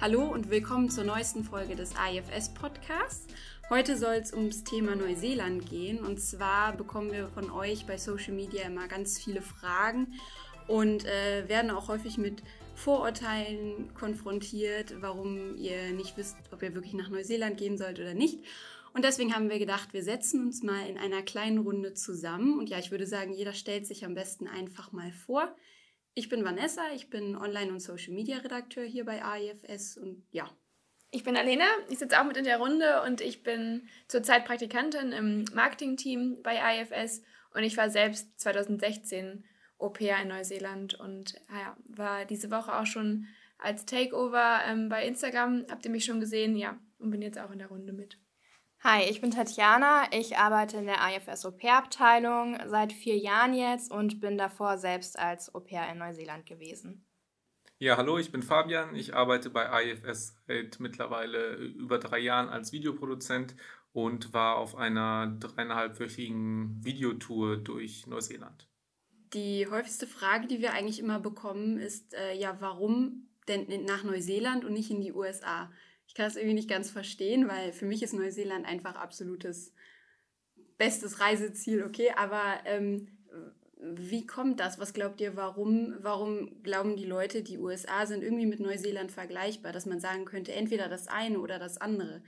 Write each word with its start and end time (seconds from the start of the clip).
Hallo 0.00 0.24
und 0.24 0.50
willkommen 0.50 0.90
zur 0.90 1.04
neuesten 1.04 1.44
Folge 1.44 1.76
des 1.76 1.94
AIFS 1.94 2.48
Podcasts. 2.54 3.28
Heute 3.68 3.96
soll 3.96 4.14
es 4.14 4.32
ums 4.32 4.64
Thema 4.64 4.96
Neuseeland 4.96 5.70
gehen 5.70 6.00
und 6.00 6.20
zwar 6.20 6.72
bekommen 6.72 7.12
wir 7.12 7.28
von 7.28 7.52
euch 7.52 7.86
bei 7.86 7.98
Social 7.98 8.32
Media 8.32 8.64
immer 8.64 8.88
ganz 8.88 9.16
viele 9.16 9.42
Fragen 9.42 10.08
und 10.66 11.04
äh, 11.04 11.48
werden 11.48 11.70
auch 11.70 11.86
häufig 11.86 12.18
mit 12.18 12.42
Vorurteilen 12.74 13.94
konfrontiert, 13.94 14.94
warum 15.00 15.56
ihr 15.56 15.92
nicht 15.92 16.16
wisst, 16.16 16.36
ob 16.50 16.64
ihr 16.64 16.74
wirklich 16.74 16.94
nach 16.94 17.10
Neuseeland 17.10 17.58
gehen 17.58 17.78
sollt 17.78 18.00
oder 18.00 18.14
nicht. 18.14 18.40
Und 18.92 19.04
deswegen 19.04 19.34
haben 19.34 19.50
wir 19.50 19.58
gedacht, 19.58 19.92
wir 19.92 20.02
setzen 20.02 20.44
uns 20.44 20.62
mal 20.62 20.86
in 20.86 20.98
einer 20.98 21.22
kleinen 21.22 21.58
Runde 21.58 21.94
zusammen. 21.94 22.58
Und 22.58 22.68
ja, 22.68 22.78
ich 22.78 22.90
würde 22.90 23.06
sagen, 23.06 23.32
jeder 23.32 23.52
stellt 23.52 23.86
sich 23.86 24.04
am 24.04 24.14
besten 24.14 24.48
einfach 24.48 24.92
mal 24.92 25.12
vor. 25.12 25.54
Ich 26.14 26.28
bin 26.28 26.44
Vanessa, 26.44 26.82
ich 26.94 27.08
bin 27.08 27.36
Online- 27.36 27.70
und 27.70 27.80
Social-Media-Redakteur 27.80 28.84
hier 28.84 29.04
bei 29.04 29.24
AIFS 29.24 29.96
und 29.96 30.24
ja. 30.32 30.50
Ich 31.12 31.24
bin 31.24 31.36
Alena, 31.36 31.64
ich 31.88 31.98
sitze 31.98 32.20
auch 32.20 32.24
mit 32.24 32.36
in 32.36 32.44
der 32.44 32.58
Runde 32.58 33.02
und 33.02 33.20
ich 33.20 33.42
bin 33.42 33.88
zurzeit 34.06 34.44
Praktikantin 34.44 35.12
im 35.12 35.44
Marketing-Team 35.54 36.42
bei 36.42 36.62
AIFS 36.62 37.22
und 37.54 37.62
ich 37.62 37.76
war 37.76 37.90
selbst 37.90 38.38
2016 38.40 39.44
Au-pair 39.78 40.20
in 40.22 40.28
Neuseeland 40.28 40.94
und 40.94 41.34
ja, 41.48 41.76
war 41.88 42.24
diese 42.26 42.50
Woche 42.50 42.76
auch 42.76 42.86
schon 42.86 43.26
als 43.58 43.86
Takeover 43.86 44.60
ähm, 44.66 44.88
bei 44.88 45.06
Instagram, 45.06 45.66
habt 45.70 45.84
ihr 45.84 45.90
mich 45.90 46.04
schon 46.04 46.20
gesehen, 46.20 46.56
ja, 46.56 46.78
und 46.98 47.10
bin 47.10 47.22
jetzt 47.22 47.38
auch 47.38 47.50
in 47.50 47.58
der 47.58 47.68
Runde 47.68 47.92
mit. 47.92 48.18
Hi, 48.82 49.02
ich 49.10 49.20
bin 49.20 49.30
Tatjana. 49.30 50.04
Ich 50.10 50.38
arbeite 50.38 50.78
in 50.78 50.86
der 50.86 50.96
IFS 51.14 51.44
Au 51.44 51.50
pair-Abteilung 51.50 52.58
seit 52.66 52.94
vier 52.94 53.18
Jahren 53.18 53.52
jetzt 53.52 53.92
und 53.92 54.22
bin 54.22 54.38
davor 54.38 54.78
selbst 54.78 55.18
als 55.18 55.54
Au 55.54 55.60
pair 55.60 55.92
in 55.92 55.98
Neuseeland 55.98 56.46
gewesen. 56.46 57.04
Ja, 57.78 57.98
hallo, 57.98 58.16
ich 58.16 58.32
bin 58.32 58.42
Fabian. 58.42 58.94
Ich 58.94 59.14
arbeite 59.14 59.50
bei 59.50 59.84
IFS 59.84 60.34
seit 60.46 60.80
mittlerweile 60.80 61.56
über 61.56 61.98
drei 61.98 62.20
Jahren 62.20 62.48
als 62.48 62.72
Videoproduzent 62.72 63.54
und 63.92 64.32
war 64.32 64.56
auf 64.56 64.74
einer 64.74 65.26
dreieinhalbwöchigen 65.38 66.82
Videotour 66.82 67.58
durch 67.58 68.06
Neuseeland. 68.06 68.66
Die 69.34 69.66
häufigste 69.66 70.06
Frage, 70.06 70.46
die 70.46 70.60
wir 70.60 70.72
eigentlich 70.72 71.00
immer 71.00 71.20
bekommen, 71.20 71.78
ist 71.78 72.14
äh, 72.14 72.32
ja, 72.32 72.56
warum 72.60 73.28
denn 73.46 73.84
nach 73.84 74.04
Neuseeland 74.04 74.64
und 74.64 74.72
nicht 74.72 74.90
in 74.90 75.02
die 75.02 75.12
USA? 75.12 75.70
Ich 76.10 76.14
kann 76.14 76.26
das 76.26 76.34
irgendwie 76.34 76.54
nicht 76.54 76.68
ganz 76.68 76.90
verstehen, 76.90 77.46
weil 77.46 77.72
für 77.72 77.86
mich 77.86 78.02
ist 78.02 78.14
Neuseeland 78.14 78.66
einfach 78.66 78.96
absolutes 78.96 79.72
bestes 80.76 81.20
Reiseziel, 81.20 81.84
okay, 81.84 82.10
aber 82.16 82.42
ähm, 82.64 83.06
wie 83.80 84.26
kommt 84.26 84.58
das? 84.58 84.80
Was 84.80 84.92
glaubt 84.92 85.20
ihr, 85.20 85.36
warum, 85.36 85.94
warum 86.00 86.64
glauben 86.64 86.96
die 86.96 87.06
Leute, 87.06 87.44
die 87.44 87.58
USA 87.58 88.06
sind 88.06 88.24
irgendwie 88.24 88.46
mit 88.46 88.58
Neuseeland 88.58 89.12
vergleichbar, 89.12 89.70
dass 89.70 89.86
man 89.86 90.00
sagen 90.00 90.24
könnte, 90.24 90.52
entweder 90.52 90.88
das 90.88 91.06
eine 91.06 91.38
oder 91.38 91.60
das 91.60 91.80
andere? 91.80 92.22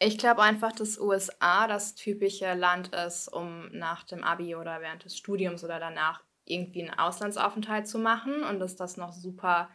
Ich 0.00 0.18
glaube 0.18 0.42
einfach, 0.42 0.72
dass 0.72 0.98
USA 0.98 1.68
das 1.68 1.94
typische 1.94 2.54
Land 2.54 2.92
ist, 2.92 3.28
um 3.28 3.68
nach 3.70 4.02
dem 4.02 4.24
Abi 4.24 4.56
oder 4.56 4.80
während 4.80 5.04
des 5.04 5.16
Studiums 5.16 5.62
oder 5.62 5.78
danach 5.78 6.24
irgendwie 6.44 6.82
einen 6.82 6.98
Auslandsaufenthalt 6.98 7.86
zu 7.86 8.00
machen 8.00 8.42
und 8.42 8.58
dass 8.58 8.74
das 8.74 8.96
noch 8.96 9.12
super 9.12 9.70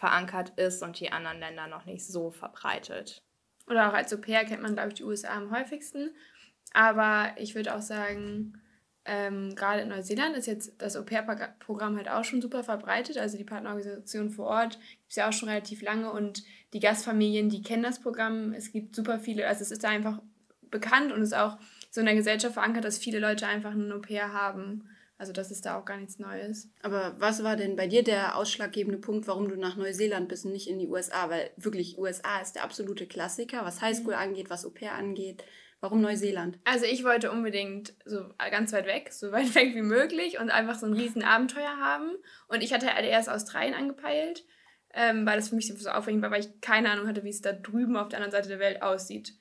verankert 0.00 0.58
ist 0.58 0.82
und 0.82 0.98
die 0.98 1.12
anderen 1.12 1.38
Länder 1.38 1.68
noch 1.68 1.84
nicht 1.84 2.06
so 2.06 2.30
verbreitet. 2.30 3.22
Oder 3.66 3.90
auch 3.90 3.92
als 3.92 4.12
Au-pair 4.14 4.46
kennt 4.46 4.62
man, 4.62 4.72
glaube 4.72 4.88
ich, 4.88 4.94
die 4.94 5.04
USA 5.04 5.36
am 5.36 5.50
häufigsten. 5.50 6.10
Aber 6.72 7.34
ich 7.36 7.54
würde 7.54 7.74
auch 7.74 7.82
sagen, 7.82 8.58
ähm, 9.04 9.54
gerade 9.54 9.82
in 9.82 9.88
Neuseeland 9.90 10.36
ist 10.38 10.46
jetzt 10.46 10.80
das 10.80 10.96
Au-pair-Programm 10.96 11.98
halt 11.98 12.08
auch 12.08 12.24
schon 12.24 12.40
super 12.40 12.64
verbreitet. 12.64 13.18
Also 13.18 13.36
die 13.36 13.44
Partnerorganisation 13.44 14.30
vor 14.30 14.46
Ort 14.46 14.78
gibt 14.80 15.10
es 15.10 15.16
ja 15.16 15.28
auch 15.28 15.34
schon 15.34 15.50
relativ 15.50 15.82
lange 15.82 16.10
und 16.10 16.44
die 16.72 16.80
Gastfamilien, 16.80 17.50
die 17.50 17.62
kennen 17.62 17.82
das 17.82 18.00
Programm. 18.00 18.54
Es 18.54 18.72
gibt 18.72 18.96
super 18.96 19.20
viele, 19.20 19.46
also 19.46 19.60
es 19.60 19.70
ist 19.70 19.84
da 19.84 19.90
einfach 19.90 20.22
bekannt 20.70 21.12
und 21.12 21.20
ist 21.20 21.34
auch 21.34 21.58
so 21.90 22.00
in 22.00 22.06
der 22.06 22.14
Gesellschaft 22.14 22.54
verankert, 22.54 22.84
dass 22.84 22.96
viele 22.96 23.18
Leute 23.18 23.46
einfach 23.46 23.72
ein 23.72 23.92
Au-pair 23.92 24.32
haben. 24.32 24.88
Also 25.20 25.34
das 25.34 25.50
ist 25.50 25.66
da 25.66 25.78
auch 25.78 25.84
gar 25.84 25.98
nichts 25.98 26.18
Neues. 26.18 26.70
Aber 26.82 27.14
was 27.18 27.44
war 27.44 27.54
denn 27.54 27.76
bei 27.76 27.86
dir 27.86 28.02
der 28.02 28.38
ausschlaggebende 28.38 28.96
Punkt, 28.96 29.28
warum 29.28 29.50
du 29.50 29.56
nach 29.56 29.76
Neuseeland 29.76 30.30
bist 30.30 30.46
und 30.46 30.52
nicht 30.52 30.66
in 30.66 30.78
die 30.78 30.88
USA? 30.88 31.28
Weil 31.28 31.50
wirklich 31.58 31.98
USA 31.98 32.40
ist 32.40 32.54
der 32.54 32.64
absolute 32.64 33.06
Klassiker, 33.06 33.62
was 33.62 33.82
Highschool 33.82 34.14
mhm. 34.14 34.18
angeht, 34.20 34.48
was 34.48 34.64
Au-pair 34.64 34.94
angeht. 34.94 35.44
Warum 35.80 36.00
Neuseeland? 36.00 36.58
Also 36.64 36.86
ich 36.86 37.04
wollte 37.04 37.30
unbedingt 37.30 37.92
so 38.06 38.30
ganz 38.38 38.72
weit 38.72 38.86
weg, 38.86 39.12
so 39.12 39.30
weit 39.32 39.54
weg 39.54 39.74
wie 39.74 39.82
möglich 39.82 40.40
und 40.40 40.48
einfach 40.48 40.78
so 40.78 40.86
ein 40.86 40.94
riesen 40.94 41.22
Abenteuer 41.22 41.76
haben. 41.76 42.12
Und 42.48 42.62
ich 42.62 42.72
hatte 42.72 42.94
halt 42.94 43.04
erst 43.04 43.28
Australien 43.28 43.74
angepeilt, 43.74 44.46
ähm, 44.94 45.26
weil 45.26 45.36
das 45.36 45.50
für 45.50 45.56
mich 45.56 45.68
so 45.68 45.90
aufregend 45.90 46.22
war, 46.22 46.30
weil 46.30 46.40
ich 46.40 46.62
keine 46.62 46.90
Ahnung 46.90 47.06
hatte, 47.06 47.24
wie 47.24 47.28
es 47.28 47.42
da 47.42 47.52
drüben 47.52 47.98
auf 47.98 48.08
der 48.08 48.20
anderen 48.20 48.32
Seite 48.32 48.48
der 48.48 48.58
Welt 48.58 48.80
aussieht. 48.80 49.34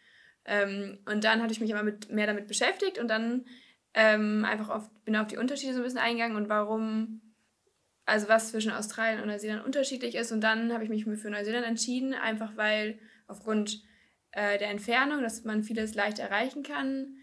Ähm, 0.44 1.00
und 1.06 1.24
dann 1.24 1.42
hatte 1.42 1.54
ich 1.54 1.62
mich 1.62 1.74
aber 1.74 1.84
mit, 1.84 2.12
mehr 2.12 2.28
damit 2.28 2.50
beschäftigt 2.50 3.00
und 3.00 3.08
dann 3.08 3.46
ähm, 3.94 4.46
einfach 4.46 4.70
auf, 4.70 4.90
bin 5.04 5.16
auf 5.16 5.28
die 5.28 5.38
Unterschiede 5.38 5.74
so 5.74 5.80
ein 5.80 5.84
bisschen 5.84 6.00
eingegangen 6.00 6.38
und 6.38 6.50
warum, 6.50 7.22
also 8.06 8.30
was 8.30 8.50
zwischen 8.50 8.72
Australien 8.72 9.22
und 9.22 9.28
Neuseeland 9.28 9.66
unterschiedlich 9.66 10.16
ist. 10.16 10.32
Und 10.32 10.42
dann 10.42 10.74
habe 10.74 10.84
ich 10.84 10.90
mich 10.90 11.06
für 11.06 11.30
Neuseeland 11.30 11.66
entschieden, 11.66 12.14
einfach 12.14 12.56
weil 12.56 13.00
aufgrund 13.28 13.84
äh, 14.32 14.58
der 14.58 14.70
Entfernung, 14.70 15.22
dass 15.22 15.44
man 15.44 15.64
vieles 15.64 15.96
leicht 15.96 16.20
erreichen 16.20 16.64
kann 16.64 17.16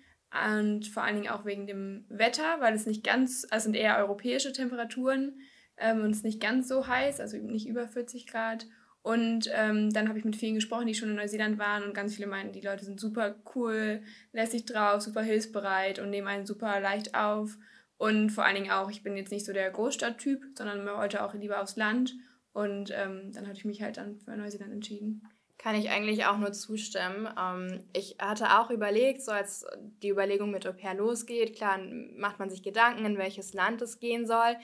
und 0.55 0.89
vor 0.89 1.03
allen 1.03 1.17
Dingen 1.17 1.33
auch 1.33 1.45
wegen 1.45 1.67
dem 1.67 2.05
Wetter, 2.09 2.61
weil 2.61 2.75
es 2.75 2.87
nicht 2.87 3.05
ganz, 3.05 3.47
also 3.51 3.65
sind 3.65 3.77
eher 3.77 3.97
europäische 3.99 4.53
Temperaturen 4.53 5.41
ähm, 5.77 6.03
und 6.03 6.11
es 6.11 6.23
nicht 6.23 6.41
ganz 6.41 6.69
so 6.69 6.87
heiß, 6.87 7.21
also 7.21 7.37
nicht 7.37 7.69
über 7.69 7.87
40 7.87 8.27
Grad. 8.27 8.67
Und 9.07 9.49
ähm, 9.55 9.93
dann 9.93 10.09
habe 10.09 10.19
ich 10.19 10.25
mit 10.25 10.35
vielen 10.35 10.57
gesprochen, 10.57 10.89
die 10.89 10.95
schon 10.97 11.11
in 11.11 11.15
Neuseeland 11.15 11.61
waren 11.61 11.85
und 11.85 11.95
ganz 11.95 12.17
viele 12.17 12.27
meinten, 12.27 12.53
die 12.53 12.61
Leute 12.61 12.85
sind 12.85 12.99
super 12.99 13.37
cool, 13.55 14.03
lässig 14.33 14.65
drauf, 14.65 15.01
super 15.01 15.23
hilfsbereit 15.23 16.01
und 16.01 16.11
nehmen 16.11 16.27
einen 16.27 16.45
super 16.45 16.81
leicht 16.81 17.15
auf. 17.15 17.57
Und 17.99 18.31
vor 18.31 18.45
allen 18.45 18.57
Dingen 18.57 18.73
auch, 18.73 18.91
ich 18.91 19.05
bin 19.05 19.17
jetzt 19.17 19.31
nicht 19.31 19.47
so 19.47 19.53
der 19.53 19.71
Großstadttyp, 19.71 20.45
sondern 20.59 20.85
wollte 20.85 21.25
auch 21.25 21.35
lieber 21.35 21.63
aufs 21.63 21.77
Land. 21.77 22.17
Und 22.53 22.91
ähm, 22.93 23.31
dann 23.33 23.47
hatte 23.47 23.59
ich 23.59 23.65
mich 23.65 23.81
halt 23.81 23.99
dann 23.99 24.19
für 24.19 24.37
Neuseeland 24.37 24.73
entschieden. 24.73 25.23
Kann 25.57 25.77
ich 25.77 25.89
eigentlich 25.91 26.25
auch 26.25 26.39
nur 26.39 26.51
zustimmen. 26.51 27.29
Ähm, 27.41 27.85
ich 27.93 28.17
hatte 28.19 28.59
auch 28.59 28.71
überlegt, 28.71 29.23
so 29.23 29.31
als 29.31 29.65
die 30.03 30.11
Überlegung 30.11 30.51
mit 30.51 30.67
Au 30.67 30.73
pair 30.73 30.95
losgeht, 30.95 31.55
klar 31.55 31.79
macht 32.17 32.41
man 32.41 32.51
sich 32.51 32.65
Gedanken, 32.65 33.05
in 33.05 33.19
welches 33.19 33.55
Land 33.55 33.83
es 33.83 34.01
gehen 34.01 34.27
soll. 34.27 34.57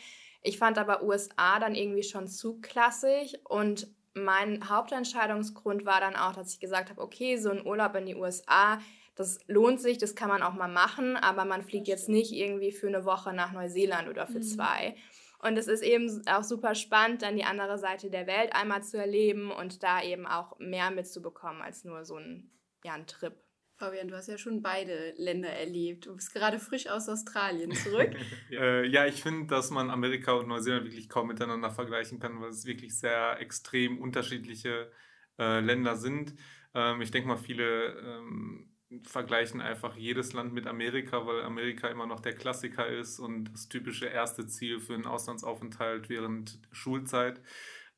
Ich 0.43 0.59
fand 0.59 0.79
aber 0.79 1.05
USA 1.05 1.61
dann 1.61 1.77
irgendwie 1.77 2.03
schon 2.03 2.27
zu 2.27 2.61
klassisch 2.61 3.35
und 3.45 3.87
mein 4.15 4.69
Hauptentscheidungsgrund 4.69 5.85
war 5.85 6.01
dann 6.01 6.17
auch, 6.17 6.33
dass 6.33 6.53
ich 6.53 6.61
gesagt 6.61 6.91
habe, 6.91 7.01
okay, 7.01 7.37
so 7.37 7.51
ein 7.51 7.67
Urlaub 7.67 7.95
in 7.95 8.07
die 8.07 8.15
USA, 8.15 8.79
das 9.15 9.41
lohnt 9.47 9.81
sich, 9.81 9.99
das 9.99 10.15
kann 10.15 10.29
man 10.29 10.43
auch 10.43 10.55
mal 10.55 10.69
machen, 10.69 11.17
aber 11.17 11.45
man 11.45 11.63
fliegt 11.63 11.89
jetzt 11.89 12.09
nicht 12.09 12.33
irgendwie 12.33 12.73
für 12.73 12.89
eine 12.89 13.05
Woche 13.05 13.33
nach 13.33 13.53
Neuseeland 13.53 14.09
oder 14.09 14.27
für 14.27 14.39
mhm. 14.39 14.43
zwei. 14.43 14.97
Und 15.39 15.59
es 15.59 15.67
ist 15.67 15.83
eben 15.83 16.23
auch 16.29 16.45
super 16.45 16.75
spannend, 16.75 17.23
dann 17.23 17.37
die 17.37 17.45
andere 17.45 17.77
Seite 17.77 18.11
der 18.11 18.27
Welt 18.27 18.55
einmal 18.55 18.83
zu 18.83 18.97
erleben 18.97 19.51
und 19.51 19.83
da 19.83 20.01
eben 20.03 20.27
auch 20.27 20.59
mehr 20.59 20.91
mitzubekommen 20.91 21.63
als 21.63 21.85
nur 21.85 22.05
so 22.05 22.17
ein, 22.17 22.51
ja, 22.85 22.93
ein 22.93 23.07
Trip. 23.07 23.35
Fabian, 23.83 24.07
du 24.07 24.15
hast 24.15 24.29
ja 24.29 24.39
schon 24.39 24.63
beide 24.63 25.13
Länder 25.17 25.49
erlebt. 25.49 26.07
Du 26.07 26.15
bist 26.15 26.33
gerade 26.33 26.61
frisch 26.61 26.87
aus 26.87 27.09
Australien 27.09 27.73
zurück. 27.73 28.13
äh, 28.53 28.87
ja, 28.87 29.07
ich 29.07 29.21
finde, 29.21 29.49
dass 29.49 29.73
man 29.73 29.91
Amerika 29.91 30.35
und 30.35 30.47
Neuseeland 30.47 30.85
wirklich 30.85 31.09
kaum 31.09 31.27
miteinander 31.27 31.69
vergleichen 31.69 32.21
kann, 32.21 32.41
weil 32.41 32.51
es 32.51 32.65
wirklich 32.65 32.97
sehr 32.97 33.41
extrem 33.41 33.99
unterschiedliche 33.99 34.89
äh, 35.37 35.59
Länder 35.59 35.97
sind. 35.97 36.33
Ähm, 36.77 37.01
ich 37.01 37.11
denke 37.11 37.27
mal, 37.27 37.37
viele 37.37 37.97
ähm, 37.99 38.71
vergleichen 39.03 39.61
einfach 39.61 39.97
jedes 39.97 40.33
Land 40.33 40.53
mit 40.53 40.69
Amerika, 40.69 41.27
weil 41.27 41.43
Amerika 41.43 41.89
immer 41.89 42.07
noch 42.07 42.21
der 42.21 42.37
Klassiker 42.37 42.87
ist 42.87 43.19
und 43.19 43.53
das 43.53 43.69
typische 43.69 44.07
erste 44.07 44.47
Ziel 44.47 44.79
für 44.79 44.95
einen 44.95 45.07
Auslandsaufenthalt 45.07 46.09
während 46.09 46.61
Schulzeit. 46.71 47.41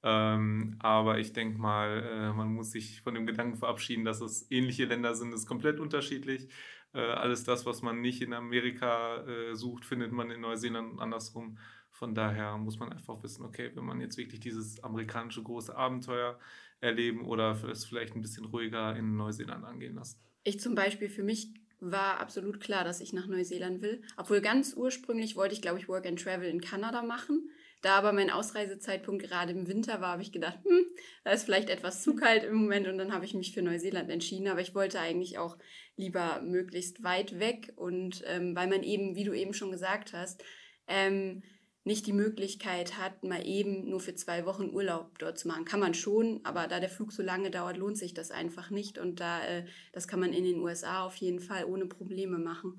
Ähm, 0.06 0.76
aber 0.80 1.18
ich 1.18 1.32
denke 1.32 1.58
mal, 1.58 2.02
äh, 2.02 2.32
man 2.34 2.52
muss 2.52 2.72
sich 2.72 3.00
von 3.00 3.14
dem 3.14 3.24
Gedanken 3.24 3.56
verabschieden, 3.56 4.04
dass 4.04 4.20
es 4.20 4.50
ähnliche 4.50 4.84
Länder 4.84 5.14
sind, 5.14 5.32
ist 5.32 5.46
komplett 5.46 5.80
unterschiedlich. 5.80 6.50
Äh, 6.92 7.00
alles 7.00 7.44
das, 7.44 7.64
was 7.64 7.80
man 7.80 8.02
nicht 8.02 8.20
in 8.20 8.34
Amerika 8.34 9.24
äh, 9.26 9.54
sucht, 9.54 9.86
findet 9.86 10.12
man 10.12 10.30
in 10.30 10.42
Neuseeland 10.42 10.92
und 10.92 11.00
andersrum. 11.00 11.56
Von 11.90 12.14
daher 12.14 12.58
muss 12.58 12.78
man 12.78 12.92
einfach 12.92 13.22
wissen, 13.22 13.46
okay, 13.46 13.70
wenn 13.74 13.84
man 13.84 14.00
jetzt 14.02 14.18
wirklich 14.18 14.40
dieses 14.40 14.82
amerikanische 14.84 15.42
große 15.42 15.74
Abenteuer 15.74 16.38
erleben 16.80 17.24
oder 17.24 17.58
es 17.70 17.86
vielleicht 17.86 18.14
ein 18.14 18.20
bisschen 18.20 18.44
ruhiger 18.44 18.94
in 18.96 19.16
Neuseeland 19.16 19.64
angehen 19.64 19.94
lassen. 19.94 20.20
Ich 20.42 20.60
zum 20.60 20.74
Beispiel 20.74 21.08
für 21.08 21.22
mich 21.22 21.54
war 21.80 22.20
absolut 22.20 22.60
klar, 22.60 22.84
dass 22.84 23.00
ich 23.00 23.12
nach 23.14 23.26
Neuseeland 23.26 23.80
will. 23.80 24.02
Obwohl 24.18 24.42
ganz 24.42 24.74
ursprünglich 24.74 25.36
wollte 25.36 25.54
ich, 25.54 25.62
glaube 25.62 25.78
ich, 25.78 25.88
Work 25.88 26.06
and 26.06 26.20
Travel 26.20 26.48
in 26.48 26.60
Kanada 26.60 27.02
machen. 27.02 27.50
Da 27.84 27.98
aber 27.98 28.14
mein 28.14 28.30
Ausreisezeitpunkt 28.30 29.22
gerade 29.22 29.52
im 29.52 29.68
Winter 29.68 30.00
war, 30.00 30.12
habe 30.12 30.22
ich 30.22 30.32
gedacht, 30.32 30.58
hm, 30.64 30.86
da 31.22 31.32
ist 31.32 31.44
vielleicht 31.44 31.68
etwas 31.68 32.02
zu 32.02 32.14
kalt 32.14 32.42
im 32.42 32.54
Moment 32.54 32.88
und 32.88 32.96
dann 32.96 33.12
habe 33.12 33.26
ich 33.26 33.34
mich 33.34 33.52
für 33.52 33.60
Neuseeland 33.60 34.08
entschieden. 34.08 34.48
Aber 34.48 34.62
ich 34.62 34.74
wollte 34.74 34.98
eigentlich 35.00 35.36
auch 35.36 35.58
lieber 35.94 36.40
möglichst 36.40 37.04
weit 37.04 37.38
weg 37.38 37.74
und 37.76 38.22
ähm, 38.26 38.56
weil 38.56 38.68
man 38.68 38.82
eben, 38.82 39.16
wie 39.16 39.24
du 39.24 39.34
eben 39.34 39.52
schon 39.52 39.70
gesagt 39.70 40.14
hast, 40.14 40.42
ähm, 40.88 41.42
nicht 41.86 42.06
die 42.06 42.14
Möglichkeit 42.14 42.96
hat, 42.96 43.22
mal 43.22 43.46
eben 43.46 43.90
nur 43.90 44.00
für 44.00 44.14
zwei 44.14 44.46
Wochen 44.46 44.70
Urlaub 44.70 45.18
dort 45.18 45.38
zu 45.38 45.48
machen. 45.48 45.66
Kann 45.66 45.80
man 45.80 45.92
schon, 45.92 46.40
aber 46.42 46.66
da 46.66 46.80
der 46.80 46.88
Flug 46.88 47.12
so 47.12 47.22
lange 47.22 47.50
dauert, 47.50 47.76
lohnt 47.76 47.98
sich 47.98 48.14
das 48.14 48.30
einfach 48.30 48.70
nicht. 48.70 48.96
Und 48.96 49.20
da, 49.20 49.44
äh, 49.44 49.66
das 49.92 50.08
kann 50.08 50.20
man 50.20 50.32
in 50.32 50.44
den 50.44 50.60
USA 50.60 51.04
auf 51.04 51.16
jeden 51.16 51.40
Fall 51.40 51.66
ohne 51.66 51.84
Probleme 51.84 52.38
machen. 52.38 52.78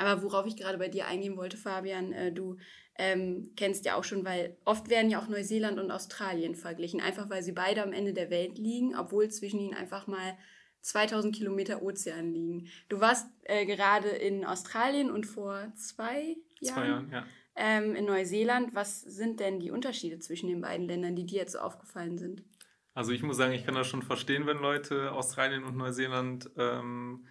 Aber 0.00 0.22
worauf 0.22 0.46
ich 0.46 0.56
gerade 0.56 0.78
bei 0.78 0.88
dir 0.88 1.06
eingehen 1.06 1.36
wollte, 1.36 1.58
Fabian, 1.58 2.12
äh, 2.12 2.32
du 2.32 2.56
ähm, 2.96 3.50
kennst 3.54 3.84
ja 3.84 3.96
auch 3.96 4.04
schon, 4.04 4.24
weil 4.24 4.56
oft 4.64 4.88
werden 4.88 5.10
ja 5.10 5.20
auch 5.20 5.28
Neuseeland 5.28 5.78
und 5.78 5.90
Australien 5.90 6.54
verglichen, 6.54 7.02
einfach 7.02 7.28
weil 7.28 7.42
sie 7.42 7.52
beide 7.52 7.82
am 7.82 7.92
Ende 7.92 8.14
der 8.14 8.30
Welt 8.30 8.56
liegen, 8.56 8.96
obwohl 8.96 9.28
zwischen 9.28 9.60
ihnen 9.60 9.74
einfach 9.74 10.06
mal 10.06 10.38
2000 10.80 11.36
Kilometer 11.36 11.82
Ozean 11.82 12.32
liegen. 12.32 12.68
Du 12.88 13.00
warst 13.00 13.28
äh, 13.42 13.66
gerade 13.66 14.08
in 14.08 14.46
Australien 14.46 15.10
und 15.10 15.26
vor 15.26 15.70
zwei 15.76 16.38
Jahren, 16.60 16.74
zwei 16.74 16.86
Jahren 16.86 17.10
ja. 17.12 17.26
ähm, 17.56 17.94
in 17.94 18.06
Neuseeland. 18.06 18.74
Was 18.74 19.02
sind 19.02 19.38
denn 19.38 19.60
die 19.60 19.70
Unterschiede 19.70 20.18
zwischen 20.18 20.48
den 20.48 20.62
beiden 20.62 20.86
Ländern, 20.86 21.14
die 21.14 21.26
dir 21.26 21.40
jetzt 21.40 21.52
so 21.52 21.58
aufgefallen 21.58 22.16
sind? 22.16 22.42
Also 22.94 23.12
ich 23.12 23.22
muss 23.22 23.36
sagen, 23.36 23.52
ich 23.52 23.66
kann 23.66 23.74
das 23.74 23.86
schon 23.86 24.02
verstehen, 24.02 24.46
wenn 24.46 24.58
Leute 24.60 25.12
Australien 25.12 25.64
und 25.64 25.76
Neuseeland 25.76 26.48
ähm, 26.56 27.26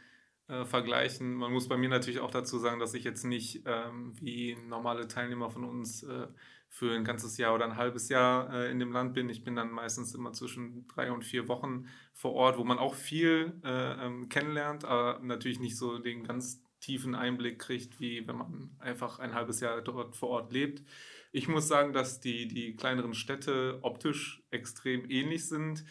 äh, 0.50 0.66
vergleichen. 0.66 1.36
Man 1.36 1.54
muss 1.54 1.68
bei 1.68 1.78
mir 1.78 1.90
natürlich 1.90 2.20
auch 2.20 2.32
dazu 2.32 2.58
sagen, 2.58 2.80
dass 2.80 2.94
ich 2.94 3.04
jetzt 3.04 3.24
nicht 3.24 3.64
ähm, 3.66 4.14
wie 4.20 4.58
normale 4.68 5.08
Teilnehmer 5.08 5.50
von 5.50 5.64
uns 5.64 6.04
äh, 6.04 6.28
für 6.68 6.96
ein 6.96 7.04
ganzes 7.04 7.38
Jahr 7.38 7.56
oder 7.56 7.66
ein 7.66 7.78
halbes 7.78 8.10
Jahr 8.10 8.54
äh, 8.54 8.72
in 8.72 8.80
dem 8.80 8.92
Land 8.92 9.14
bin. 9.14 9.30
Ich 9.30 9.44
bin 9.44 9.56
dann 9.56 9.72
meistens 9.72 10.14
immer 10.14 10.34
zwischen 10.34 10.88
drei 10.88 11.12
und 11.12 11.24
vier 11.24 11.48
Wochen 11.48 11.88
vor 12.14 12.34
Ort, 12.34 12.58
wo 12.58 12.64
man 12.64 12.80
auch 12.80 12.96
viel 12.96 13.60
äh, 13.64 14.06
ähm, 14.06 14.30
kennenlernt, 14.30 14.86
aber 14.86 15.20
natürlich 15.24 15.60
nicht 15.60 15.78
so 15.78 15.98
den 16.00 16.24
ganz 16.24 16.64
tiefen 16.80 17.16
Einblick 17.16 17.60
kriegt, 17.60 18.00
wie 18.00 18.28
wenn 18.28 18.38
man 18.38 18.72
einfach 18.80 19.20
ein 19.20 19.34
halbes 19.34 19.60
Jahr 19.60 19.82
dort 19.82 20.16
vor 20.16 20.30
Ort 20.30 20.52
lebt. 20.52 20.84
Ich 21.32 21.48
muss 21.48 21.68
sagen, 21.68 21.94
dass 21.94 22.22
die, 22.22 22.48
die 22.48 22.76
kleineren 22.76 23.14
Städte 23.14 23.80
optisch 23.82 24.42
extrem 24.50 25.10
ähnlich 25.10 25.48
sind. 25.48 25.84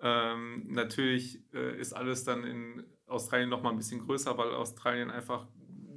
Ähm, 0.00 0.66
natürlich 0.68 1.42
äh, 1.52 1.78
ist 1.78 1.92
alles 1.92 2.24
dann 2.24 2.44
in 2.44 2.84
Australien 3.08 3.48
noch 3.48 3.62
mal 3.62 3.70
ein 3.70 3.76
bisschen 3.76 4.00
größer, 4.00 4.36
weil 4.38 4.54
Australien 4.54 5.10
einfach 5.10 5.46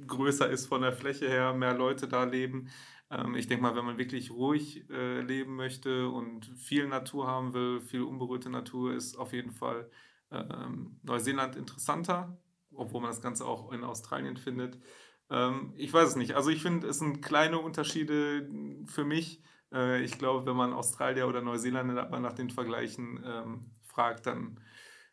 größer 0.06 0.48
ist 0.48 0.66
von 0.66 0.82
der 0.82 0.92
Fläche 0.92 1.28
her, 1.28 1.54
mehr 1.54 1.74
Leute 1.74 2.08
da 2.08 2.24
leben. 2.24 2.68
Ähm, 3.10 3.34
ich 3.34 3.46
denke 3.46 3.62
mal, 3.62 3.76
wenn 3.76 3.84
man 3.84 3.98
wirklich 3.98 4.30
ruhig 4.30 4.88
äh, 4.90 5.20
leben 5.20 5.56
möchte 5.56 6.08
und 6.08 6.46
viel 6.56 6.86
Natur 6.88 7.26
haben 7.26 7.54
will, 7.54 7.80
viel 7.80 8.02
unberührte 8.02 8.50
Natur, 8.50 8.94
ist 8.94 9.16
auf 9.16 9.32
jeden 9.32 9.52
Fall 9.52 9.90
ähm, 10.30 10.98
Neuseeland 11.02 11.56
interessanter, 11.56 12.38
obwohl 12.74 13.00
man 13.00 13.10
das 13.10 13.20
Ganze 13.20 13.44
auch 13.44 13.72
in 13.72 13.84
Australien 13.84 14.36
findet. 14.36 14.78
Ähm, 15.30 15.74
ich 15.76 15.92
weiß 15.92 16.10
es 16.10 16.16
nicht. 16.16 16.34
Also 16.34 16.50
ich 16.50 16.62
finde, 16.62 16.88
es 16.88 16.98
sind 16.98 17.22
kleine 17.22 17.58
Unterschiede 17.58 18.48
für 18.86 19.04
mich. 19.04 19.42
Äh, 19.72 20.02
ich 20.02 20.18
glaube, 20.18 20.46
wenn 20.46 20.56
man 20.56 20.72
Australier 20.72 21.28
oder 21.28 21.42
Neuseeländer 21.42 22.18
nach 22.18 22.32
den 22.32 22.50
Vergleichen 22.50 23.70
fragt, 23.82 24.26
dann 24.26 24.58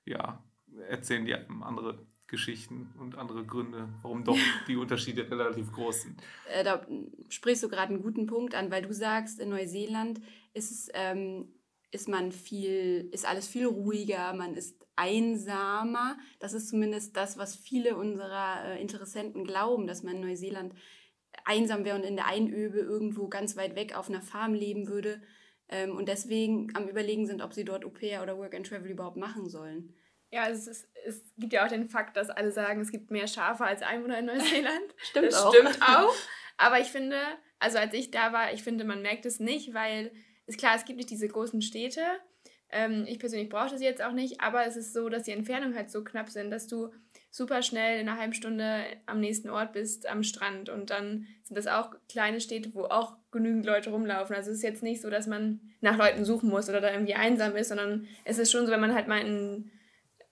ja, 0.06 0.44
erzählen 0.88 1.26
die 1.26 1.34
andere 1.34 2.06
Geschichten 2.28 2.94
und 3.00 3.18
andere 3.18 3.46
Gründe, 3.46 3.90
warum 4.02 4.24
doch 4.24 4.38
die 4.68 4.76
Unterschiede 4.76 5.30
relativ 5.30 5.72
groß 5.72 6.04
sind. 6.04 6.22
Äh, 6.54 6.64
da 6.64 6.86
sprichst 7.30 7.64
du 7.64 7.70
gerade 7.70 7.94
einen 7.94 8.04
guten 8.04 8.28
Punkt 8.28 8.56
an, 8.56 8.72
weil 8.72 8.84
du 8.84 8.94
sagst, 8.94 9.40
in 9.40 9.50
Neuseeland 9.50 10.22
ist 10.54 10.72
es, 10.72 10.90
ähm, 10.94 11.52
ist 11.92 12.08
man 12.08 12.32
viel, 12.32 13.10
ist 13.12 13.28
alles 13.28 13.48
viel 13.48 13.66
ruhiger, 13.66 14.34
man 14.34 14.56
ist 14.56 14.86
einsamer. 14.96 16.18
Das 16.40 16.54
ist 16.54 16.70
zumindest 16.70 17.18
das, 17.18 17.38
was 17.38 17.56
viele 17.56 17.96
unserer 17.96 18.66
äh, 18.66 18.82
Interessenten 18.82 19.44
glauben, 19.44 19.88
dass 19.88 20.04
man 20.04 20.18
in 20.18 20.22
Neuseeland 20.22 20.74
einsam 21.46 21.86
wäre 21.86 21.98
und 21.98 22.04
in 22.04 22.16
der 22.16 22.28
Einöbe 22.28 22.80
irgendwo 22.80 23.28
ganz 23.28 23.56
weit 23.58 23.76
weg 23.76 23.98
auf 23.98 24.10
einer 24.10 24.22
Farm 24.22 24.54
leben 24.54 24.88
würde 24.88 25.22
ähm, 25.70 25.96
und 25.96 26.08
deswegen 26.08 26.76
am 26.76 26.88
Überlegen 26.88 27.28
sind, 27.28 27.42
ob 27.42 27.54
sie 27.54 27.66
dort 27.66 27.86
Au 27.86 27.90
pair 27.90 28.22
oder 28.22 28.38
Work 28.38 28.56
and 28.56 28.68
Travel 28.68 28.92
überhaupt 28.92 29.18
machen 29.18 29.50
sollen. 29.50 29.96
Ja, 30.32 30.48
es, 30.48 30.68
ist, 30.68 30.88
es 31.06 31.24
gibt 31.38 31.54
ja 31.54 31.66
auch 31.66 31.70
den 31.70 31.90
Fakt, 31.90 32.16
dass 32.16 32.30
alle 32.30 32.52
sagen, 32.52 32.82
es 32.82 32.92
gibt 32.92 33.12
mehr 33.12 33.28
Schafe 33.28 33.66
als 33.66 33.82
Einwohner 33.82 34.20
in 34.20 34.26
Neuseeland. 34.26 34.94
stimmt 34.98 35.28
das 35.28 35.36
auch. 35.36 35.54
stimmt 35.54 35.80
auch. 35.88 36.14
Aber 36.58 36.80
ich 36.80 36.88
finde, 36.88 37.18
also 37.58 37.78
als 37.78 37.94
ich 37.94 38.12
da 38.12 38.34
war, 38.34 38.54
ich 38.54 38.64
finde, 38.64 38.84
man 38.84 39.02
merkt 39.02 39.26
es 39.26 39.40
nicht, 39.40 39.74
weil 39.74 40.12
ist 40.46 40.60
klar, 40.60 40.76
es 40.76 40.86
gibt 40.86 40.98
nicht 40.98 41.10
diese 41.10 41.28
großen 41.28 41.62
Städte. 41.62 42.02
Ähm, 42.72 43.06
ich 43.08 43.20
persönlich 43.20 43.50
brauche 43.50 43.78
sie 43.78 43.84
jetzt 43.84 44.04
auch 44.04 44.12
nicht, 44.12 44.42
aber 44.42 44.66
es 44.66 44.76
ist 44.76 44.94
so, 44.94 45.10
dass 45.10 45.24
die 45.24 45.32
Entfernungen 45.32 45.76
halt 45.76 45.90
so 45.90 46.04
knapp 46.04 46.30
sind, 46.30 46.52
dass 46.52 46.68
du 46.68 46.92
super 47.32 47.62
schnell 47.62 48.00
in 48.00 48.10
einer 48.10 48.20
halben 48.20 48.34
Stunde 48.34 48.84
am 49.06 49.20
nächsten 49.20 49.50
Ort 49.50 49.74
bist, 49.74 50.08
am 50.08 50.24
Strand. 50.24 50.70
Und 50.70 50.90
dann 50.90 51.28
sind 51.44 51.58
das 51.58 51.68
auch 51.68 51.92
kleine 52.08 52.42
Städte, 52.42 52.74
wo 52.74 52.84
auch 52.86 53.18
genügend 53.32 53.66
Leute 53.66 53.92
rumlaufen. 53.92 54.36
Also 54.36 54.52
es 54.52 54.58
ist 54.58 54.64
jetzt 54.64 54.84
nicht 54.84 55.02
so, 55.02 55.10
dass 55.10 55.28
man 55.28 55.62
nach 55.82 55.98
Leuten 55.98 56.26
suchen 56.26 56.50
muss 56.50 56.70
oder 56.70 56.82
da 56.82 56.92
irgendwie 56.92 57.16
einsam 57.16 57.56
ist, 57.56 57.70
sondern 57.70 58.08
es 58.26 58.40
ist 58.40 58.52
schon 58.52 58.66
so, 58.66 58.72
wenn 58.72 58.82
man 58.82 58.94
halt 58.94 59.08
mal 59.08 59.22
in 59.22 59.72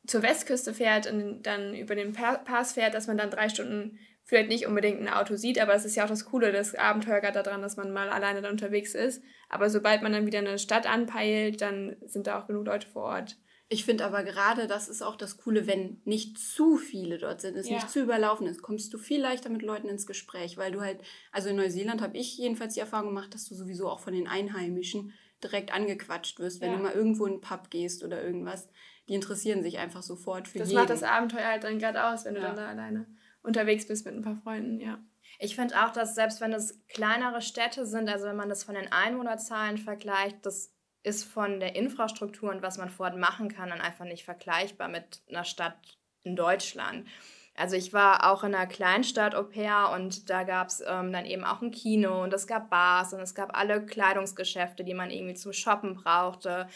zur 0.08 0.24
Westküste 0.24 0.74
fährt 0.74 1.12
und 1.12 1.44
dann 1.44 1.76
über 1.76 1.96
den 1.96 2.14
Pass 2.14 2.74
fährt, 2.74 2.94
dass 2.94 3.08
man 3.08 3.18
dann 3.18 3.30
drei 3.30 3.50
Stunden 3.50 4.00
vielleicht 4.24 4.50
nicht 4.50 4.68
unbedingt 4.68 5.00
ein 5.00 5.08
Auto 5.08 5.36
sieht, 5.36 5.60
aber 5.60 5.74
es 5.74 5.86
ist 5.86 5.96
ja 5.96 6.04
auch 6.04 6.10
das 6.10 6.26
Coole, 6.26 6.52
das 6.52 6.76
Abenteuer 6.76 7.22
gerade 7.22 7.44
daran, 7.44 7.62
dass 7.62 7.78
man 7.78 7.94
mal 7.94 8.10
alleine 8.10 8.42
da 8.42 8.50
unterwegs 8.50 8.94
ist. 8.94 9.24
Aber 9.48 9.70
sobald 9.70 10.02
man 10.02 10.12
dann 10.12 10.26
wieder 10.26 10.40
eine 10.40 10.60
Stadt 10.60 10.86
anpeilt, 10.86 11.62
dann 11.62 11.96
sind 12.06 12.28
da 12.28 12.40
auch 12.40 12.48
genug 12.48 12.66
Leute 12.66 12.88
vor 12.88 13.04
Ort. 13.04 13.38
Ich 13.70 13.84
finde 13.84 14.06
aber 14.06 14.24
gerade, 14.24 14.68
das 14.68 14.88
ist 14.88 15.02
auch 15.02 15.18
das 15.18 15.38
Coole, 15.38 15.68
wenn 15.68 16.02
nicht 16.06 16.38
zu 16.38 16.78
viele 16.78 17.18
dort 17.18 17.42
sind, 17.42 17.58
es 17.58 17.68
ja. 17.68 17.76
nicht 17.76 17.90
zu 17.90 18.02
überlaufen 18.02 18.48
ist, 18.48 18.62
kommst 18.62 18.94
du 18.94 18.98
viel 18.98 19.22
leichter 19.22 19.50
mit 19.50 19.62
Leuten 19.62 19.90
ins 19.90 20.08
Gespräch, 20.08 20.58
weil 20.58 20.72
du 20.72 20.80
halt, 20.80 21.02
also 21.34 21.50
in 21.50 21.58
Neuseeland 21.58 22.02
habe 22.02 22.18
ich 22.18 22.38
jedenfalls 22.38 22.76
die 22.76 22.80
Erfahrung 22.80 23.08
gemacht, 23.08 23.34
dass 23.34 23.46
du 23.46 23.56
sowieso 23.56 23.90
auch 23.90 24.00
von 24.00 24.14
den 24.14 24.28
Einheimischen 24.28 25.14
direkt 25.44 25.74
angequatscht 25.74 26.40
wirst, 26.40 26.62
wenn 26.62 26.72
ja. 26.72 26.78
du 26.78 26.84
mal 26.84 26.94
irgendwo 26.94 27.26
in 27.26 27.34
einen 27.34 27.42
Pub 27.42 27.70
gehst 27.70 28.04
oder 28.04 28.24
irgendwas 28.24 28.70
die 29.08 29.14
interessieren 29.14 29.64
sich 29.64 29.78
einfach 29.78 30.04
sofort 30.04 30.48
für 30.48 30.60
das 30.60 30.70
jeden. 30.70 30.82
Das 30.82 30.90
macht 30.90 31.02
das 31.02 31.10
Abenteuer 31.10 31.46
halt 31.46 31.64
dann 31.64 31.80
gerade 31.80 32.06
aus, 32.06 32.26
wenn 32.26 32.36
du 32.36 32.42
ja. 32.42 32.48
dann 32.48 32.56
da 32.58 32.68
alleine 32.68 33.06
unterwegs 33.44 33.88
bist 33.88 34.06
mit 34.06 34.16
ein 34.16 34.22
paar 34.22 34.38
Freunden, 34.44 34.80
ja. 34.80 35.00
Ich 35.40 35.56
finde 35.56 35.84
auch, 35.84 35.92
dass 35.92 36.16
selbst 36.16 36.42
wenn 36.42 36.54
es 36.54 36.84
kleinere 36.88 37.42
Städte 37.42 37.86
sind, 37.86 38.10
also 38.10 38.26
wenn 38.26 38.36
man 38.36 38.50
das 38.50 38.64
von 38.64 38.76
den 38.76 38.92
Einwohnerzahlen 38.92 39.78
vergleicht, 39.78 40.46
das 40.46 40.74
ist 41.04 41.24
von 41.24 41.60
der 41.60 41.76
Infrastruktur 41.76 42.50
und 42.50 42.62
was 42.62 42.78
man 42.78 42.90
vor 42.90 43.06
Ort 43.06 43.18
machen 43.18 43.50
kann, 43.50 43.70
dann 43.70 43.82
einfach 43.82 44.06
nicht 44.06 44.26
vergleichbar 44.26 44.88
mit 44.88 45.22
einer 45.30 45.44
Stadt 45.44 45.78
in 46.24 46.36
Deutschland. 46.36 47.08
Also 47.56 47.76
ich 47.76 47.92
war 47.92 48.32
auch 48.32 48.44
in 48.44 48.54
einer 48.54 48.68
Kleinstadt 48.68 49.34
Au 49.34 49.44
pair 49.44 49.92
und 49.96 50.30
da 50.30 50.44
gab 50.44 50.68
es 50.68 50.84
ähm, 50.86 51.12
dann 51.12 51.26
eben 51.26 51.44
auch 51.44 51.62
ein 51.62 51.72
Kino 51.72 52.24
und 52.24 52.32
es 52.34 52.46
gab 52.46 52.70
Bars 52.70 53.14
und 53.14 53.20
es 53.20 53.34
gab 53.34 53.58
alle 53.58 53.84
Kleidungsgeschäfte, 53.84 54.84
die 54.84 54.94
man 54.94 55.10
irgendwie 55.10 55.34
zum 55.34 55.54
Shoppen 55.54 55.96
brauchte. 55.96 56.68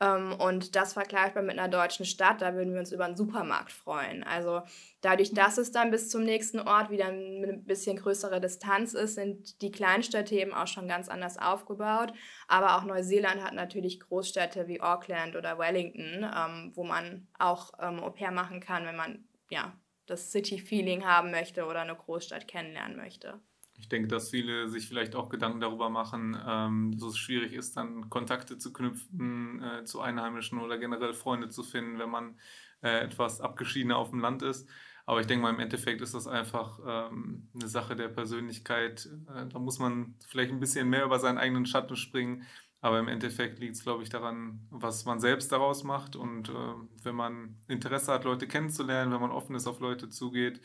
Ähm, 0.00 0.32
und 0.38 0.76
das 0.76 0.92
vergleichbar 0.92 1.42
mit 1.42 1.58
einer 1.58 1.68
deutschen 1.68 2.06
Stadt, 2.06 2.40
da 2.40 2.54
würden 2.54 2.72
wir 2.72 2.80
uns 2.80 2.92
über 2.92 3.04
einen 3.04 3.16
Supermarkt 3.16 3.72
freuen. 3.72 4.22
Also 4.22 4.62
dadurch, 5.00 5.32
dass 5.34 5.58
es 5.58 5.72
dann 5.72 5.90
bis 5.90 6.08
zum 6.08 6.22
nächsten 6.22 6.60
Ort 6.60 6.90
wieder 6.90 7.06
eine 7.06 7.58
bisschen 7.64 7.96
größere 7.96 8.40
Distanz 8.40 8.94
ist, 8.94 9.16
sind 9.16 9.60
die 9.60 9.72
Kleinstädte 9.72 10.34
eben 10.36 10.54
auch 10.54 10.68
schon 10.68 10.88
ganz 10.88 11.08
anders 11.08 11.38
aufgebaut. 11.38 12.12
Aber 12.46 12.76
auch 12.76 12.84
Neuseeland 12.84 13.42
hat 13.42 13.54
natürlich 13.54 14.00
Großstädte 14.00 14.68
wie 14.68 14.80
Auckland 14.80 15.36
oder 15.36 15.58
Wellington, 15.58 16.24
ähm, 16.24 16.72
wo 16.74 16.84
man 16.84 17.26
auch 17.38 17.72
ähm, 17.80 18.00
Au 18.00 18.10
pair 18.10 18.30
machen 18.30 18.60
kann, 18.60 18.86
wenn 18.86 18.96
man 18.96 19.24
ja 19.50 19.72
das 20.06 20.32
City-Feeling 20.32 21.04
haben 21.04 21.30
möchte 21.30 21.66
oder 21.66 21.82
eine 21.82 21.94
Großstadt 21.94 22.48
kennenlernen 22.48 22.96
möchte. 22.96 23.40
Ich 23.78 23.88
denke, 23.88 24.08
dass 24.08 24.30
viele 24.30 24.68
sich 24.68 24.88
vielleicht 24.88 25.14
auch 25.14 25.28
Gedanken 25.28 25.60
darüber 25.60 25.88
machen, 25.88 26.36
ähm, 26.46 26.98
dass 26.98 27.10
es 27.10 27.18
schwierig 27.18 27.52
ist, 27.52 27.76
dann 27.76 28.10
Kontakte 28.10 28.58
zu 28.58 28.72
knüpfen 28.72 29.62
äh, 29.62 29.84
zu 29.84 30.00
Einheimischen 30.00 30.60
oder 30.60 30.78
generell 30.78 31.14
Freunde 31.14 31.48
zu 31.48 31.62
finden, 31.62 31.98
wenn 31.98 32.10
man 32.10 32.38
äh, 32.82 33.00
etwas 33.00 33.40
abgeschiedener 33.40 33.96
auf 33.96 34.10
dem 34.10 34.20
Land 34.20 34.42
ist. 34.42 34.68
Aber 35.06 35.20
ich 35.20 35.26
denke 35.26 35.42
mal, 35.42 35.54
im 35.54 35.60
Endeffekt 35.60 36.02
ist 36.02 36.12
das 36.12 36.26
einfach 36.26 36.80
ähm, 36.86 37.48
eine 37.54 37.68
Sache 37.68 37.96
der 37.96 38.08
Persönlichkeit. 38.08 39.08
Äh, 39.34 39.46
da 39.46 39.58
muss 39.58 39.78
man 39.78 40.16
vielleicht 40.26 40.50
ein 40.50 40.60
bisschen 40.60 40.90
mehr 40.90 41.04
über 41.04 41.18
seinen 41.18 41.38
eigenen 41.38 41.64
Schatten 41.64 41.96
springen. 41.96 42.44
Aber 42.80 42.98
im 42.98 43.08
Endeffekt 43.08 43.58
liegt 43.58 43.74
es, 43.74 43.82
glaube 43.82 44.02
ich, 44.02 44.10
daran, 44.10 44.66
was 44.70 45.04
man 45.04 45.18
selbst 45.18 45.50
daraus 45.50 45.82
macht. 45.82 46.14
Und 46.14 46.50
äh, 46.50 46.74
wenn 47.02 47.14
man 47.14 47.56
Interesse 47.68 48.12
hat, 48.12 48.24
Leute 48.24 48.46
kennenzulernen, 48.46 49.10
wenn 49.12 49.20
man 49.20 49.30
offen 49.30 49.56
ist, 49.56 49.66
auf 49.66 49.80
Leute 49.80 50.10
zugeht, 50.10 50.60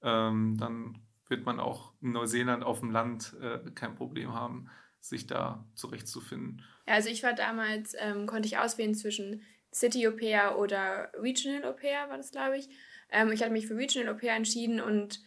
ähm, 0.00 0.56
dann 0.56 1.02
wird 1.28 1.44
man 1.44 1.60
auch 1.60 1.92
in 2.00 2.12
Neuseeland 2.12 2.64
auf 2.64 2.80
dem 2.80 2.90
Land 2.90 3.34
äh, 3.40 3.58
kein 3.74 3.94
Problem 3.94 4.34
haben, 4.34 4.68
sich 5.00 5.26
da 5.26 5.66
zurechtzufinden. 5.74 6.64
Ja, 6.86 6.94
also 6.94 7.08
ich 7.08 7.22
war 7.22 7.34
damals, 7.34 7.94
ähm, 7.98 8.26
konnte 8.26 8.46
ich 8.46 8.58
auswählen 8.58 8.94
zwischen 8.94 9.42
City 9.72 10.06
Au 10.08 10.12
pair 10.12 10.58
oder 10.58 11.12
Regional 11.14 11.64
Au 11.64 11.72
pair, 11.72 12.08
war 12.08 12.16
das, 12.16 12.30
glaube 12.30 12.58
ich. 12.58 12.68
Ähm, 13.10 13.30
ich 13.30 13.42
hatte 13.42 13.52
mich 13.52 13.66
für 13.66 13.76
Regional 13.76 14.14
Au 14.14 14.18
pair 14.18 14.34
entschieden 14.34 14.80
und 14.80 15.20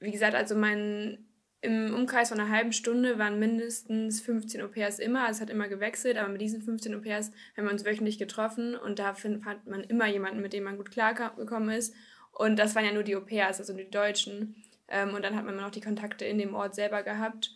wie 0.00 0.10
gesagt, 0.10 0.34
also 0.34 0.54
mein 0.54 1.26
im 1.64 1.94
Umkreis 1.94 2.28
von 2.28 2.38
einer 2.38 2.50
halben 2.50 2.72
Stunde 2.74 3.18
waren 3.18 3.38
mindestens 3.38 4.20
15 4.20 4.60
Au 4.60 4.68
pairs 4.68 4.98
immer. 4.98 5.30
Es 5.30 5.40
hat 5.40 5.48
immer 5.48 5.66
gewechselt, 5.66 6.18
aber 6.18 6.28
mit 6.28 6.42
diesen 6.42 6.60
15 6.60 6.94
Au 6.94 7.00
pairs 7.00 7.30
haben 7.56 7.64
wir 7.64 7.72
uns 7.72 7.86
wöchentlich 7.86 8.18
getroffen 8.18 8.76
und 8.76 8.98
da 8.98 9.14
fand 9.14 9.66
man 9.66 9.82
immer 9.84 10.06
jemanden, 10.06 10.42
mit 10.42 10.52
dem 10.52 10.64
man 10.64 10.76
gut 10.76 10.90
klargekommen 10.90 11.70
ist. 11.70 11.94
Und 12.32 12.58
das 12.58 12.74
waren 12.74 12.84
ja 12.84 12.92
nur 12.92 13.02
die 13.02 13.16
Au 13.16 13.20
pairs, 13.20 13.60
also 13.60 13.72
die 13.72 13.88
Deutschen. 13.88 14.62
Ähm, 14.88 15.14
und 15.14 15.22
dann 15.22 15.36
hat 15.36 15.44
man 15.44 15.56
noch 15.56 15.70
die 15.70 15.80
Kontakte 15.80 16.24
in 16.24 16.38
dem 16.38 16.54
Ort 16.54 16.74
selber 16.74 17.02
gehabt. 17.02 17.50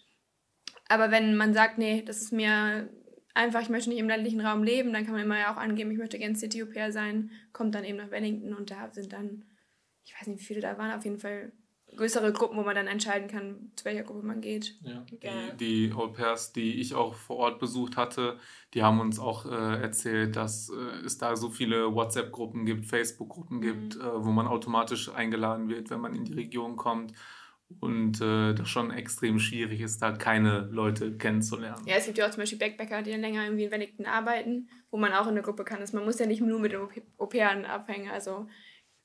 Aber 0.88 1.10
wenn 1.10 1.36
man 1.36 1.52
sagt, 1.52 1.78
nee, 1.78 2.02
das 2.02 2.22
ist 2.22 2.32
mir 2.32 2.88
einfach, 3.34 3.60
ich 3.60 3.68
möchte 3.68 3.90
nicht 3.90 3.98
im 3.98 4.08
ländlichen 4.08 4.40
Raum 4.40 4.62
leben, 4.62 4.92
dann 4.92 5.04
kann 5.04 5.14
man 5.14 5.22
immer 5.22 5.38
ja 5.38 5.52
auch 5.52 5.58
angeben, 5.58 5.90
ich 5.90 5.98
möchte 5.98 6.18
gerne 6.18 6.34
City 6.34 6.62
Au 6.62 6.66
pair 6.66 6.92
sein, 6.92 7.30
kommt 7.52 7.74
dann 7.74 7.84
eben 7.84 7.98
nach 7.98 8.10
Wellington 8.10 8.54
und 8.54 8.70
da 8.70 8.90
sind 8.92 9.12
dann, 9.12 9.44
ich 10.04 10.14
weiß 10.14 10.26
nicht, 10.26 10.40
wie 10.40 10.44
viele 10.44 10.60
da 10.60 10.76
waren, 10.78 10.92
auf 10.92 11.04
jeden 11.04 11.20
Fall 11.20 11.52
größere 11.98 12.32
Gruppen, 12.32 12.56
wo 12.56 12.62
man 12.62 12.76
dann 12.76 12.86
entscheiden 12.86 13.28
kann, 13.28 13.72
zu 13.76 13.84
welcher 13.84 14.04
Gruppe 14.04 14.24
man 14.24 14.40
geht. 14.40 14.76
Ja. 14.82 15.04
Die, 15.10 15.88
die 15.88 15.92
Au 15.92 16.08
pairs, 16.08 16.52
die 16.52 16.80
ich 16.80 16.94
auch 16.94 17.14
vor 17.14 17.36
Ort 17.36 17.58
besucht 17.58 17.96
hatte, 17.96 18.38
die 18.74 18.82
haben 18.82 19.00
uns 19.00 19.18
auch 19.18 19.46
äh, 19.46 19.82
erzählt, 19.82 20.36
dass 20.36 20.70
äh, 20.70 21.04
es 21.04 21.18
da 21.18 21.36
so 21.36 21.50
viele 21.50 21.94
WhatsApp-Gruppen 21.94 22.64
gibt, 22.66 22.86
Facebook-Gruppen 22.86 23.58
mhm. 23.58 23.62
gibt, 23.62 23.96
äh, 23.96 24.24
wo 24.24 24.30
man 24.30 24.46
automatisch 24.46 25.12
eingeladen 25.12 25.68
wird, 25.68 25.90
wenn 25.90 26.00
man 26.00 26.14
in 26.14 26.24
die 26.24 26.34
Region 26.34 26.76
kommt. 26.76 27.12
Und 27.80 28.22
äh, 28.22 28.54
das 28.54 28.68
schon 28.68 28.90
extrem 28.90 29.38
schwierig 29.38 29.82
ist, 29.82 30.00
da 30.00 30.12
keine 30.12 30.60
Leute 30.70 31.18
kennenzulernen. 31.18 31.82
Ja, 31.84 31.96
es 31.96 32.06
gibt 32.06 32.16
ja 32.16 32.26
auch 32.26 32.30
zum 32.30 32.40
Beispiel 32.40 32.58
Backpacker, 32.58 33.02
die 33.02 33.10
dann 33.10 33.20
länger 33.20 33.44
irgendwie 33.44 33.64
in 33.64 33.70
Wellington 33.70 34.06
arbeiten, 34.06 34.70
wo 34.90 34.96
man 34.96 35.12
auch 35.12 35.26
in 35.26 35.34
der 35.34 35.44
Gruppe 35.44 35.64
kann. 35.64 35.84
man 35.92 36.04
muss 36.04 36.18
ja 36.18 36.24
nicht 36.24 36.40
nur 36.40 36.60
mit 36.60 36.72
den 36.72 36.80
Au-pairen 37.18 37.66
abhängen. 37.66 38.10
Also 38.10 38.46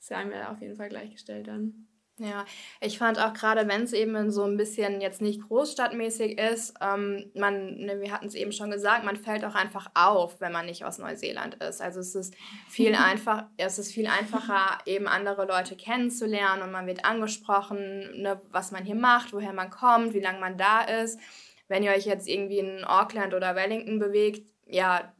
ja 0.08 0.18
einem 0.18 0.32
ja 0.32 0.52
auf 0.52 0.60
jeden 0.60 0.76
Fall 0.76 0.88
gleichgestellt 0.88 1.48
dann. 1.48 1.88
Ja, 2.18 2.44
ich 2.80 2.96
fand 2.98 3.18
auch 3.18 3.32
gerade, 3.32 3.66
wenn 3.66 3.82
es 3.82 3.92
eben 3.92 4.30
so 4.30 4.44
ein 4.44 4.56
bisschen 4.56 5.00
jetzt 5.00 5.20
nicht 5.20 5.42
großstadtmäßig 5.48 6.38
ist, 6.38 6.74
ähm, 6.80 7.32
man, 7.34 7.74
ne, 7.74 8.00
wir 8.00 8.12
hatten 8.12 8.26
es 8.26 8.36
eben 8.36 8.52
schon 8.52 8.70
gesagt, 8.70 9.04
man 9.04 9.16
fällt 9.16 9.44
auch 9.44 9.56
einfach 9.56 9.90
auf, 9.94 10.40
wenn 10.40 10.52
man 10.52 10.66
nicht 10.66 10.84
aus 10.84 10.98
Neuseeland 10.98 11.56
ist. 11.56 11.82
Also 11.82 11.98
es 11.98 12.14
ist 12.14 12.34
viel 12.68 12.94
einfach, 12.94 13.46
es 13.56 13.80
ist 13.80 13.92
viel 13.92 14.06
einfacher, 14.06 14.78
eben 14.86 15.08
andere 15.08 15.44
Leute 15.44 15.74
kennenzulernen 15.74 16.62
und 16.62 16.70
man 16.70 16.86
wird 16.86 17.04
angesprochen, 17.04 18.22
ne, 18.22 18.40
was 18.50 18.70
man 18.70 18.84
hier 18.84 18.94
macht, 18.94 19.32
woher 19.32 19.52
man 19.52 19.70
kommt, 19.70 20.14
wie 20.14 20.20
lange 20.20 20.38
man 20.38 20.56
da 20.56 20.82
ist. 20.82 21.18
Wenn 21.66 21.82
ihr 21.82 21.90
euch 21.90 22.06
jetzt 22.06 22.28
irgendwie 22.28 22.60
in 22.60 22.84
Auckland 22.84 23.34
oder 23.34 23.56
Wellington 23.56 23.98
bewegt, 23.98 24.46
ja, 24.66 25.12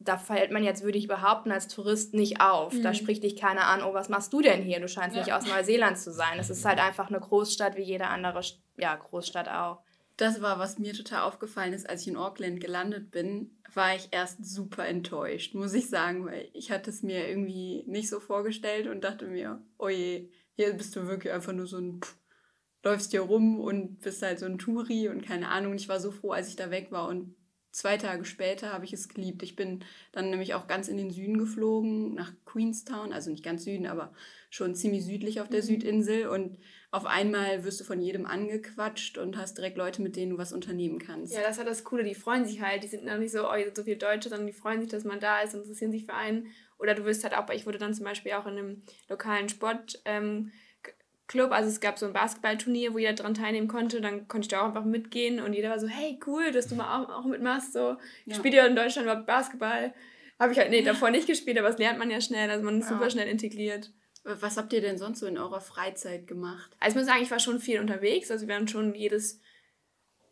da 0.00 0.16
fällt 0.16 0.52
man 0.52 0.62
jetzt, 0.62 0.82
würde 0.84 0.98
ich 0.98 1.08
behaupten, 1.08 1.50
als 1.50 1.68
Tourist 1.68 2.14
nicht 2.14 2.40
auf. 2.40 2.72
Mhm. 2.72 2.82
Da 2.82 2.94
spricht 2.94 3.24
dich 3.24 3.36
keiner 3.36 3.66
an, 3.66 3.82
oh, 3.82 3.94
was 3.94 4.08
machst 4.08 4.32
du 4.32 4.40
denn 4.40 4.62
hier? 4.62 4.80
Du 4.80 4.88
scheinst 4.88 5.16
ja. 5.16 5.22
nicht 5.22 5.32
aus 5.32 5.46
Neuseeland 5.46 5.98
zu 5.98 6.12
sein. 6.12 6.38
Es 6.38 6.50
ist 6.50 6.64
halt 6.64 6.78
einfach 6.78 7.08
eine 7.08 7.20
Großstadt 7.20 7.76
wie 7.76 7.82
jede 7.82 8.06
andere 8.06 8.40
ja, 8.76 8.94
Großstadt 8.94 9.48
auch. 9.48 9.82
Das 10.16 10.40
war, 10.42 10.58
was 10.58 10.78
mir 10.78 10.94
total 10.94 11.22
aufgefallen 11.22 11.72
ist, 11.72 11.88
als 11.88 12.02
ich 12.02 12.08
in 12.08 12.16
Auckland 12.16 12.60
gelandet 12.60 13.10
bin, 13.10 13.56
war 13.74 13.94
ich 13.94 14.08
erst 14.10 14.44
super 14.44 14.86
enttäuscht, 14.86 15.54
muss 15.54 15.74
ich 15.74 15.88
sagen, 15.88 16.26
weil 16.26 16.48
ich 16.54 16.70
hatte 16.72 16.90
es 16.90 17.02
mir 17.02 17.28
irgendwie 17.28 17.84
nicht 17.86 18.08
so 18.08 18.18
vorgestellt 18.18 18.88
und 18.88 19.04
dachte 19.04 19.26
mir, 19.26 19.62
oh 19.78 19.88
je, 19.88 20.28
hier 20.54 20.72
bist 20.72 20.96
du 20.96 21.06
wirklich 21.06 21.32
einfach 21.32 21.52
nur 21.52 21.68
so 21.68 21.78
ein 21.78 22.00
Pff, 22.00 22.16
läufst 22.82 23.12
hier 23.12 23.20
rum 23.20 23.60
und 23.60 24.00
bist 24.00 24.22
halt 24.22 24.40
so 24.40 24.46
ein 24.46 24.58
Touri 24.58 25.08
und 25.08 25.24
keine 25.24 25.50
Ahnung. 25.50 25.74
Ich 25.74 25.88
war 25.88 26.00
so 26.00 26.10
froh, 26.10 26.32
als 26.32 26.48
ich 26.48 26.56
da 26.56 26.70
weg 26.70 26.90
war 26.90 27.06
und 27.06 27.36
zwei 27.78 27.96
Tage 27.96 28.24
später 28.24 28.72
habe 28.72 28.84
ich 28.84 28.92
es 28.92 29.08
geliebt. 29.08 29.42
Ich 29.42 29.54
bin 29.54 29.84
dann 30.12 30.30
nämlich 30.30 30.54
auch 30.54 30.66
ganz 30.66 30.88
in 30.88 30.96
den 30.96 31.10
Süden 31.10 31.38
geflogen, 31.38 32.14
nach 32.14 32.32
Queenstown, 32.44 33.12
also 33.12 33.30
nicht 33.30 33.44
ganz 33.44 33.64
Süden, 33.64 33.86
aber 33.86 34.12
schon 34.50 34.74
ziemlich 34.74 35.04
südlich 35.04 35.40
auf 35.40 35.48
der 35.48 35.62
mhm. 35.62 35.66
Südinsel. 35.66 36.26
Und 36.26 36.58
auf 36.90 37.06
einmal 37.06 37.64
wirst 37.64 37.80
du 37.80 37.84
von 37.84 38.00
jedem 38.00 38.26
angequatscht 38.26 39.16
und 39.16 39.36
hast 39.36 39.58
direkt 39.58 39.78
Leute, 39.78 40.02
mit 40.02 40.16
denen 40.16 40.32
du 40.32 40.38
was 40.38 40.52
unternehmen 40.52 40.98
kannst. 40.98 41.32
Ja, 41.32 41.42
das 41.42 41.52
ist 41.52 41.58
halt 41.58 41.68
das 41.68 41.84
Coole. 41.84 42.02
Die 42.02 42.14
freuen 42.14 42.44
sich 42.44 42.60
halt. 42.60 42.82
Die 42.82 42.88
sind 42.88 43.06
dann 43.06 43.20
nicht 43.20 43.32
so, 43.32 43.48
oh, 43.48 43.54
hier 43.54 43.66
sind 43.66 43.76
so 43.76 43.84
viele 43.84 43.96
Deutsche, 43.96 44.28
sondern 44.28 44.48
die 44.48 44.52
freuen 44.52 44.80
sich, 44.80 44.90
dass 44.90 45.04
man 45.04 45.20
da 45.20 45.40
ist 45.40 45.54
und 45.54 45.62
interessieren 45.62 45.92
sich 45.92 46.04
für 46.04 46.14
einen. 46.14 46.48
Oder 46.78 46.94
du 46.94 47.04
wirst 47.04 47.22
halt 47.22 47.36
auch, 47.36 47.48
ich 47.50 47.66
wurde 47.66 47.78
dann 47.78 47.94
zum 47.94 48.04
Beispiel 48.04 48.32
auch 48.32 48.46
in 48.46 48.58
einem 48.58 48.82
lokalen 49.08 49.48
Sport. 49.48 50.00
Ähm, 50.04 50.50
Club, 51.28 51.52
also 51.52 51.68
es 51.68 51.80
gab 51.80 51.98
so 51.98 52.06
ein 52.06 52.14
Basketballturnier, 52.14 52.94
wo 52.94 52.98
jeder 52.98 53.12
daran 53.12 53.34
teilnehmen 53.34 53.68
konnte, 53.68 54.00
dann 54.00 54.26
konnte 54.28 54.46
ich 54.46 54.48
da 54.48 54.62
auch 54.62 54.68
einfach 54.68 54.84
mitgehen 54.84 55.40
und 55.40 55.52
jeder 55.52 55.68
war 55.68 55.78
so, 55.78 55.86
hey, 55.86 56.18
cool, 56.26 56.50
dass 56.52 56.68
du 56.68 56.74
mal 56.74 57.02
auch, 57.02 57.10
auch 57.10 57.24
mitmachst, 57.26 57.74
so, 57.74 57.96
ich 58.24 58.32
ja. 58.32 58.38
spiele 58.38 58.56
ja 58.56 58.66
in 58.66 58.74
Deutschland 58.74 59.06
überhaupt 59.06 59.26
Basketball. 59.26 59.92
Habe 60.38 60.52
ich 60.52 60.58
halt, 60.58 60.70
nee, 60.70 60.82
davor 60.82 61.10
nicht 61.10 61.26
gespielt, 61.26 61.58
aber 61.58 61.68
das 61.68 61.78
lernt 61.78 61.98
man 61.98 62.10
ja 62.10 62.20
schnell, 62.20 62.50
also 62.50 62.64
man 62.64 62.80
ist 62.80 62.90
ja. 62.90 62.96
super 62.96 63.10
schnell 63.10 63.28
integriert. 63.28 63.92
Was 64.24 64.56
habt 64.56 64.72
ihr 64.72 64.80
denn 64.80 64.96
sonst 64.96 65.20
so 65.20 65.26
in 65.26 65.38
eurer 65.38 65.60
Freizeit 65.60 66.26
gemacht? 66.26 66.74
Also 66.80 66.94
ich 66.94 67.00
muss 67.02 67.06
sagen, 67.06 67.22
ich 67.22 67.30
war 67.30 67.40
schon 67.40 67.60
viel 67.60 67.80
unterwegs, 67.80 68.30
also 68.30 68.48
wir 68.48 68.54
haben 68.54 68.68
schon 68.68 68.94
jedes 68.94 69.40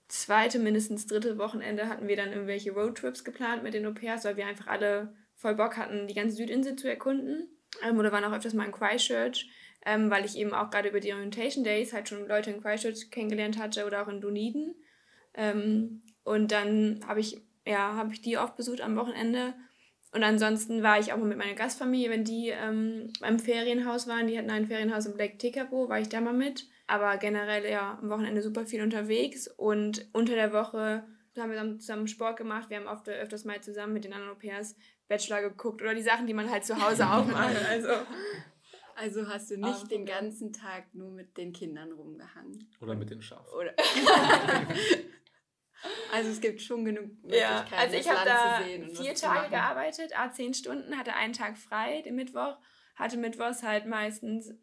zweite, 0.09 0.59
mindestens 0.59 1.07
dritte 1.07 1.37
Wochenende 1.37 1.89
hatten 1.89 2.09
wir 2.09 2.17
dann 2.17 2.33
irgendwelche 2.33 2.73
Roadtrips 2.73 3.23
geplant 3.23 3.63
mit 3.63 3.75
den 3.75 3.85
Au-pairs, 3.85 4.25
weil 4.25 4.39
wir 4.39 4.47
einfach 4.47 4.69
alle 4.69 5.15
voll 5.35 5.57
Bock 5.57 5.77
hatten, 5.77 6.07
die 6.07 6.15
ganze 6.15 6.37
Südinsel 6.37 6.77
zu 6.77 6.89
erkunden. 6.89 7.49
Ähm, 7.83 7.99
oder 7.99 8.13
waren 8.13 8.25
auch 8.25 8.33
öfters 8.33 8.55
mal 8.55 8.65
in 8.65 8.73
Christchurch 8.73 9.51
ähm, 9.87 10.11
weil 10.11 10.25
ich 10.25 10.37
eben 10.37 10.53
auch 10.53 10.71
gerade 10.71 10.89
über 10.89 10.99
die 10.99 11.13
Orientation 11.13 11.63
Days 11.63 11.93
halt 11.93 12.09
schon 12.09 12.27
Leute 12.27 12.51
in 12.51 12.61
Christchurch 12.61 13.11
kennengelernt 13.13 13.57
hatte 13.57 13.87
oder 13.87 14.03
auch 14.03 14.09
in 14.09 14.21
Dunedin. 14.21 14.75
Ähm, 15.33 16.03
und 16.25 16.51
dann 16.51 17.01
habe 17.07 17.21
ich, 17.21 17.41
ja, 17.65 17.95
habe 17.95 18.13
ich 18.13 18.21
die 18.21 18.37
oft 18.37 18.57
besucht 18.57 18.81
am 18.81 18.97
Wochenende. 18.97 19.55
Und 20.13 20.25
ansonsten 20.25 20.83
war 20.83 20.99
ich 20.99 21.13
auch 21.13 21.19
mal 21.19 21.29
mit 21.29 21.39
meiner 21.39 21.55
Gastfamilie, 21.55 22.11
wenn 22.11 22.25
die 22.25 22.49
ähm, 22.49 23.13
beim 23.21 23.39
Ferienhaus 23.39 24.09
waren. 24.09 24.27
Die 24.27 24.37
hatten 24.37 24.51
ein 24.51 24.67
Ferienhaus 24.67 25.07
in 25.07 25.17
Lake 25.17 25.39
Tekapo, 25.39 25.89
war 25.89 26.01
ich 26.01 26.09
da 26.09 26.21
mal 26.21 26.35
mit. 26.35 26.67
Aber 26.89 27.17
generell 27.19 27.65
ja 27.71 27.99
am 28.03 28.11
Wochenende 28.11 28.43
super 28.43 28.67
viel 28.67 28.83
unterwegs. 28.83 29.47
Und 29.47 30.09
unter 30.13 30.35
der 30.35 30.53
Woche 30.53 31.05
haben 31.37 31.53
wir 31.53 31.79
zusammen 31.79 32.09
Sport 32.09 32.39
gemacht. 32.39 32.71
Wir 32.71 32.79
haben 32.79 32.89
oft 32.89 33.09
öfters 33.09 33.45
mal 33.45 33.61
zusammen 33.61 33.93
mit 33.93 34.05
den 34.05 34.15
anderen 34.15 34.33
Au-pairs 34.33 34.75
Bachelor 35.07 35.43
geguckt 35.43 35.81
oder 35.81 35.95
die 35.95 36.03
Sachen, 36.03 36.27
die 36.27 36.35
man 36.35 36.51
halt 36.51 36.65
zu 36.65 36.85
Hause 36.85 37.07
auch 37.11 37.27
macht. 37.27 37.55
Also 37.69 37.91
also 38.97 39.29
hast 39.29 39.51
du 39.51 39.59
nicht 39.59 39.91
den 39.91 40.07
ganzen 40.07 40.53
Tag 40.53 40.95
nur 40.95 41.11
mit 41.11 41.37
den 41.37 41.53
Kindern 41.53 41.93
rumgehangen. 41.93 42.71
Oder 42.81 42.95
mit 42.95 43.11
den 43.11 43.21
Schafen. 43.21 43.53
Oder 43.55 43.75
also 46.13 46.31
es 46.31 46.41
gibt 46.41 46.63
schon 46.63 46.85
genug 46.85 47.11
Möglichkeiten, 47.23 47.71
ja, 47.71 47.79
also 47.79 47.97
ich 47.97 48.09
habe 48.09 48.25
da 48.25 48.63
vier 48.95 49.15
Tage 49.15 49.51
gearbeitet, 49.51 50.19
a 50.19 50.33
zehn 50.33 50.55
Stunden, 50.55 50.97
hatte 50.97 51.15
einen 51.15 51.35
Tag 51.35 51.59
frei, 51.59 52.01
den 52.03 52.17
Mittwoch, 52.17 52.57
hatte 52.95 53.19
Mittwochs 53.19 53.63
halt 53.63 53.87
meistens 53.87 54.55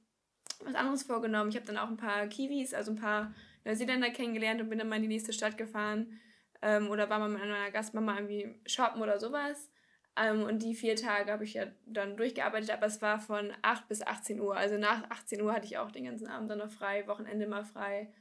was 0.62 0.76
anderes 0.76 1.04
vorgenommen. 1.04 1.50
Ich 1.50 1.56
habe 1.56 1.66
dann 1.68 1.78
auch 1.78 1.90
ein 1.90 1.98
paar 1.98 2.28
Kiwis, 2.28 2.74
also 2.74 2.92
ein 2.92 3.00
paar 3.00 3.34
Neuseeländer 3.66 4.10
kennengelernt 4.10 4.62
und 4.62 4.70
bin 4.70 4.80
dann 4.80 4.90
mal 4.90 4.96
in 4.96 5.04
die 5.04 5.08
nächste 5.08 5.34
Stadt 5.34 5.58
gefahren. 5.58 6.20
Ähm, 6.62 6.90
oder 6.90 7.10
war 7.10 7.20
mal 7.20 7.30
mit 7.30 7.42
einer 7.42 7.72
Gastmama 7.72 8.16
irgendwie 8.16 8.60
shoppen 8.66 9.02
oder 9.02 9.20
sowas. 9.20 9.70
Ähm, 10.16 10.44
und 10.44 10.62
die 10.62 10.76
vier 10.76 10.96
Tage 10.96 11.32
habe 11.32 11.44
ich 11.44 11.56
ja 11.56 11.66
dann 11.86 12.18
durchgearbeitet, 12.18 12.70
aber 12.70 12.86
es 12.86 13.02
war 13.02 13.20
von 13.20 13.52
8 13.62 13.88
bis 13.88 14.02
18 14.02 14.40
Uhr. 14.40 14.56
Also 14.56 14.78
nach 14.78 15.10
18 15.10 15.42
Uhr 15.42 15.54
hatte 15.54 15.66
ich 15.66 15.78
auch 15.78 15.92
den 15.92 16.06
ganzen 16.06 16.28
Abend 16.28 16.52
dann 16.52 16.60
noch 16.60 16.70
frei, 16.70 17.08
Wochenende 17.08 17.48
mal 17.48 17.66
frei. 17.66 18.14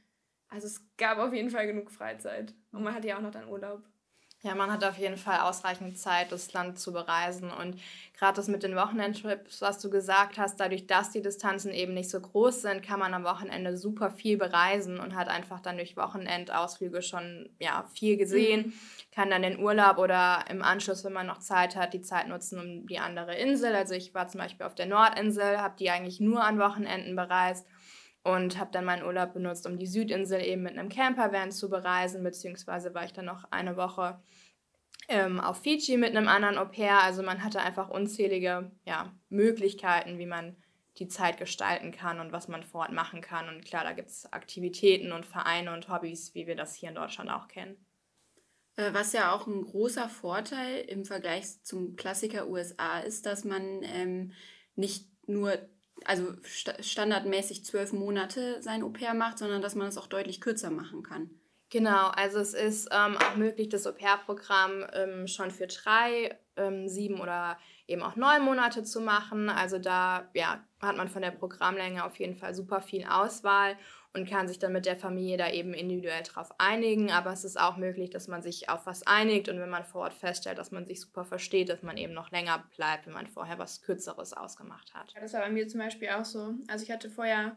Also 0.49 0.67
es 0.67 0.81
gab 0.97 1.19
auf 1.19 1.33
jeden 1.33 1.49
Fall 1.49 1.67
genug 1.67 1.91
Freizeit. 1.91 2.53
Und 2.71 2.83
man 2.83 2.93
hatte 2.95 3.07
ja 3.07 3.17
auch 3.17 3.21
noch 3.21 3.31
dann 3.31 3.47
Urlaub. 3.47 3.83
Ja, 4.45 4.55
man 4.55 4.69
hat 4.69 4.83
auf 4.83 4.97
jeden 4.97 5.15
Fall 5.15 5.39
ausreichend 5.39 5.97
Zeit, 5.97 6.33
das 6.33 6.51
Land 6.51 6.77
zu 6.77 6.91
bereisen. 6.91 7.49
Und 7.49 7.79
gerade 8.17 8.35
das 8.35 8.49
mit 8.49 8.61
den 8.61 8.75
Wochenendtrips, 8.75 9.61
was 9.61 9.79
du 9.79 9.89
gesagt 9.89 10.37
hast, 10.37 10.59
dadurch, 10.59 10.85
dass 10.85 11.11
die 11.11 11.21
Distanzen 11.21 11.71
eben 11.71 11.93
nicht 11.93 12.09
so 12.09 12.19
groß 12.19 12.61
sind, 12.61 12.83
kann 12.83 12.99
man 12.99 13.13
am 13.13 13.23
Wochenende 13.23 13.77
super 13.77 14.11
viel 14.11 14.37
bereisen 14.37 14.99
und 14.99 15.15
hat 15.15 15.29
einfach 15.29 15.61
dann 15.61 15.77
durch 15.77 15.95
Wochenendausflüge 15.95 17.01
schon 17.01 17.51
ja, 17.59 17.85
viel 17.93 18.17
gesehen. 18.17 18.67
Mhm. 18.67 18.73
Kann 19.15 19.29
dann 19.29 19.43
den 19.43 19.59
Urlaub 19.59 19.97
oder 19.97 20.43
im 20.49 20.61
Anschluss, 20.61 21.05
wenn 21.05 21.13
man 21.13 21.27
noch 21.27 21.39
Zeit 21.39 21.77
hat, 21.77 21.93
die 21.93 22.01
Zeit 22.01 22.27
nutzen 22.27 22.59
um 22.59 22.87
die 22.87 22.99
andere 22.99 23.35
Insel. 23.35 23.73
Also 23.73 23.93
ich 23.93 24.13
war 24.13 24.27
zum 24.27 24.41
Beispiel 24.41 24.65
auf 24.65 24.75
der 24.75 24.87
Nordinsel, 24.87 25.61
habe 25.61 25.75
die 25.79 25.89
eigentlich 25.89 26.19
nur 26.19 26.43
an 26.43 26.59
Wochenenden 26.59 27.15
bereist 27.15 27.65
und 28.23 28.57
habe 28.57 28.71
dann 28.71 28.85
meinen 28.85 29.03
Urlaub 29.03 29.33
benutzt, 29.33 29.67
um 29.67 29.77
die 29.77 29.87
Südinsel 29.87 30.41
eben 30.41 30.63
mit 30.63 30.77
einem 30.77 30.89
Campervan 30.89 31.51
zu 31.51 31.69
bereisen, 31.69 32.23
beziehungsweise 32.23 32.93
war 32.93 33.05
ich 33.05 33.13
dann 33.13 33.25
noch 33.25 33.45
eine 33.51 33.75
Woche 33.75 34.19
ähm, 35.09 35.39
auf 35.39 35.61
Fiji 35.61 35.97
mit 35.97 36.15
einem 36.15 36.27
anderen 36.27 36.57
Au 36.57 36.65
pair. 36.65 37.01
Also 37.03 37.21
man 37.23 37.43
hatte 37.43 37.61
einfach 37.61 37.89
unzählige 37.89 38.71
ja, 38.85 39.13
Möglichkeiten, 39.29 40.17
wie 40.19 40.25
man 40.25 40.55
die 40.99 41.07
Zeit 41.07 41.37
gestalten 41.37 41.91
kann 41.91 42.19
und 42.19 42.31
was 42.31 42.47
man 42.47 42.63
vor 42.63 42.81
Ort 42.81 42.91
machen 42.91 43.21
kann. 43.21 43.49
Und 43.49 43.65
klar, 43.65 43.83
da 43.83 43.93
gibt 43.93 44.09
es 44.09 44.31
Aktivitäten 44.31 45.11
und 45.11 45.25
Vereine 45.25 45.73
und 45.73 45.89
Hobbys, 45.89 46.33
wie 46.35 46.47
wir 46.47 46.55
das 46.55 46.75
hier 46.75 46.89
in 46.89 46.95
Deutschland 46.95 47.29
auch 47.29 47.47
kennen. 47.47 47.83
Äh, 48.75 48.93
was 48.93 49.11
ja 49.13 49.33
auch 49.33 49.47
ein 49.47 49.63
großer 49.63 50.07
Vorteil 50.07 50.81
im 50.87 51.03
Vergleich 51.03 51.63
zum 51.63 51.95
Klassiker 51.95 52.47
USA 52.47 52.99
ist, 52.99 53.25
dass 53.25 53.43
man 53.43 53.81
ähm, 53.83 54.31
nicht 54.75 55.09
nur 55.27 55.57
also 56.05 56.33
st 56.43 56.73
standardmäßig 56.83 57.65
zwölf 57.65 57.93
Monate 57.93 58.61
sein 58.61 58.83
Au-pair 58.83 59.13
macht, 59.13 59.37
sondern 59.37 59.61
dass 59.61 59.75
man 59.75 59.87
es 59.87 59.97
auch 59.97 60.07
deutlich 60.07 60.41
kürzer 60.41 60.71
machen 60.71 61.03
kann. 61.03 61.29
Genau, 61.69 62.09
also 62.09 62.37
es 62.39 62.53
ist 62.53 62.89
ähm, 62.91 63.17
auch 63.17 63.35
möglich, 63.35 63.67
das 63.69 63.87
Au-pair-Programm 63.87 64.85
ähm, 64.93 65.27
schon 65.27 65.49
für 65.49 65.65
drei, 65.65 66.37
ähm, 66.55 66.87
sieben 66.87 67.19
oder 67.19 67.57
eben 67.93 68.03
auch 68.03 68.15
neun 68.15 68.43
Monate 68.43 68.83
zu 68.83 68.99
machen. 68.99 69.49
Also 69.49 69.79
da 69.79 70.29
ja, 70.33 70.63
hat 70.81 70.97
man 70.97 71.07
von 71.07 71.21
der 71.21 71.31
Programmlänge 71.31 72.03
auf 72.03 72.17
jeden 72.17 72.35
Fall 72.35 72.53
super 72.53 72.81
viel 72.81 73.05
Auswahl 73.05 73.77
und 74.13 74.29
kann 74.29 74.47
sich 74.47 74.59
dann 74.59 74.73
mit 74.73 74.85
der 74.85 74.95
Familie 74.95 75.37
da 75.37 75.49
eben 75.49 75.73
individuell 75.73 76.23
drauf 76.23 76.51
einigen. 76.59 77.11
Aber 77.11 77.31
es 77.31 77.43
ist 77.43 77.59
auch 77.59 77.77
möglich, 77.77 78.09
dass 78.09 78.27
man 78.27 78.41
sich 78.41 78.69
auf 78.69 78.85
was 78.85 79.07
einigt 79.07 79.49
und 79.49 79.59
wenn 79.59 79.69
man 79.69 79.85
vor 79.85 80.01
Ort 80.01 80.13
feststellt, 80.13 80.57
dass 80.57 80.71
man 80.71 80.85
sich 80.85 81.01
super 81.01 81.25
versteht, 81.25 81.69
dass 81.69 81.81
man 81.81 81.97
eben 81.97 82.13
noch 82.13 82.31
länger 82.31 82.63
bleibt, 82.75 83.07
wenn 83.07 83.13
man 83.13 83.27
vorher 83.27 83.57
was 83.57 83.81
Kürzeres 83.81 84.33
ausgemacht 84.33 84.93
hat. 84.93 85.13
Das 85.19 85.33
war 85.33 85.41
bei 85.41 85.49
mir 85.49 85.67
zum 85.67 85.79
Beispiel 85.79 86.09
auch 86.09 86.25
so. 86.25 86.55
Also 86.67 86.83
ich 86.83 86.91
hatte 86.91 87.09
vorher 87.09 87.55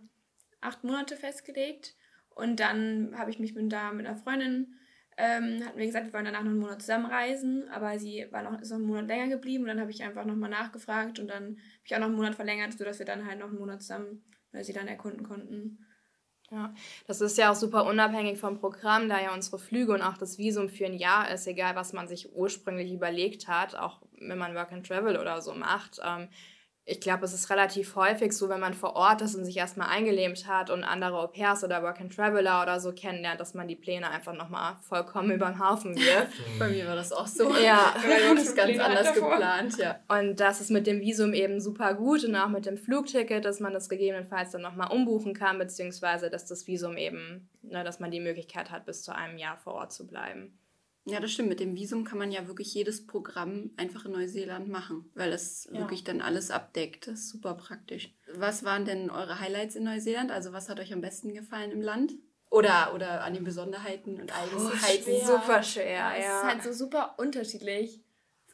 acht 0.60 0.84
Monate 0.84 1.16
festgelegt 1.16 1.94
und 2.30 2.60
dann 2.60 3.14
habe 3.18 3.30
ich 3.30 3.38
mich 3.38 3.54
mit, 3.54 3.72
da 3.72 3.92
mit 3.92 4.06
einer 4.06 4.16
Freundin 4.16 4.74
ähm, 5.16 5.64
hatten 5.64 5.78
wir 5.78 5.86
gesagt, 5.86 6.06
wir 6.06 6.12
wollen 6.12 6.26
danach 6.26 6.42
noch 6.42 6.50
einen 6.50 6.60
Monat 6.60 6.80
zusammenreisen, 6.82 7.68
aber 7.70 7.98
sie 7.98 8.26
war 8.30 8.42
noch, 8.42 8.60
ist 8.60 8.70
noch 8.70 8.76
einen 8.76 8.86
Monat 8.86 9.06
länger 9.06 9.28
geblieben 9.28 9.64
und 9.64 9.68
dann 9.68 9.80
habe 9.80 9.90
ich 9.90 10.02
einfach 10.02 10.24
nochmal 10.24 10.50
nachgefragt 10.50 11.18
und 11.18 11.28
dann 11.28 11.44
habe 11.44 11.84
ich 11.84 11.94
auch 11.94 12.00
noch 12.00 12.06
einen 12.06 12.16
Monat 12.16 12.34
verlängert, 12.34 12.72
sodass 12.76 12.98
wir 12.98 13.06
dann 13.06 13.26
halt 13.26 13.38
noch 13.38 13.48
einen 13.48 13.58
Monat 13.58 13.82
zusammen 13.82 14.22
weil 14.56 14.64
sie 14.64 14.72
dann 14.72 14.88
erkunden 14.88 15.22
konnten. 15.22 15.86
Ja, 16.50 16.72
das 17.06 17.20
ist 17.20 17.36
ja 17.38 17.50
auch 17.50 17.56
super 17.56 17.86
unabhängig 17.86 18.38
vom 18.38 18.58
Programm, 18.58 19.08
da 19.08 19.20
ja 19.20 19.34
unsere 19.34 19.58
Flüge 19.58 19.92
und 19.92 20.02
auch 20.02 20.16
das 20.16 20.38
Visum 20.38 20.68
für 20.68 20.86
ein 20.86 20.94
Jahr 20.94 21.30
ist, 21.30 21.46
egal 21.46 21.74
was 21.74 21.92
man 21.92 22.06
sich 22.06 22.34
ursprünglich 22.34 22.92
überlegt 22.92 23.48
hat, 23.48 23.74
auch 23.74 24.00
wenn 24.18 24.38
man 24.38 24.54
Work 24.54 24.72
and 24.72 24.86
Travel 24.86 25.18
oder 25.18 25.42
so 25.42 25.54
macht. 25.54 26.00
Ähm, 26.04 26.28
ich 26.88 27.00
glaube, 27.00 27.24
es 27.24 27.34
ist 27.34 27.50
relativ 27.50 27.96
häufig 27.96 28.32
so, 28.32 28.48
wenn 28.48 28.60
man 28.60 28.72
vor 28.72 28.94
Ort 28.94 29.20
ist 29.20 29.34
und 29.34 29.44
sich 29.44 29.56
erstmal 29.56 29.88
eingelebt 29.88 30.46
hat 30.46 30.70
und 30.70 30.84
andere 30.84 31.18
Au-pairs 31.18 31.64
oder 31.64 31.82
Work-and-Traveler 31.82 32.62
oder 32.62 32.78
so 32.78 32.92
kennenlernt, 32.92 33.40
dass 33.40 33.54
man 33.54 33.66
die 33.66 33.74
Pläne 33.74 34.08
einfach 34.08 34.34
nochmal 34.34 34.76
vollkommen 34.88 35.32
über 35.32 35.46
den 35.46 35.58
Haufen 35.58 35.96
wirft. 35.96 36.32
Bei 36.60 36.68
mir 36.68 36.86
war 36.86 36.94
das 36.94 37.12
auch 37.12 37.26
so. 37.26 37.52
Ja, 37.56 37.92
wir 38.06 38.28
haben 38.28 38.36
das 38.36 38.54
ganz 38.54 38.78
anders 38.78 39.14
geplant, 39.14 39.76
ja. 39.78 39.98
Und 40.06 40.38
das 40.38 40.60
ist 40.60 40.70
mit 40.70 40.86
dem 40.86 41.00
Visum 41.00 41.34
eben 41.34 41.60
super 41.60 41.92
gut 41.94 42.22
und 42.22 42.36
auch 42.36 42.48
mit 42.48 42.66
dem 42.66 42.78
Flugticket, 42.78 43.44
dass 43.44 43.58
man 43.58 43.72
das 43.72 43.88
gegebenenfalls 43.88 44.52
dann 44.52 44.62
nochmal 44.62 44.92
umbuchen 44.92 45.34
kann, 45.34 45.58
beziehungsweise 45.58 46.30
dass 46.30 46.46
das 46.46 46.68
Visum 46.68 46.96
eben, 46.96 47.48
ne, 47.62 47.82
dass 47.82 47.98
man 47.98 48.12
die 48.12 48.20
Möglichkeit 48.20 48.70
hat, 48.70 48.86
bis 48.86 49.02
zu 49.02 49.12
einem 49.12 49.38
Jahr 49.38 49.56
vor 49.56 49.74
Ort 49.74 49.92
zu 49.92 50.06
bleiben. 50.06 50.56
Ja, 51.08 51.20
das 51.20 51.32
stimmt. 51.32 51.48
Mit 51.48 51.60
dem 51.60 51.76
Visum 51.76 52.04
kann 52.04 52.18
man 52.18 52.32
ja 52.32 52.48
wirklich 52.48 52.74
jedes 52.74 53.06
Programm 53.06 53.70
einfach 53.76 54.04
in 54.04 54.12
Neuseeland 54.12 54.68
machen, 54.68 55.08
weil 55.14 55.32
es 55.32 55.68
ja. 55.72 55.78
wirklich 55.78 56.02
dann 56.02 56.20
alles 56.20 56.50
abdeckt. 56.50 57.06
Das 57.06 57.20
ist 57.20 57.28
super 57.30 57.54
praktisch. 57.54 58.12
Was 58.34 58.64
waren 58.64 58.84
denn 58.84 59.08
eure 59.08 59.38
Highlights 59.38 59.76
in 59.76 59.84
Neuseeland? 59.84 60.32
Also 60.32 60.52
was 60.52 60.68
hat 60.68 60.80
euch 60.80 60.92
am 60.92 61.00
besten 61.00 61.32
gefallen 61.32 61.70
im 61.70 61.80
Land? 61.80 62.14
Oder, 62.50 62.92
oder 62.92 63.22
an 63.22 63.34
den 63.34 63.44
Besonderheiten 63.44 64.20
und 64.20 64.36
Eigenheiten? 64.36 65.12
Oh, 65.22 65.26
super 65.26 65.62
schwer, 65.62 65.86
ja. 65.86 66.16
Es 66.16 66.24
ist 66.24 66.42
halt 66.42 66.62
so 66.64 66.72
super 66.72 67.14
unterschiedlich. 67.18 68.00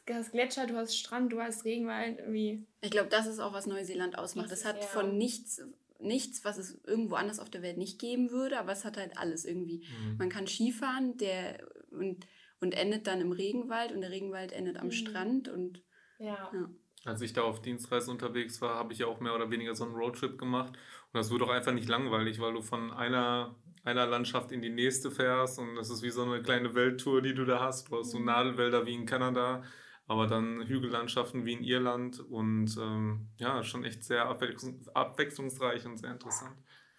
Du 0.05 0.13
hast 0.13 0.31
Gletscher, 0.31 0.67
du 0.67 0.75
hast 0.75 0.95
Strand, 0.95 1.33
du 1.33 1.41
hast 1.41 1.65
Regenwald, 1.65 2.19
irgendwie. 2.19 2.67
Ich 2.81 2.91
glaube, 2.91 3.09
das 3.09 3.25
ist 3.25 3.39
auch, 3.39 3.53
was 3.53 3.65
Neuseeland 3.65 4.17
ausmacht. 4.17 4.51
Es 4.51 4.65
hat 4.65 4.77
ja. 4.79 4.87
von 4.87 5.17
nichts 5.17 5.61
nichts, 5.99 6.43
was 6.43 6.57
es 6.57 6.77
irgendwo 6.85 7.15
anders 7.15 7.39
auf 7.39 7.49
der 7.49 7.61
Welt 7.61 7.77
nicht 7.77 7.97
geben 7.97 8.29
würde, 8.29 8.59
aber 8.59 8.73
es 8.73 8.83
hat 8.83 8.97
halt 8.97 9.17
alles 9.17 9.45
irgendwie. 9.45 9.77
Mhm. 9.77 10.17
Man 10.17 10.29
kann 10.29 10.47
Skifahren, 10.47 11.17
der 11.17 11.65
und 11.91 12.27
und 12.63 12.73
endet 12.73 13.07
dann 13.07 13.19
im 13.19 13.33
Regenwald 13.33 13.91
und 13.91 14.01
der 14.01 14.09
Regenwald 14.09 14.53
endet 14.53 14.77
am 14.77 14.87
mhm. 14.87 14.91
Strand 14.91 15.49
und 15.49 15.83
ja. 16.17 16.49
ja. 16.53 16.69
Als 17.05 17.21
ich 17.21 17.33
da 17.33 17.41
auf 17.41 17.61
Dienstreise 17.61 18.09
unterwegs 18.09 18.61
war, 18.61 18.75
habe 18.75 18.93
ich 18.93 18.99
ja 18.99 19.07
auch 19.07 19.19
mehr 19.19 19.35
oder 19.35 19.51
weniger 19.51 19.75
so 19.75 19.83
einen 19.83 19.93
Roadtrip 19.93 20.37
gemacht 20.39 20.71
und 20.71 21.17
das 21.17 21.29
wurde 21.29 21.43
auch 21.43 21.49
einfach 21.49 21.73
nicht 21.73 21.89
langweilig, 21.89 22.39
weil 22.39 22.53
du 22.53 22.61
von 22.61 22.91
einer 22.91 23.55
einer 23.83 24.07
Landschaft 24.07 24.53
in 24.53 24.61
die 24.61 24.69
nächste 24.69 25.11
fährst 25.11 25.59
und 25.59 25.75
das 25.75 25.89
ist 25.89 26.03
wie 26.03 26.09
so 26.09 26.23
eine 26.23 26.41
kleine 26.41 26.73
Welttour, 26.73 27.21
die 27.21 27.33
du 27.33 27.43
da 27.43 27.59
hast. 27.59 27.89
Du 27.89 27.99
hast 27.99 28.11
so 28.11 28.19
mhm. 28.19 28.25
Nadelwälder 28.25 28.85
wie 28.85 28.93
in 28.93 29.05
Kanada, 29.05 29.63
aber 30.07 30.27
dann 30.27 30.65
Hügellandschaften 30.65 31.43
wie 31.45 31.51
in 31.51 31.63
Irland 31.65 32.21
und 32.21 32.77
ähm, 32.79 33.27
ja, 33.37 33.61
schon 33.63 33.83
echt 33.83 34.05
sehr 34.05 34.25
abwechslungsreich 34.27 35.85
und 35.85 35.97
sehr 35.97 36.11
interessant. 36.11 36.55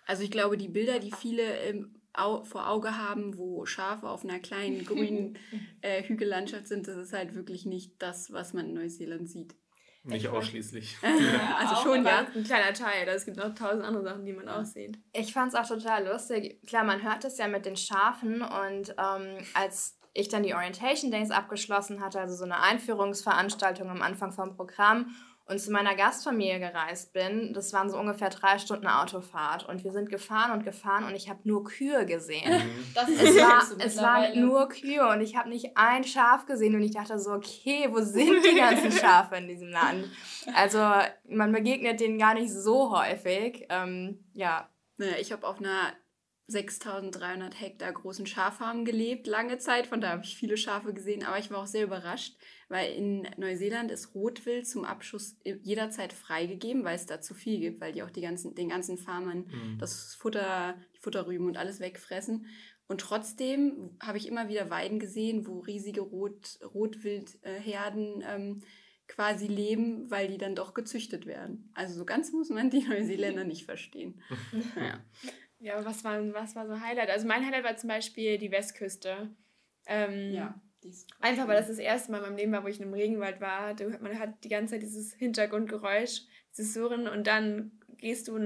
Also 0.06 0.22
ich 0.22 0.30
glaube, 0.30 0.58
die 0.58 0.68
Bilder, 0.68 0.98
die 0.98 1.12
viele 1.12 1.42
ähm, 1.60 2.03
vor 2.14 2.68
Auge 2.68 2.96
haben, 2.96 3.36
wo 3.36 3.66
Schafe 3.66 4.08
auf 4.08 4.24
einer 4.24 4.38
kleinen 4.38 4.84
grünen 4.84 5.38
äh, 5.80 6.02
Hügellandschaft 6.02 6.68
sind, 6.68 6.88
das 6.88 6.96
ist 6.96 7.12
halt 7.12 7.34
wirklich 7.34 7.66
nicht 7.66 8.00
das, 8.00 8.32
was 8.32 8.52
man 8.52 8.66
in 8.66 8.74
Neuseeland 8.74 9.28
sieht. 9.28 9.54
Nicht 10.04 10.28
ausschließlich. 10.28 10.98
also 11.58 11.82
schon, 11.82 12.04
ja. 12.04 12.26
Ein 12.34 12.44
kleiner 12.44 12.74
Teil. 12.74 13.08
Es 13.08 13.24
gibt 13.24 13.38
noch 13.38 13.54
tausend 13.54 13.84
andere 13.84 14.04
Sachen, 14.04 14.26
die 14.26 14.34
man 14.34 14.48
auch 14.48 14.64
sieht. 14.64 14.98
Ich 15.14 15.32
fand 15.32 15.54
es 15.54 15.58
auch 15.58 15.66
total 15.66 16.06
lustig. 16.06 16.60
Klar, 16.66 16.84
man 16.84 17.02
hört 17.02 17.24
es 17.24 17.38
ja 17.38 17.48
mit 17.48 17.64
den 17.64 17.76
Schafen 17.76 18.42
und 18.42 18.94
ähm, 18.98 19.38
als 19.54 19.98
ich 20.12 20.28
dann 20.28 20.42
die 20.42 20.54
Orientation 20.54 21.10
Days 21.10 21.30
abgeschlossen 21.30 22.00
hatte, 22.00 22.20
also 22.20 22.36
so 22.36 22.44
eine 22.44 22.60
Einführungsveranstaltung 22.60 23.88
am 23.88 24.02
Anfang 24.02 24.32
vom 24.32 24.54
Programm 24.54 25.14
und 25.46 25.60
zu 25.60 25.70
meiner 25.70 25.94
Gastfamilie 25.94 26.58
gereist 26.58 27.12
bin, 27.12 27.52
das 27.52 27.72
waren 27.74 27.90
so 27.90 27.98
ungefähr 27.98 28.30
drei 28.30 28.58
Stunden 28.58 28.86
Autofahrt. 28.86 29.68
Und 29.68 29.84
wir 29.84 29.92
sind 29.92 30.08
gefahren 30.08 30.52
und 30.52 30.64
gefahren 30.64 31.04
und 31.04 31.14
ich 31.14 31.28
habe 31.28 31.40
nur 31.44 31.64
Kühe 31.64 32.06
gesehen. 32.06 32.50
Mhm. 32.50 32.94
Das 32.94 33.08
ist 33.10 33.22
es, 33.22 33.36
war, 33.36 33.62
es 33.78 33.96
waren 33.98 34.40
nur 34.40 34.68
Kühe 34.70 35.06
und 35.06 35.20
ich 35.20 35.36
habe 35.36 35.50
nicht 35.50 35.76
ein 35.76 36.04
Schaf 36.04 36.46
gesehen 36.46 36.74
und 36.74 36.82
ich 36.82 36.92
dachte 36.92 37.18
so, 37.18 37.32
okay, 37.32 37.88
wo 37.90 38.00
sind 38.00 38.42
die 38.42 38.56
ganzen 38.56 38.90
Schafe 38.98 39.36
in 39.36 39.46
diesem 39.46 39.68
Land? 39.68 40.08
Also 40.54 40.78
man 41.28 41.52
begegnet 41.52 42.00
denen 42.00 42.18
gar 42.18 42.32
nicht 42.32 42.50
so 42.50 42.96
häufig. 42.96 43.66
Ähm, 43.68 44.24
ja. 44.32 44.70
Naja, 44.96 45.16
ich 45.20 45.30
habe 45.32 45.46
auf 45.46 45.58
einer 45.58 45.92
6300 46.46 47.58
Hektar 47.58 47.92
großen 47.92 48.26
Schaffarmen 48.26 48.84
gelebt, 48.84 49.26
lange 49.26 49.58
Zeit. 49.58 49.86
Von 49.86 50.00
da 50.00 50.10
habe 50.10 50.24
ich 50.24 50.36
viele 50.36 50.56
Schafe 50.56 50.92
gesehen, 50.92 51.24
aber 51.24 51.38
ich 51.38 51.50
war 51.50 51.62
auch 51.62 51.66
sehr 51.66 51.84
überrascht, 51.84 52.36
weil 52.68 52.92
in 52.92 53.26
Neuseeland 53.38 53.90
ist 53.90 54.14
Rotwild 54.14 54.66
zum 54.66 54.84
Abschuss 54.84 55.36
jederzeit 55.44 56.12
freigegeben, 56.12 56.84
weil 56.84 56.96
es 56.96 57.06
da 57.06 57.20
zu 57.20 57.34
viel 57.34 57.60
gibt, 57.60 57.80
weil 57.80 57.92
die 57.92 58.02
auch 58.02 58.10
die 58.10 58.20
ganzen, 58.20 58.54
den 58.54 58.68
ganzen 58.68 58.98
Farmern 58.98 59.46
mhm. 59.46 59.78
das 59.78 60.14
Futter, 60.14 60.76
die 60.94 61.00
Futterrüben 61.00 61.46
und 61.46 61.56
alles 61.56 61.80
wegfressen. 61.80 62.46
Und 62.86 63.00
trotzdem 63.00 63.96
habe 64.02 64.18
ich 64.18 64.28
immer 64.28 64.48
wieder 64.48 64.68
Weiden 64.68 64.98
gesehen, 64.98 65.46
wo 65.46 65.60
riesige 65.60 66.02
Rot, 66.02 66.58
Rotwildherden 66.74 68.22
ähm, 68.28 68.62
quasi 69.08 69.46
leben, 69.46 70.10
weil 70.10 70.28
die 70.28 70.38
dann 70.38 70.54
doch 70.54 70.74
gezüchtet 70.74 71.26
werden. 71.26 71.70
Also 71.74 71.94
so 71.94 72.04
ganz 72.04 72.32
muss 72.32 72.50
man 72.50 72.70
die 72.70 72.82
Neuseeländer 72.82 73.44
nicht 73.44 73.64
verstehen. 73.64 74.20
ja. 74.76 75.02
Ja, 75.64 75.76
aber 75.76 75.86
was 75.86 76.04
war, 76.04 76.20
was 76.34 76.54
war 76.54 76.66
so 76.66 76.78
Highlight? 76.78 77.08
Also 77.08 77.26
mein 77.26 77.42
Highlight 77.42 77.64
war 77.64 77.76
zum 77.78 77.88
Beispiel 77.88 78.36
die 78.36 78.50
Westküste. 78.50 79.30
Ähm, 79.86 80.32
ja. 80.32 80.60
Einfach, 81.20 81.48
weil 81.48 81.56
das 81.56 81.68
das 81.68 81.78
erste 81.78 82.12
Mal 82.12 82.18
in 82.18 82.24
meinem 82.24 82.36
Leben 82.36 82.52
war, 82.52 82.64
wo 82.64 82.68
ich 82.68 82.76
in 82.76 82.82
einem 82.82 82.92
Regenwald 82.92 83.40
war. 83.40 83.74
Man 84.00 84.18
hat 84.18 84.44
die 84.44 84.50
ganze 84.50 84.74
Zeit 84.74 84.82
dieses 84.82 85.14
Hintergrundgeräusch, 85.14 86.20
dieses 86.50 86.74
Surren 86.74 87.08
und 87.08 87.26
dann 87.26 87.80
gehst 87.96 88.28
du 88.28 88.38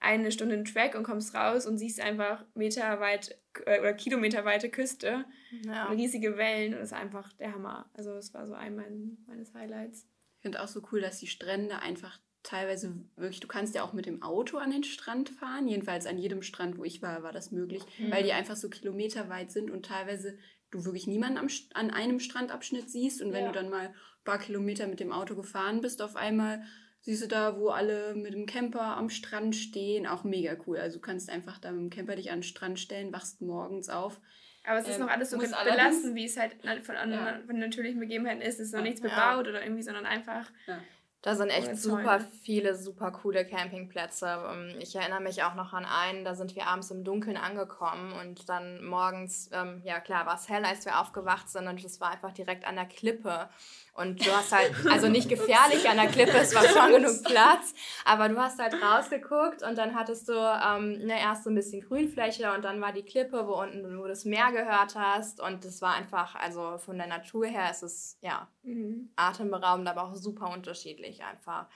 eine 0.00 0.32
Stunde 0.32 0.54
in 0.54 0.66
Track 0.66 0.94
und 0.96 1.04
kommst 1.04 1.34
raus 1.34 1.64
und 1.64 1.78
siehst 1.78 1.98
einfach 1.98 2.44
meterweit 2.52 3.38
äh, 3.64 3.80
oder 3.80 3.94
kilometerweite 3.94 4.68
Küste 4.68 5.24
ja. 5.64 5.88
und 5.88 5.96
riesige 5.96 6.36
Wellen 6.36 6.74
und 6.74 6.80
das 6.80 6.92
ist 6.92 6.98
einfach 6.98 7.32
der 7.32 7.54
Hammer. 7.54 7.88
Also 7.94 8.12
das 8.12 8.34
war 8.34 8.46
so 8.46 8.52
ein 8.52 8.76
mein, 8.76 9.16
meines 9.26 9.54
Highlights. 9.54 10.06
Ich 10.36 10.42
finde 10.42 10.62
auch 10.62 10.68
so 10.68 10.82
cool, 10.92 11.00
dass 11.00 11.20
die 11.20 11.26
Strände 11.26 11.80
einfach 11.80 12.18
teilweise 12.42 12.94
wirklich, 13.16 13.40
du 13.40 13.48
kannst 13.48 13.74
ja 13.74 13.82
auch 13.82 13.92
mit 13.92 14.06
dem 14.06 14.22
Auto 14.22 14.58
an 14.58 14.70
den 14.70 14.84
Strand 14.84 15.28
fahren. 15.30 15.68
Jedenfalls 15.68 16.06
an 16.06 16.18
jedem 16.18 16.42
Strand, 16.42 16.78
wo 16.78 16.84
ich 16.84 17.02
war, 17.02 17.22
war 17.22 17.32
das 17.32 17.50
möglich, 17.50 17.82
mhm. 17.98 18.10
weil 18.10 18.22
die 18.22 18.32
einfach 18.32 18.56
so 18.56 18.68
kilometerweit 18.68 19.50
sind 19.50 19.70
und 19.70 19.86
teilweise 19.86 20.38
du 20.70 20.84
wirklich 20.84 21.06
niemanden 21.06 21.38
am, 21.38 21.48
an 21.74 21.90
einem 21.90 22.20
Strandabschnitt 22.20 22.90
siehst. 22.90 23.22
Und 23.22 23.32
wenn 23.32 23.44
ja. 23.44 23.52
du 23.52 23.54
dann 23.54 23.70
mal 23.70 23.86
ein 23.88 23.94
paar 24.24 24.38
Kilometer 24.38 24.86
mit 24.86 25.00
dem 25.00 25.12
Auto 25.12 25.34
gefahren 25.34 25.80
bist, 25.80 26.00
auf 26.00 26.16
einmal 26.16 26.62
siehst 27.00 27.22
du 27.22 27.28
da, 27.28 27.58
wo 27.58 27.68
alle 27.68 28.14
mit 28.14 28.34
dem 28.34 28.46
Camper 28.46 28.96
am 28.96 29.10
Strand 29.10 29.56
stehen. 29.56 30.06
Auch 30.06 30.24
mega 30.24 30.56
cool. 30.66 30.78
Also 30.78 30.98
du 30.98 31.02
kannst 31.02 31.30
einfach 31.30 31.58
da 31.58 31.72
mit 31.72 31.80
dem 31.80 31.90
Camper 31.90 32.16
dich 32.16 32.30
an 32.30 32.38
den 32.38 32.44
Strand 32.44 32.78
stellen, 32.78 33.12
wachst 33.12 33.42
morgens 33.42 33.88
auf. 33.88 34.20
Aber 34.64 34.78
es 34.78 34.88
ist 34.88 34.96
ähm, 34.96 35.02
noch 35.02 35.08
alles 35.08 35.30
so 35.30 35.38
belassen, 35.38 36.14
wie 36.14 36.26
es 36.26 36.38
halt 36.38 36.54
von, 36.82 36.94
ja. 36.94 37.40
von 37.46 37.58
natürlichen 37.58 37.98
Begebenheiten 37.98 38.42
ist. 38.42 38.60
Es 38.60 38.68
ist 38.68 38.74
noch 38.74 38.82
nichts 38.82 39.00
bebaut 39.00 39.48
oder 39.48 39.62
irgendwie, 39.62 39.82
sondern 39.82 40.04
einfach 40.04 40.50
ja. 40.66 40.78
Da 41.22 41.34
sind 41.34 41.50
echt 41.50 41.76
super 41.76 42.20
viele, 42.42 42.74
super 42.74 43.10
coole 43.10 43.44
Campingplätze. 43.44 44.38
Ähm, 44.50 44.74
ich 44.78 44.96
erinnere 44.96 45.20
mich 45.20 45.42
auch 45.42 45.54
noch 45.54 45.74
an 45.74 45.84
einen, 45.84 46.24
da 46.24 46.34
sind 46.34 46.56
wir 46.56 46.66
abends 46.66 46.90
im 46.90 47.04
Dunkeln 47.04 47.36
angekommen 47.36 48.14
und 48.14 48.48
dann 48.48 48.82
morgens, 48.82 49.50
ähm, 49.52 49.82
ja 49.84 50.00
klar, 50.00 50.24
war 50.24 50.36
es 50.36 50.48
hell, 50.48 50.64
als 50.64 50.86
wir 50.86 50.98
aufgewacht 50.98 51.50
sind 51.50 51.68
und 51.68 51.84
es 51.84 52.00
war 52.00 52.10
einfach 52.10 52.32
direkt 52.32 52.64
an 52.64 52.76
der 52.76 52.86
Klippe. 52.86 53.50
Und 53.92 54.24
du 54.24 54.30
hast 54.30 54.52
halt, 54.52 54.72
also 54.90 55.08
nicht 55.08 55.28
gefährlich 55.28 55.88
an 55.88 55.96
der 55.96 56.06
Klippe, 56.06 56.38
es 56.38 56.54
war 56.54 56.64
schon 56.64 56.92
genug 56.92 57.22
Platz, 57.24 57.74
aber 58.04 58.28
du 58.28 58.38
hast 58.38 58.58
halt 58.58 58.74
rausgeguckt 58.80 59.62
und 59.62 59.76
dann 59.76 59.94
hattest 59.94 60.28
du 60.28 60.32
ähm, 60.32 61.06
ne, 61.06 61.20
erst 61.20 61.44
so 61.44 61.50
ein 61.50 61.54
bisschen 61.54 61.82
Grünfläche 61.82 62.52
und 62.52 62.64
dann 62.64 62.80
war 62.80 62.92
die 62.92 63.02
Klippe, 63.02 63.46
wo 63.46 63.60
unten 63.60 63.82
du 63.82 64.06
das 64.06 64.24
Meer 64.24 64.52
gehört 64.52 64.94
hast 64.94 65.40
und 65.40 65.64
das 65.64 65.82
war 65.82 65.94
einfach, 65.94 66.34
also 66.36 66.78
von 66.78 66.96
der 66.96 67.08
Natur 67.08 67.46
her 67.46 67.70
ist 67.70 67.82
es, 67.82 68.18
ja, 68.20 68.48
mhm. 68.62 69.10
atemberaubend, 69.16 69.88
aber 69.88 70.04
auch 70.04 70.14
super 70.14 70.50
unterschiedlich 70.50 71.22
einfach. 71.24 71.66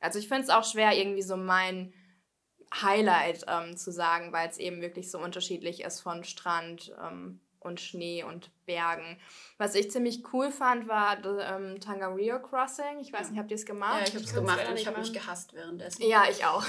Also 0.00 0.18
ich 0.18 0.28
finde 0.28 0.44
es 0.44 0.50
auch 0.50 0.64
schwer, 0.64 0.96
irgendwie 0.96 1.22
so 1.22 1.36
mein 1.36 1.92
Highlight 2.82 3.44
ähm, 3.48 3.76
zu 3.76 3.92
sagen, 3.92 4.32
weil 4.32 4.48
es 4.48 4.58
eben 4.58 4.80
wirklich 4.80 5.10
so 5.10 5.18
unterschiedlich 5.18 5.82
ist 5.82 6.00
von 6.00 6.24
Strand 6.24 6.94
ähm, 7.02 7.40
und 7.64 7.80
Schnee 7.80 8.22
und 8.22 8.50
Bergen. 8.66 9.18
Was 9.58 9.74
ich 9.74 9.90
ziemlich 9.90 10.22
cool 10.32 10.50
fand, 10.50 10.88
war 10.88 11.16
das 11.16 11.42
ähm, 11.50 11.80
Tangario 11.80 12.40
Crossing. 12.40 12.98
Ich 13.00 13.12
weiß 13.12 13.30
nicht, 13.30 13.38
habt 13.38 13.50
ihr 13.50 13.56
es 13.56 13.66
gemacht? 13.66 14.00
Ja, 14.00 14.06
ich 14.06 14.14
habe 14.14 14.24
es 14.24 14.34
gemacht 14.34 14.68
und 14.68 14.76
ich 14.76 14.86
habe 14.86 14.98
mich 14.98 15.12
gehasst 15.12 15.54
währenddessen. 15.54 16.02
Ja, 16.02 16.24
ich 16.30 16.44
auch. 16.44 16.64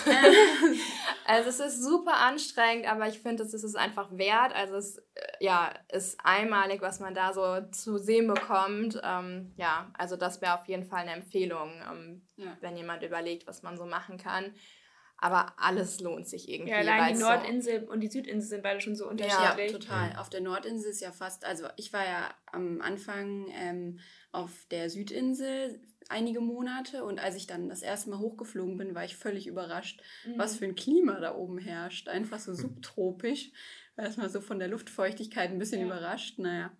also 1.25 1.49
es 1.49 1.59
ist 1.59 1.83
super 1.83 2.17
anstrengend, 2.17 2.87
aber 2.87 3.07
ich 3.07 3.19
finde, 3.19 3.43
es 3.43 3.53
ist 3.53 3.63
es 3.63 3.75
einfach 3.75 4.09
wert. 4.11 4.53
Also 4.55 4.75
es 4.75 4.97
äh, 4.97 5.03
ja, 5.39 5.73
ist 5.91 6.19
einmalig, 6.23 6.81
was 6.81 6.99
man 6.99 7.13
da 7.13 7.33
so 7.33 7.61
zu 7.71 7.97
sehen 7.97 8.27
bekommt. 8.27 8.99
Ähm, 9.03 9.53
ja, 9.57 9.91
also 9.97 10.15
das 10.15 10.41
wäre 10.41 10.55
auf 10.55 10.67
jeden 10.67 10.85
Fall 10.85 11.01
eine 11.01 11.13
Empfehlung, 11.13 11.71
ähm, 11.91 12.27
ja. 12.37 12.57
wenn 12.61 12.77
jemand 12.77 13.03
überlegt, 13.03 13.47
was 13.47 13.63
man 13.63 13.77
so 13.77 13.85
machen 13.85 14.17
kann. 14.17 14.53
Aber 15.17 15.53
alles 15.57 15.99
lohnt 16.01 16.27
sich 16.27 16.49
irgendwie. 16.49 16.71
Ja, 16.71 16.79
allein 16.79 17.13
die 17.13 17.19
Nordinsel 17.19 17.85
so 17.85 17.91
und 17.91 18.01
die 18.01 18.09
Südinsel 18.09 18.49
sind 18.49 18.63
beide 18.63 18.81
schon 18.81 18.95
so 18.95 19.07
unterschiedlich. 19.07 19.71
Ja, 19.71 19.77
total. 19.77 20.15
Auf 20.17 20.29
der 20.29 20.41
Nordinsel 20.41 20.91
ist 20.91 21.01
ja 21.01 21.11
fast, 21.11 21.45
also 21.45 21.67
ich 21.77 21.93
war 21.93 22.03
ja 22.03 22.33
am 22.51 22.81
Anfang 22.81 23.47
ähm, 23.53 23.99
auf 24.31 24.51
der 24.71 24.89
Südinsel 24.89 25.79
einige 26.09 26.41
Monate 26.41 27.03
und 27.03 27.19
als 27.19 27.35
ich 27.35 27.47
dann 27.47 27.69
das 27.69 27.81
erste 27.81 28.09
Mal 28.09 28.19
hochgeflogen 28.19 28.77
bin, 28.77 28.95
war 28.95 29.05
ich 29.05 29.15
völlig 29.15 29.47
überrascht, 29.47 30.01
mhm. 30.25 30.37
was 30.37 30.57
für 30.57 30.65
ein 30.65 30.75
Klima 30.75 31.19
da 31.19 31.35
oben 31.35 31.57
herrscht. 31.57 32.09
Einfach 32.09 32.39
so 32.39 32.53
subtropisch. 32.53 33.51
Erstmal 33.97 34.29
so 34.29 34.41
von 34.41 34.59
der 34.59 34.67
Luftfeuchtigkeit 34.67 35.49
ein 35.49 35.57
bisschen 35.57 35.79
ja. 35.79 35.87
überrascht. 35.87 36.37
Naja. 36.37 36.71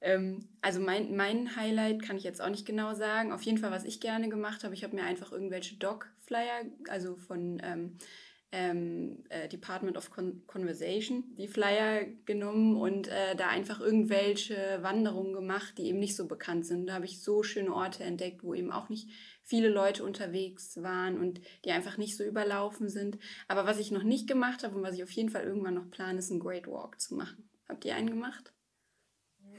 Ähm, 0.00 0.48
also 0.62 0.80
mein, 0.80 1.14
mein 1.14 1.54
Highlight 1.56 2.02
kann 2.02 2.16
ich 2.16 2.24
jetzt 2.24 2.40
auch 2.40 2.48
nicht 2.48 2.66
genau 2.66 2.94
sagen. 2.94 3.32
Auf 3.32 3.42
jeden 3.42 3.58
Fall, 3.58 3.70
was 3.70 3.84
ich 3.84 4.00
gerne 4.00 4.28
gemacht 4.28 4.64
habe, 4.64 4.74
ich 4.74 4.82
habe 4.82 4.96
mir 4.96 5.04
einfach 5.04 5.32
irgendwelche 5.32 5.76
Dog-Flyer, 6.30 6.64
also 6.88 7.16
von 7.16 7.60
ähm, 7.62 7.98
ähm, 8.52 9.22
äh, 9.28 9.48
Department 9.48 9.96
of 9.96 10.10
Con 10.10 10.42
Conversation, 10.46 11.24
die 11.36 11.46
Flyer 11.46 12.04
genommen 12.24 12.76
und 12.76 13.06
äh, 13.08 13.36
da 13.36 13.48
einfach 13.48 13.80
irgendwelche 13.80 14.78
Wanderungen 14.82 15.34
gemacht, 15.34 15.78
die 15.78 15.86
eben 15.86 16.00
nicht 16.00 16.16
so 16.16 16.26
bekannt 16.26 16.66
sind. 16.66 16.86
Da 16.86 16.94
habe 16.94 17.04
ich 17.04 17.22
so 17.22 17.42
schöne 17.42 17.72
Orte 17.72 18.02
entdeckt, 18.02 18.42
wo 18.42 18.54
eben 18.54 18.72
auch 18.72 18.88
nicht 18.88 19.08
viele 19.44 19.68
Leute 19.68 20.04
unterwegs 20.04 20.82
waren 20.82 21.18
und 21.18 21.40
die 21.64 21.70
einfach 21.70 21.96
nicht 21.96 22.16
so 22.16 22.24
überlaufen 22.24 22.88
sind. 22.88 23.18
Aber 23.46 23.66
was 23.66 23.78
ich 23.78 23.92
noch 23.92 24.04
nicht 24.04 24.26
gemacht 24.26 24.64
habe 24.64 24.76
und 24.76 24.82
was 24.82 24.94
ich 24.94 25.04
auf 25.04 25.12
jeden 25.12 25.30
Fall 25.30 25.44
irgendwann 25.44 25.74
noch 25.74 25.90
plane, 25.90 26.18
ist 26.18 26.30
einen 26.30 26.40
Great 26.40 26.66
Walk 26.66 27.00
zu 27.00 27.14
machen. 27.14 27.48
Habt 27.68 27.84
ihr 27.84 27.94
einen 27.94 28.10
gemacht? 28.10 28.52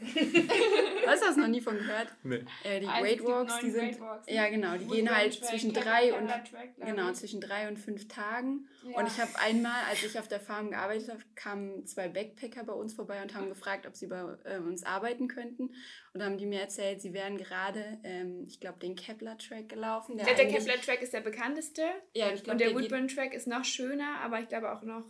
Hast 1.08 1.22
du 1.22 1.28
das 1.28 1.38
noch 1.38 1.48
nie 1.48 1.62
von 1.62 1.78
gehört? 1.78 2.08
Nee. 2.24 2.44
Äh, 2.64 2.80
die 2.80 2.88
also 2.88 3.04
Great 3.04 3.24
Walks, 3.24 3.60
die 3.60 3.70
sind. 3.70 4.00
Walks, 4.00 4.28
ja, 4.28 4.50
genau, 4.50 4.78
die 4.78 4.88
gehen 4.88 5.16
halt 5.16 5.38
Track, 5.38 5.50
zwischen 5.50 5.74
drei 5.74 6.14
und 6.14 6.28
Track, 6.28 6.76
genau, 6.80 7.12
zwischen 7.14 7.42
drei 7.42 7.68
und 7.68 7.78
fünf 7.78 8.08
Tagen. 8.08 8.68
Ja. 8.84 8.98
Und 8.98 9.08
ich 9.08 9.20
habe 9.20 9.32
einmal, 9.40 9.84
als 9.90 10.04
ich 10.04 10.18
auf 10.18 10.28
der 10.28 10.40
Farm 10.40 10.72
gearbeitet 10.72 11.10
habe, 11.10 11.22
kamen 11.36 11.86
zwei 11.86 12.08
Backpacker 12.08 12.64
bei 12.64 12.74
uns 12.74 12.94
vorbei 12.94 13.22
und 13.22 13.36
haben 13.36 13.50
gefragt, 13.50 13.86
ob 13.86 13.96
sie 13.96 14.08
bei 14.08 14.24
äh, 14.44 14.58
uns 14.58 14.84
arbeiten 14.84 15.28
könnten. 15.28 15.68
Und 16.14 16.20
dann 16.20 16.32
haben 16.32 16.38
die 16.38 16.46
mir 16.46 16.62
erzählt, 16.62 17.02
sie 17.02 17.14
wären 17.14 17.38
gerade, 17.38 18.00
ähm, 18.04 18.46
ich 18.48 18.60
glaube, 18.60 18.80
den 18.80 18.96
Kepler 18.96 19.38
Track 19.38 19.70
gelaufen. 19.70 20.18
Der, 20.18 20.34
der 20.34 20.48
Kepler 20.48 20.82
Track 20.82 21.02
ist 21.02 21.14
der 21.14 21.22
bekannteste. 21.22 21.84
Ja, 22.16 22.32
ich 22.34 22.44
glaub, 22.44 22.54
und 22.54 22.62
der, 22.62 22.70
der 22.70 22.78
Woodburn 22.78 23.08
Track 23.08 23.34
ist 23.34 23.48
noch 23.48 23.64
schöner, 23.64 24.20
aber 24.24 24.40
ich 24.40 24.50
glaube 24.50 24.72
auch 24.72 24.82
noch 24.82 25.06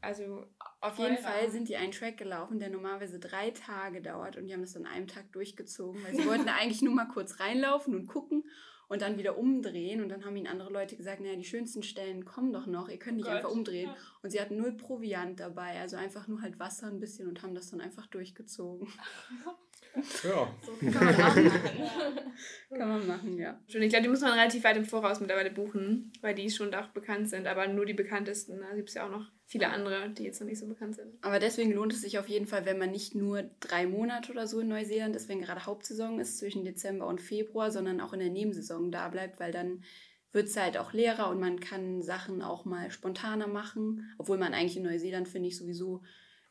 also 0.00 0.46
auf 0.80 0.98
jeden 0.98 1.18
Fall 1.18 1.50
sind 1.50 1.68
die 1.68 1.76
einen 1.76 1.92
Track 1.92 2.16
gelaufen, 2.16 2.58
der 2.58 2.70
normalerweise 2.70 3.18
drei 3.18 3.50
Tage 3.50 4.02
dauert 4.02 4.36
und 4.36 4.46
die 4.46 4.52
haben 4.52 4.62
das 4.62 4.76
an 4.76 4.86
einem 4.86 5.06
Tag 5.06 5.32
durchgezogen, 5.32 6.02
weil 6.04 6.14
sie 6.14 6.26
wollten 6.26 6.48
eigentlich 6.48 6.82
nur 6.82 6.94
mal 6.94 7.08
kurz 7.08 7.40
reinlaufen 7.40 7.94
und 7.94 8.06
gucken 8.06 8.44
und 8.88 9.00
dann 9.00 9.16
wieder 9.16 9.38
umdrehen 9.38 10.02
und 10.02 10.10
dann 10.10 10.24
haben 10.24 10.36
ihnen 10.36 10.46
andere 10.46 10.70
Leute 10.70 10.96
gesagt, 10.96 11.20
naja, 11.20 11.36
die 11.36 11.44
schönsten 11.44 11.82
Stellen 11.82 12.24
kommen 12.24 12.52
doch 12.52 12.66
noch, 12.66 12.88
ihr 12.88 12.98
könnt 12.98 13.16
nicht 13.16 13.28
oh 13.28 13.30
einfach 13.30 13.50
umdrehen. 13.50 13.88
Ja. 13.88 13.96
Und 14.22 14.30
sie 14.30 14.40
hatten 14.40 14.56
null 14.56 14.76
Proviant 14.76 15.40
dabei, 15.40 15.80
also 15.80 15.96
einfach 15.96 16.28
nur 16.28 16.42
halt 16.42 16.58
Wasser 16.58 16.88
ein 16.88 17.00
bisschen 17.00 17.28
und 17.28 17.42
haben 17.42 17.54
das 17.54 17.70
dann 17.70 17.80
einfach 17.80 18.06
durchgezogen. 18.06 18.88
Ja. 19.94 20.54
So 20.62 20.90
kann 20.90 21.04
man 21.04 21.14
auch 21.14 21.18
machen. 21.18 21.50
kann 22.70 22.88
man 22.88 23.06
machen, 23.06 23.38
ja. 23.38 23.60
Schon, 23.68 23.82
ich 23.82 23.90
glaube, 23.90 24.04
die 24.04 24.08
muss 24.08 24.20
man 24.20 24.32
relativ 24.32 24.64
weit 24.64 24.76
im 24.76 24.84
Voraus 24.84 25.20
mittlerweile 25.20 25.50
buchen, 25.50 26.12
weil 26.20 26.34
die 26.34 26.50
schon 26.50 26.74
auch 26.74 26.88
bekannt 26.88 27.28
sind, 27.28 27.46
aber 27.46 27.66
nur 27.68 27.84
die 27.84 27.94
bekanntesten. 27.94 28.60
Da 28.60 28.74
gibt 28.74 28.88
es 28.88 28.94
ja 28.94 29.06
auch 29.06 29.10
noch 29.10 29.30
viele 29.46 29.68
andere, 29.68 30.10
die 30.10 30.24
jetzt 30.24 30.40
noch 30.40 30.48
nicht 30.48 30.58
so 30.58 30.66
bekannt 30.66 30.96
sind. 30.96 31.12
Aber 31.22 31.38
deswegen 31.38 31.72
lohnt 31.72 31.92
es 31.92 32.00
sich 32.00 32.18
auf 32.18 32.28
jeden 32.28 32.46
Fall, 32.46 32.64
wenn 32.64 32.78
man 32.78 32.90
nicht 32.90 33.14
nur 33.14 33.42
drei 33.60 33.86
Monate 33.86 34.32
oder 34.32 34.46
so 34.46 34.60
in 34.60 34.68
Neuseeland 34.68 35.14
ist, 35.14 35.28
wenn 35.28 35.42
gerade 35.42 35.66
Hauptsaison 35.66 36.18
ist, 36.18 36.38
zwischen 36.38 36.64
Dezember 36.64 37.06
und 37.06 37.20
Februar, 37.20 37.70
sondern 37.70 38.00
auch 38.00 38.14
in 38.14 38.20
der 38.20 38.30
Nebensaison 38.30 38.90
da 38.90 39.08
bleibt, 39.08 39.40
weil 39.40 39.52
dann 39.52 39.84
wird 40.32 40.48
es 40.48 40.56
halt 40.56 40.78
auch 40.78 40.94
leerer 40.94 41.28
und 41.28 41.40
man 41.40 41.60
kann 41.60 42.00
Sachen 42.00 42.40
auch 42.40 42.64
mal 42.64 42.90
spontaner 42.90 43.46
machen. 43.46 44.10
Obwohl 44.16 44.38
man 44.38 44.54
eigentlich 44.54 44.78
in 44.78 44.84
Neuseeland, 44.84 45.28
finde 45.28 45.48
ich, 45.48 45.58
sowieso 45.58 46.02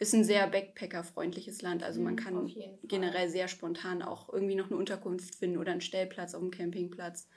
ist 0.01 0.15
ein 0.15 0.23
sehr 0.23 0.47
Backpacker-freundliches 0.47 1.61
Land. 1.61 1.83
Also 1.83 2.01
man 2.01 2.15
mhm, 2.15 2.17
kann 2.17 2.51
generell 2.83 3.29
sehr 3.29 3.47
spontan 3.47 4.01
auch 4.01 4.33
irgendwie 4.33 4.55
noch 4.55 4.65
eine 4.65 4.77
Unterkunft 4.77 5.35
finden 5.35 5.59
oder 5.59 5.71
einen 5.71 5.81
Stellplatz 5.81 6.33
auf 6.33 6.41
dem 6.41 6.49
Campingplatz. 6.49 7.27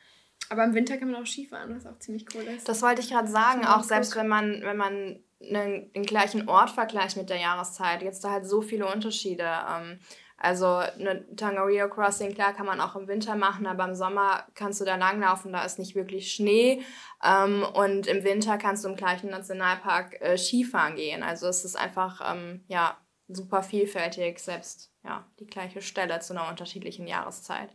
Aber 0.49 0.65
im 0.65 0.75
Winter 0.75 0.97
kann 0.97 1.11
man 1.11 1.23
auch 1.23 1.27
Skifahren, 1.27 1.77
was 1.77 1.87
auch 1.87 1.99
ziemlich 1.99 2.25
cool 2.35 2.43
ist. 2.43 2.67
Das 2.67 2.81
wollte 2.81 3.03
ich 3.03 3.11
gerade 3.11 3.29
sagen, 3.29 3.67
auch 3.67 3.83
selbst 3.83 4.17
wenn 4.17 4.29
man, 4.29 4.63
wenn 4.63 4.79
man 4.79 5.21
einen, 5.43 5.93
den 5.93 6.05
gleichen 6.05 6.49
Ort 6.49 6.71
vergleicht 6.71 7.19
mit 7.19 7.29
der 7.29 7.39
Jahreszeit, 7.39 8.03
jetzt 8.03 8.25
da 8.25 8.31
halt 8.31 8.47
so 8.47 8.63
viele 8.63 8.91
Unterschiede. 8.91 9.45
Ähm, 9.45 9.99
also 10.37 10.67
eine 10.67 11.25
Tangaria 11.37 11.89
Crossing, 11.89 12.35
klar, 12.35 12.53
kann 12.53 12.67
man 12.67 12.81
auch 12.81 12.97
im 12.97 13.07
Winter 13.09 13.37
machen, 13.37 13.67
aber 13.67 13.85
im 13.85 13.95
Sommer 13.95 14.47
kannst 14.55 14.81
du 14.81 14.85
da 14.85 14.97
langlaufen, 14.97 15.53
da 15.53 15.65
ist 15.65 15.79
nicht 15.79 15.95
wirklich 15.95 16.33
Schnee. 16.33 16.83
Ähm, 17.23 17.65
und 17.75 18.07
im 18.07 18.25
Winter 18.25 18.59
kannst 18.59 18.85
du 18.85 18.89
im 18.89 18.97
gleichen 18.97 19.31
Nationalpark 19.31 20.21
äh, 20.21 20.37
Skifahren 20.37 20.97
gehen. 20.97 21.23
Also 21.23 21.47
es 21.47 21.65
ist 21.65 21.77
einfach 21.77 22.21
ähm, 22.35 22.65
ja, 22.69 22.99
super 23.29 23.63
vielfältig, 23.63 24.39
selbst 24.41 24.93
ja, 25.05 25.27
die 25.39 25.47
gleiche 25.47 25.83
Stelle 25.83 26.19
zu 26.21 26.33
einer 26.33 26.49
unterschiedlichen 26.49 27.07
Jahreszeit. 27.07 27.71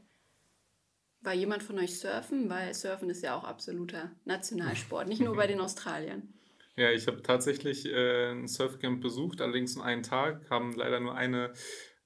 War 1.22 1.34
jemand 1.34 1.64
von 1.64 1.78
euch 1.80 2.00
surfen? 2.00 2.50
Weil 2.50 2.74
Surfen 2.74 3.10
ist 3.10 3.24
ja 3.24 3.36
auch 3.36 3.44
absoluter 3.44 4.12
Nationalsport, 4.26 5.08
nicht 5.08 5.22
nur 5.22 5.36
bei 5.36 5.48
den 5.48 5.60
Australiern. 5.60 6.34
Ja, 6.76 6.92
ich 6.92 7.08
habe 7.08 7.22
tatsächlich 7.22 7.86
äh, 7.86 8.32
ein 8.32 8.48
Surfcamp 8.48 9.02
besucht, 9.02 9.42
allerdings 9.42 9.76
nur 9.76 9.84
einen 9.84 10.04
Tag, 10.04 10.50
haben 10.50 10.74
leider 10.78 11.02
nur 11.02 11.14
eine 11.14 11.52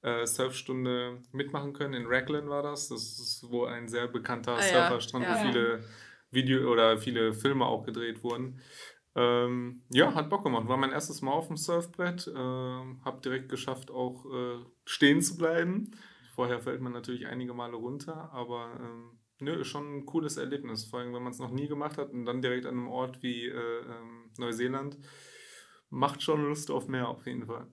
äh, 0.03 0.25
Surfstunde 0.25 1.21
mitmachen 1.31 1.73
können. 1.73 1.93
In 1.93 2.05
Raglan 2.05 2.49
war 2.49 2.61
das. 2.61 2.89
Das 2.89 3.19
ist, 3.19 3.45
wo 3.49 3.65
ein 3.65 3.87
sehr 3.87 4.07
bekannter 4.07 4.53
ah, 4.53 4.61
Surferstrand, 4.61 5.25
ja. 5.25 5.35
wo 5.35 5.45
viele 5.47 5.83
Video 6.29 6.71
oder 6.71 6.97
viele 6.97 7.33
Filme 7.33 7.65
auch 7.65 7.85
gedreht 7.85 8.23
wurden. 8.23 8.59
Ähm, 9.15 9.83
ja, 9.89 10.13
hat 10.13 10.29
Bock 10.29 10.43
gemacht. 10.43 10.67
War 10.67 10.77
mein 10.77 10.91
erstes 10.91 11.21
Mal 11.21 11.31
auf 11.31 11.47
dem 11.47 11.57
Surfbrett. 11.57 12.27
Äh, 12.27 12.95
hab 13.05 13.21
direkt 13.21 13.49
geschafft, 13.49 13.91
auch 13.91 14.25
äh, 14.25 14.59
stehen 14.85 15.21
zu 15.21 15.37
bleiben. 15.37 15.91
Vorher 16.35 16.59
fällt 16.59 16.81
man 16.81 16.93
natürlich 16.93 17.27
einige 17.27 17.53
Male 17.53 17.75
runter, 17.75 18.31
aber 18.33 18.71
ähm, 18.79 19.19
nö, 19.39 19.61
ist 19.61 19.67
schon 19.67 19.97
ein 19.97 20.05
cooles 20.07 20.37
Erlebnis. 20.37 20.85
Vor 20.85 20.99
allem, 20.99 21.13
wenn 21.13 21.21
man 21.21 21.31
es 21.31 21.39
noch 21.39 21.51
nie 21.51 21.67
gemacht 21.67 21.97
hat 21.97 22.11
und 22.11 22.25
dann 22.25 22.41
direkt 22.41 22.65
an 22.65 22.73
einem 22.73 22.87
Ort 22.87 23.21
wie 23.21 23.47
äh, 23.47 23.79
ähm, 23.81 24.31
Neuseeland. 24.37 24.97
Macht 25.89 26.23
schon 26.23 26.43
Lust 26.43 26.71
auf 26.71 26.87
mehr 26.87 27.07
auf 27.07 27.27
jeden 27.27 27.45
Fall. 27.45 27.67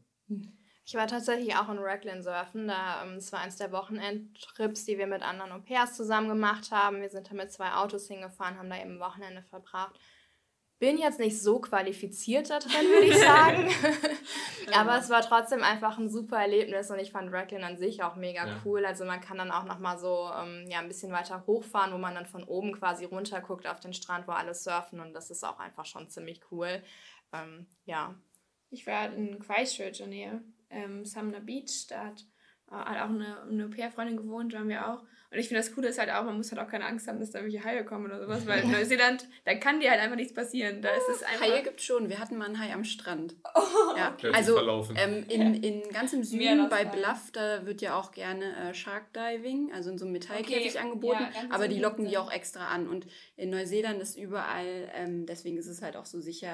Ich 0.90 0.96
war 0.96 1.06
tatsächlich 1.06 1.54
auch 1.54 1.68
in 1.68 1.78
Raglan 1.78 2.20
surfen. 2.20 2.66
Da, 2.66 3.04
ähm, 3.04 3.14
das 3.14 3.30
war 3.30 3.38
eins 3.38 3.54
der 3.54 3.70
Wochenendtrips, 3.70 4.86
die 4.86 4.98
wir 4.98 5.06
mit 5.06 5.22
anderen 5.22 5.52
Au-pairs 5.52 5.94
zusammen 5.94 6.28
gemacht 6.28 6.72
haben. 6.72 7.00
Wir 7.00 7.08
sind 7.08 7.30
da 7.30 7.34
mit 7.36 7.52
zwei 7.52 7.74
Autos 7.74 8.08
hingefahren, 8.08 8.58
haben 8.58 8.68
da 8.68 8.76
eben 8.76 8.96
ein 8.96 8.98
Wochenende 9.00 9.44
verbracht. 9.44 10.00
Bin 10.80 10.98
jetzt 10.98 11.20
nicht 11.20 11.40
so 11.40 11.60
qualifiziert 11.60 12.50
da 12.50 12.58
drin, 12.58 12.88
würde 12.88 13.06
ich 13.06 13.18
sagen. 13.20 13.70
Aber 14.76 14.98
es 14.98 15.08
war 15.10 15.22
trotzdem 15.22 15.62
einfach 15.62 15.96
ein 15.96 16.10
super 16.10 16.38
Erlebnis 16.38 16.90
und 16.90 16.98
ich 16.98 17.12
fand 17.12 17.32
Raglan 17.32 17.62
an 17.62 17.78
sich 17.78 18.02
auch 18.02 18.16
mega 18.16 18.48
ja. 18.48 18.60
cool. 18.64 18.84
Also 18.84 19.04
man 19.04 19.20
kann 19.20 19.38
dann 19.38 19.52
auch 19.52 19.66
nochmal 19.66 19.96
so 19.96 20.28
ähm, 20.42 20.66
ja, 20.68 20.80
ein 20.80 20.88
bisschen 20.88 21.12
weiter 21.12 21.44
hochfahren, 21.46 21.92
wo 21.92 21.98
man 21.98 22.16
dann 22.16 22.26
von 22.26 22.42
oben 22.42 22.72
quasi 22.72 23.04
runter 23.04 23.40
guckt 23.40 23.68
auf 23.68 23.78
den 23.78 23.92
Strand, 23.92 24.26
wo 24.26 24.32
alle 24.32 24.54
surfen 24.54 24.98
und 24.98 25.12
das 25.12 25.30
ist 25.30 25.44
auch 25.44 25.60
einfach 25.60 25.86
schon 25.86 26.08
ziemlich 26.08 26.40
cool. 26.50 26.82
Ähm, 27.32 27.68
ja. 27.84 28.16
Ich 28.70 28.88
war 28.88 29.12
in 29.12 29.38
Christchurch 29.38 30.00
in 30.00 30.10
der 30.10 30.18
Nähe, 30.30 30.42
ähm, 30.70 31.04
Sumner 31.04 31.40
Beach, 31.40 31.86
da 31.88 32.06
hat, 32.06 32.24
äh, 32.70 32.74
hat 32.74 32.98
auch 32.98 33.10
eine, 33.10 33.42
eine 33.42 33.66
Au-pair-Freundin 33.66 34.16
gewohnt, 34.16 34.54
da 34.54 34.58
waren 34.58 34.68
wir 34.68 34.88
auch. 34.88 35.02
Und 35.32 35.38
ich 35.38 35.46
finde, 35.46 35.62
das 35.62 35.72
Coole 35.72 35.88
ist 35.88 35.98
halt 36.00 36.10
auch, 36.10 36.24
man 36.24 36.36
muss 36.36 36.50
halt 36.50 36.60
auch 36.60 36.68
keine 36.68 36.86
Angst 36.86 37.06
haben, 37.06 37.20
dass 37.20 37.30
da 37.30 37.40
welche 37.44 37.62
Haie 37.62 37.84
kommen 37.84 38.06
oder 38.06 38.20
sowas, 38.20 38.48
weil 38.48 38.60
in 38.64 38.72
Neuseeland, 38.72 39.28
da 39.44 39.54
kann 39.54 39.78
dir 39.78 39.92
halt 39.92 40.00
einfach 40.00 40.16
nichts 40.16 40.34
passieren. 40.34 40.82
Da 40.82 40.88
ist 40.90 41.08
es 41.08 41.22
einfach 41.22 41.46
Haie 41.46 41.62
gibt 41.62 41.78
es 41.78 41.86
schon. 41.86 42.08
Wir 42.08 42.18
hatten 42.18 42.36
mal 42.36 42.46
einen 42.46 42.58
Hai 42.58 42.72
am 42.72 42.84
Strand. 42.84 43.36
Oh, 43.54 43.96
ja. 43.96 44.16
Also 44.32 44.58
ähm, 44.96 45.24
in, 45.28 45.62
in 45.62 45.88
ganz 45.90 46.12
im 46.12 46.24
Süden 46.24 46.68
bei 46.68 46.84
Bluff, 46.84 47.30
da 47.32 47.66
wird 47.66 47.80
ja 47.82 47.98
auch 47.98 48.12
gerne 48.12 48.44
äh, 48.56 48.74
Shark 48.74 49.12
Diving, 49.12 49.72
also 49.72 49.90
in 49.90 49.98
so 49.98 50.04
einem 50.04 50.12
Metallkäfig 50.12 50.70
okay. 50.70 50.78
angeboten, 50.78 51.22
ja, 51.34 51.42
aber 51.50 51.68
die 51.68 51.78
locken 51.78 52.06
die 52.06 52.16
auch 52.16 52.30
extra 52.30 52.68
an. 52.68 52.88
Und 52.88 53.06
in 53.36 53.50
Neuseeland 53.50 54.00
ist 54.00 54.16
überall, 54.16 54.90
ähm, 54.94 55.26
deswegen 55.26 55.56
ist 55.56 55.66
es 55.66 55.82
halt 55.82 55.96
auch 55.96 56.06
so 56.06 56.20
sicher, 56.20 56.52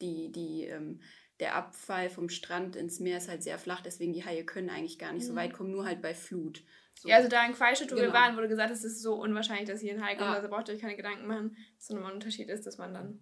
die, 0.00 0.30
die 0.32 0.64
ähm, 0.64 1.00
der 1.40 1.56
Abfall 1.56 2.10
vom 2.10 2.28
Strand 2.28 2.76
ins 2.76 3.00
Meer 3.00 3.18
ist 3.18 3.28
halt 3.28 3.42
sehr 3.42 3.58
flach, 3.58 3.80
deswegen 3.80 4.12
die 4.12 4.24
Haie 4.24 4.44
können 4.44 4.70
eigentlich 4.70 4.98
gar 4.98 5.12
nicht 5.12 5.24
mhm. 5.24 5.28
so 5.28 5.34
weit 5.34 5.52
kommen, 5.52 5.70
nur 5.70 5.84
halt 5.84 6.00
bei 6.00 6.14
Flut. 6.14 6.62
So. 6.94 7.08
Ja, 7.08 7.16
also 7.16 7.28
da 7.28 7.44
in 7.44 7.54
Quaische, 7.54 7.84
wo 7.84 7.96
genau. 7.96 8.02
wir 8.02 8.12
waren, 8.12 8.36
wurde 8.36 8.48
gesagt, 8.48 8.70
es 8.70 8.84
ist 8.84 9.02
so 9.02 9.14
unwahrscheinlich, 9.14 9.68
dass 9.68 9.80
hier 9.80 9.94
ein 9.94 10.04
Hai 10.04 10.14
kommt, 10.14 10.30
ja. 10.30 10.34
also 10.34 10.48
braucht 10.48 10.68
ihr 10.68 10.74
euch 10.74 10.80
keine 10.80 10.96
Gedanken 10.96 11.26
machen, 11.26 11.56
dass 11.76 11.88
so 11.88 11.96
ein 11.96 12.02
Unterschied 12.02 12.48
ist, 12.48 12.66
dass 12.66 12.78
man 12.78 12.94
dann... 12.94 13.20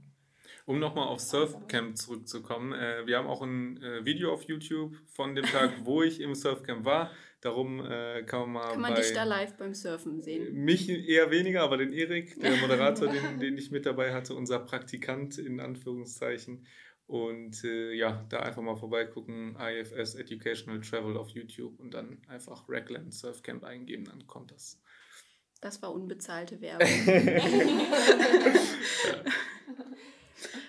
Um 0.64 0.78
nochmal 0.78 1.08
auf 1.08 1.18
Surfcamp 1.18 1.96
zurückzukommen, 1.96 2.72
äh, 2.72 3.04
wir 3.06 3.18
haben 3.18 3.26
auch 3.26 3.42
ein 3.42 3.82
äh, 3.82 4.04
Video 4.04 4.32
auf 4.32 4.44
YouTube 4.44 4.96
von 5.06 5.34
dem 5.34 5.44
Tag, 5.44 5.72
wo 5.84 6.02
ich 6.02 6.20
im 6.20 6.34
Surfcamp 6.36 6.84
war. 6.84 7.10
Darum 7.40 7.84
äh, 7.84 8.22
kann 8.22 8.42
man 8.42 8.52
mal. 8.52 8.70
Kann 8.70 8.80
man 8.80 8.94
dich 8.94 9.12
da 9.12 9.24
live 9.24 9.56
beim 9.56 9.74
Surfen 9.74 10.22
sehen? 10.22 10.54
Mich 10.54 10.88
eher 10.88 11.32
weniger, 11.32 11.62
aber 11.62 11.78
den 11.78 11.92
Erik, 11.92 12.38
der 12.40 12.54
Moderator, 12.60 13.08
den, 13.08 13.40
den 13.40 13.58
ich 13.58 13.72
mit 13.72 13.84
dabei 13.84 14.14
hatte, 14.14 14.34
unser 14.34 14.60
Praktikant 14.60 15.38
in 15.38 15.58
Anführungszeichen. 15.58 16.64
Und 17.12 17.62
äh, 17.62 17.92
ja, 17.92 18.24
da 18.30 18.40
einfach 18.40 18.62
mal 18.62 18.74
vorbeigucken, 18.74 19.54
IFS 19.60 20.14
Educational 20.14 20.80
Travel 20.80 21.18
auf 21.18 21.28
YouTube 21.28 21.78
und 21.78 21.92
dann 21.92 22.22
einfach 22.26 22.66
Raglan 22.70 23.10
Surfcamp 23.10 23.64
eingeben, 23.64 24.06
dann 24.06 24.26
kommt 24.26 24.50
das. 24.50 24.80
Das 25.60 25.82
war 25.82 25.92
unbezahlte 25.92 26.58
Werbung. 26.62 26.88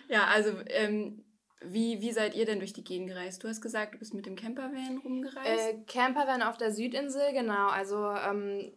ja, 0.10 0.26
also 0.26 0.50
ähm, 0.66 1.24
wie, 1.62 2.02
wie 2.02 2.12
seid 2.12 2.36
ihr 2.36 2.46
denn 2.46 2.60
durch 2.60 2.74
die 2.74 2.84
Gegend 2.84 3.08
gereist? 3.08 3.42
Du 3.42 3.48
hast 3.48 3.62
gesagt, 3.62 3.94
du 3.94 4.00
bist 4.00 4.14
mit 4.14 4.26
dem 4.26 4.36
Campervan 4.36 4.98
rumgereist. 4.98 5.70
Äh, 5.70 5.78
Campervan 5.88 6.42
auf 6.42 6.58
der 6.58 6.74
Südinsel, 6.74 7.32
genau. 7.32 7.70
Also 7.70 8.12
ähm, 8.12 8.74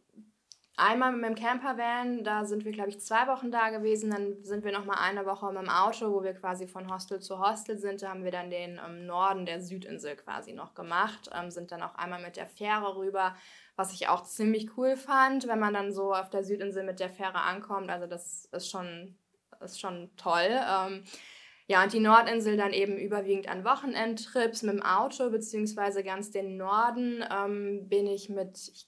einmal 0.77 1.13
mit 1.13 1.25
dem 1.25 1.35
Campervan, 1.35 2.23
da 2.23 2.45
sind 2.45 2.65
wir, 2.65 2.73
glaube 2.73 2.91
ich, 2.91 3.01
zwei 3.01 3.27
Wochen 3.27 3.51
da 3.51 3.71
gewesen. 3.71 4.11
Dann 4.11 4.45
sind 4.45 4.65
wir 4.65 4.73
nochmal 4.73 4.99
eine 5.01 5.25
Woche 5.27 5.47
mit 5.47 5.63
dem 5.63 5.71
Auto, 5.71 6.13
wo 6.13 6.23
wir 6.23 6.35
quasi 6.35 6.67
von 6.67 6.93
Hostel 6.93 7.21
zu 7.21 7.39
Hostel 7.39 7.79
sind. 7.79 8.03
Da 8.03 8.11
haben 8.11 8.25
wir 8.25 8.31
dann 8.31 8.51
den 8.51 8.81
ähm, 8.85 9.07
Norden 9.07 9.47
der 9.47 9.61
Südinsel 9.61 10.17
quasi 10.17 10.53
noch 10.53 10.75
gemacht. 10.75 11.31
Ähm, 11.35 11.51
sind 11.51 11.73
dann 11.73 11.83
auch 11.83 11.95
einmal 11.95 12.23
mit 12.23 12.37
der 12.37 12.47
Fähre 12.47 12.97
rüber, 12.97 13.35
was 13.75 13.93
ich 13.93 14.09
auch 14.09 14.23
ziemlich 14.25 14.77
cool 14.77 14.97
fand, 14.97 15.49
wenn 15.49 15.59
man 15.59 15.75
dann 15.75 15.93
so 15.93 16.15
auf 16.15 16.31
der 16.31 16.45
Südinsel 16.45 16.85
mit 16.85 17.01
der 17.01 17.11
Fähre 17.11 17.41
ankommt. 17.41 17.91
Also 17.91 18.07
das 18.07 18.45
ist 18.53 18.71
schon, 18.71 19.17
ist 19.61 19.81
schon 19.81 20.11
toll. 20.17 20.51
Ähm, 20.51 21.05
ja, 21.69 21.83
und 21.83 21.93
die 21.93 22.01
Nordinsel 22.01 22.57
dann 22.57 22.73
eben 22.73 22.97
überwiegend 22.97 23.49
an 23.49 23.65
Wochenendtrips 23.65 24.63
mit 24.63 24.75
dem 24.75 24.83
Auto, 24.83 25.31
beziehungsweise 25.31 26.05
ganz 26.05 26.31
den 26.31 26.57
Norden 26.57 27.25
ähm, 27.29 27.89
bin 27.89 28.07
ich 28.07 28.29
mit, 28.29 28.57
ich, 28.73 28.87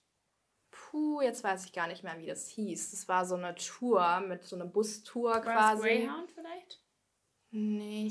puh, 0.90 1.20
jetzt 1.20 1.44
weiß 1.44 1.64
ich 1.66 1.72
gar 1.72 1.86
nicht 1.86 2.02
mehr, 2.02 2.18
wie 2.18 2.26
das 2.26 2.48
hieß. 2.48 2.90
Das 2.92 3.08
war 3.08 3.24
so 3.24 3.34
eine 3.34 3.54
Tour, 3.54 4.20
mit 4.20 4.44
so 4.44 4.56
einer 4.56 4.64
Bustour 4.66 5.32
War 5.34 5.40
quasi. 5.42 5.82
das 5.82 5.82
Greyhound 5.82 6.30
vielleicht? 6.32 6.80
Nee. 7.50 8.10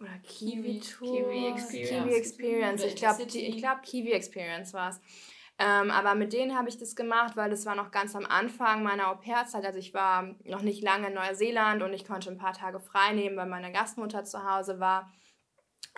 Oder 0.00 0.18
Kiwi 0.22 0.80
Kiwi- 0.80 0.80
Tour. 0.80 1.12
Kiwi 1.12 1.46
Experience. 1.46 1.88
Kiwi 2.04 2.14
Experience. 2.14 2.84
Ich 2.84 2.96
glaube, 2.96 3.26
glaub, 3.26 3.82
Kiwi 3.82 4.12
Experience 4.12 4.72
war 4.72 4.90
es. 4.90 5.00
Ähm, 5.58 5.90
aber 5.90 6.14
mit 6.14 6.32
denen 6.32 6.56
habe 6.56 6.68
ich 6.68 6.78
das 6.78 6.96
gemacht, 6.96 7.36
weil 7.36 7.50
das 7.50 7.66
war 7.66 7.74
noch 7.76 7.90
ganz 7.90 8.16
am 8.16 8.24
Anfang 8.26 8.82
meiner 8.82 9.08
Au-pair-Zeit. 9.08 9.64
Also 9.64 9.78
ich 9.78 9.94
war 9.94 10.34
noch 10.44 10.62
nicht 10.62 10.82
lange 10.82 11.08
in 11.08 11.14
Neuseeland 11.14 11.82
und 11.82 11.92
ich 11.92 12.04
konnte 12.04 12.30
ein 12.30 12.38
paar 12.38 12.54
Tage 12.54 12.80
frei 12.80 13.12
nehmen, 13.12 13.36
weil 13.36 13.46
meine 13.46 13.70
Gastmutter 13.70 14.24
zu 14.24 14.42
Hause 14.50 14.80
war. 14.80 15.12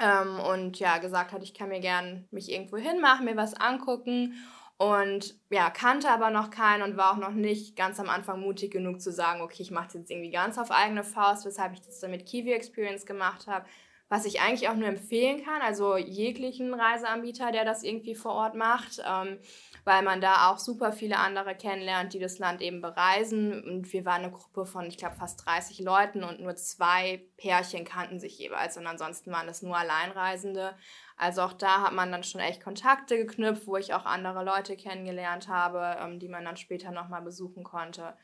Ähm, 0.01 0.40
und 0.40 0.79
ja, 0.81 0.99
gesagt 0.99 1.33
hat, 1.33 1.42
ich 1.44 1.55
kann 1.55 1.68
mir 1.68 1.81
gern 1.81 2.27
mich 2.31 2.51
irgendwo 2.51 2.77
hinmachen, 2.77 3.25
mir 3.25 3.37
was 3.37 3.55
angucken. 3.55 4.35
Und 4.77 5.39
ja, 5.51 5.71
kannte 5.71 6.11
aber 6.11 6.31
noch 6.31 6.51
keinen 6.51 6.83
und 6.83 6.97
war 6.97 7.13
auch 7.13 7.19
noch 7.19 7.31
nicht 7.31 7.77
ganz 7.77 8.01
am 8.01 8.09
Anfang 8.09 8.41
mutig 8.41 8.73
genug 8.73 9.01
zu 9.01 9.13
sagen, 9.13 9.41
okay, 9.41 9.63
ich 9.63 9.71
mache 9.71 9.87
das 9.87 9.95
jetzt 9.95 10.11
irgendwie 10.11 10.33
ganz 10.33 10.59
auf 10.59 10.73
eigene 10.73 11.05
Faust, 11.05 11.47
weshalb 11.47 11.75
ich 11.75 11.81
das 11.81 12.01
dann 12.01 12.11
mit 12.11 12.27
Kiwi 12.27 12.53
Experience 12.53 13.07
gemacht 13.07 13.47
habe. 13.47 13.67
Was 14.09 14.27
ich 14.27 14.41
eigentlich 14.41 14.69
auch 14.69 14.75
nur 14.75 14.89
empfehlen 14.89 15.45
kann, 15.45 15.63
also 15.63 15.97
jeglichen 15.97 16.75
Reiseanbieter, 16.75 17.53
der 17.53 17.65
das 17.65 17.83
irgendwie 17.83 18.15
vor 18.15 18.33
Ort 18.33 18.55
macht, 18.55 19.03
ähm, 19.05 19.39
weil 19.85 20.03
man 20.03 20.21
da 20.21 20.51
auch 20.51 20.59
super 20.59 20.93
viele 20.93 21.19
andere 21.19 21.55
kennenlernt, 21.55 22.13
die 22.13 22.19
das 22.19 22.39
Land 22.39 22.61
eben 22.61 22.81
bereisen. 22.81 23.65
Und 23.65 23.93
wir 23.93 24.05
waren 24.05 24.23
eine 24.23 24.33
Gruppe 24.33 24.67
von, 24.67 24.85
ich 24.87 24.99
glaube, 24.99 25.17
fast 25.17 25.47
30 25.47 25.81
Leuten 25.81 26.23
und 26.23 26.41
nur 26.41 26.55
zwei 26.57 27.25
Pärchen 27.39 27.85
kannten 27.85 28.21
sich 28.21 28.39
jeweils 28.39 28.77
und 28.77 28.87
ansonsten 28.87 29.33
waren 29.33 29.49
es 29.49 29.63
nur 29.63 29.77
Alleinreisende. 29.77 30.77
Also 31.16 31.42
auch 31.42 31.53
da 31.53 31.83
hat 31.83 31.92
man 31.92 32.11
dann 32.11 32.24
schon 32.24 32.40
echt 32.40 32.62
Kontakte 32.62 33.16
geknüpft, 33.16 33.66
wo 33.66 33.77
ich 33.77 33.94
auch 33.94 34.05
andere 34.05 34.44
Leute 34.44 34.77
kennengelernt 34.77 35.48
habe, 35.48 35.96
ähm, 36.00 36.18
die 36.18 36.29
man 36.29 36.44
dann 36.44 36.57
später 36.57 36.90
nochmal 36.90 37.22
besuchen 37.22 37.62
konnte. 37.64 38.16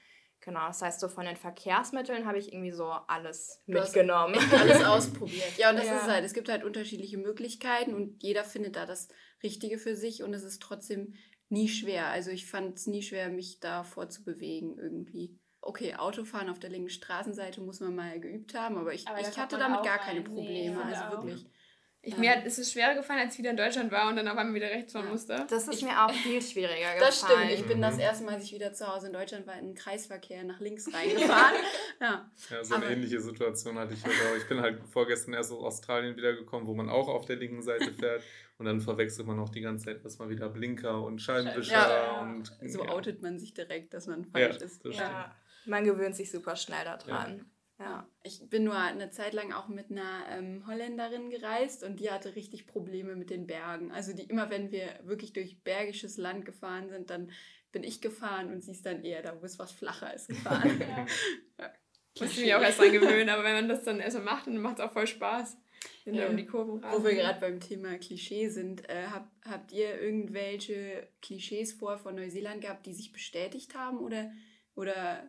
Genau, 0.42 0.66
das 0.66 0.80
heißt, 0.80 1.00
so 1.00 1.08
von 1.08 1.26
den 1.26 1.36
Verkehrsmitteln 1.36 2.26
habe 2.26 2.38
ich 2.38 2.52
irgendwie 2.52 2.72
so 2.72 2.86
alles 2.90 3.62
Du 3.66 3.74
mitgenommen. 3.74 4.34
alles 4.58 4.82
ausprobiert. 4.84 5.44
Ja, 5.58 5.70
und 5.70 5.76
das 5.76 5.86
Ja. 5.86 5.98
ist 5.98 6.08
halt, 6.08 6.24
es 6.24 6.32
gibt 6.32 6.48
halt 6.48 6.64
unterschiedliche 6.64 7.18
Möglichkeiten 7.18 7.94
und 7.94 8.22
jeder 8.22 8.42
findet 8.44 8.74
da 8.76 8.86
das 8.86 9.08
Richtige 9.42 9.78
für 9.78 9.94
sich 9.94 10.22
und 10.22 10.32
es 10.32 10.42
ist 10.42 10.60
trotzdem 10.62 11.14
nie 11.50 11.68
schwer. 11.68 12.06
Also 12.06 12.30
ich 12.30 12.46
fand 12.50 12.76
es 12.76 12.86
nie 12.86 13.02
schwer, 13.02 13.28
mich 13.28 13.60
da 13.60 13.84
vorzubewegen 13.84 14.78
irgendwie. 14.78 15.38
Okay, 15.60 15.94
Autofahren 15.96 16.48
auf 16.48 16.58
der 16.58 16.70
linken 16.70 16.88
Straßenseite 16.88 17.60
muss 17.60 17.80
man 17.80 17.94
mal 17.94 18.18
geübt 18.18 18.54
haben, 18.54 18.78
aber 18.78 18.94
ich, 18.94 19.06
Aber 19.06 19.20
ich 19.20 19.38
hatte 19.38 19.58
damit 19.58 19.82
gar 19.84 19.98
keine. 19.98 20.20
Nee, 20.20 20.26
Probleme. 20.26 20.76
finde 20.80 20.96
also 20.98 21.18
auch. 21.18 21.24
Ich, 22.02 22.14
Ja. 22.14 22.18
Mir 22.18 22.30
hat, 22.30 22.46
es 22.46 22.58
ist 22.58 22.72
schwerer 22.72 22.94
gefallen, 22.94 23.20
als 23.20 23.34
ich 23.34 23.40
wieder 23.40 23.50
in 23.50 23.58
Deutschland 23.58 23.92
war 23.92 24.08
und 24.08 24.16
dann 24.16 24.26
auf 24.26 24.38
einmal 24.38 24.54
wieder 24.54 24.70
rechts 24.70 24.92
fahren 24.92 25.04
Ja. 25.04 25.10
musste. 25.12 25.46
Das 25.50 25.68
ist 25.68 25.74
Ich- 25.74 25.82
mir 25.82 26.02
auch 26.02 26.10
viel 26.10 26.40
schwieriger 26.40 26.86
Das 26.98 27.20
gefallen. 27.20 27.48
stimmt. 27.48 27.60
Ich 27.60 27.66
bin 27.66 27.82
das 27.82 27.94
Mhm. 27.96 28.00
erste 28.00 28.24
Mal, 28.24 28.34
als 28.36 28.44
ich 28.44 28.52
wieder 28.54 28.72
zu 28.72 28.86
Hause 28.86 29.08
in 29.08 29.12
Deutschland 29.12 29.46
war, 29.46 29.58
in 29.58 29.66
den 29.66 29.74
Kreisverkehr 29.74 30.42
nach 30.44 30.60
links 30.60 30.86
reingefahren. 30.94 31.56
ja. 32.00 32.30
Ja, 32.50 32.64
so 32.64 32.74
eine 32.74 32.84
Aber- 32.86 32.92
ähnliche 32.94 33.20
Situation 33.20 33.78
hatte 33.78 33.92
ich 33.92 34.02
heute 34.02 34.14
auch. 34.32 34.36
Ich 34.38 34.48
bin 34.48 34.60
halt 34.62 34.80
vorgestern 34.90 35.34
erst 35.34 35.52
aus 35.52 35.62
Australien 35.62 36.16
wiedergekommen, 36.16 36.66
wo 36.66 36.72
man 36.74 36.88
auch 36.88 37.08
auf 37.08 37.26
der 37.26 37.36
linken 37.36 37.60
Seite 37.62 37.92
fährt. 37.92 38.22
Und 38.56 38.64
dann 38.66 38.80
verwechselt 38.80 39.26
man 39.26 39.38
auch 39.38 39.48
die 39.50 39.60
ganze 39.62 39.86
Zeit 39.86 40.02
erstmal 40.04 40.28
wieder 40.30 40.48
Blinker 40.48 41.02
und 41.02 41.20
Scheibenwischer. 41.20 41.72
Ja. 41.72 42.20
und, 42.22 42.50
So 42.66 42.84
ja. 42.84 42.90
outet 42.90 43.20
man 43.22 43.38
sich 43.38 43.52
direkt, 43.54 43.92
dass 43.94 44.06
man 44.06 44.24
falsch 44.24 44.56
das 44.58 44.72
ist. 44.78 44.84
Ja, 44.84 45.34
man 45.66 45.84
gewöhnt 45.84 46.14
sich 46.16 46.30
super 46.30 46.56
schnell 46.56 46.84
daran. 46.84 47.44
Ja. 47.80 47.86
Ja, 47.86 48.08
ich 48.22 48.48
bin 48.50 48.64
nur 48.64 48.76
eine 48.76 49.10
Zeit 49.10 49.32
lang 49.32 49.52
auch 49.52 49.68
mit 49.68 49.90
einer 49.90 50.26
ähm, 50.28 50.66
Holländerin 50.66 51.30
gereist 51.30 51.82
und 51.82 51.98
die 51.98 52.10
hatte 52.10 52.36
richtig 52.36 52.66
Probleme 52.66 53.16
mit 53.16 53.30
den 53.30 53.46
Bergen. 53.46 53.90
Also 53.90 54.12
die 54.12 54.24
immer, 54.24 54.50
wenn 54.50 54.70
wir 54.70 55.00
wirklich 55.04 55.32
durch 55.32 55.62
bergisches 55.64 56.18
Land 56.18 56.44
gefahren 56.44 56.90
sind, 56.90 57.08
dann 57.08 57.30
bin 57.72 57.82
ich 57.82 58.00
gefahren 58.00 58.52
und 58.52 58.62
sie 58.62 58.72
ist 58.72 58.84
dann 58.84 59.02
eher 59.02 59.22
da, 59.22 59.40
wo 59.40 59.44
es 59.46 59.58
was 59.58 59.72
flacher 59.72 60.12
ist, 60.12 60.28
gefahren. 60.28 60.80
Ja. 61.58 61.72
Musste 62.18 62.40
ich 62.40 62.46
mich 62.46 62.54
auch 62.56 62.60
erst 62.60 62.80
dran 62.80 62.92
gewöhnen, 62.92 63.28
aber 63.28 63.44
wenn 63.44 63.54
man 63.54 63.68
das 63.68 63.84
dann 63.84 64.00
erstmal 64.00 64.24
macht, 64.24 64.46
dann 64.48 64.58
macht 64.58 64.78
es 64.80 64.84
auch 64.84 64.92
voll 64.92 65.06
Spaß. 65.06 65.56
Wenn 66.04 66.14
Ja. 66.14 66.28
um 66.28 66.36
die 66.36 66.44
Kurven 66.44 66.82
Wo 66.82 67.04
wir 67.04 67.14
gerade 67.14 67.40
beim 67.40 67.60
Thema 67.60 67.96
Klischee 67.98 68.48
sind, 68.48 68.88
äh, 68.90 69.06
hab, 69.06 69.30
habt 69.44 69.72
ihr 69.72 70.00
irgendwelche 70.00 71.08
Klischees 71.22 71.72
vor 71.72 71.98
von 71.98 72.16
Neuseeland 72.16 72.60
gehabt, 72.62 72.84
die 72.84 72.94
sich 72.94 73.12
bestätigt 73.12 73.74
haben 73.74 74.00
oder, 74.00 74.32
oder 74.74 75.22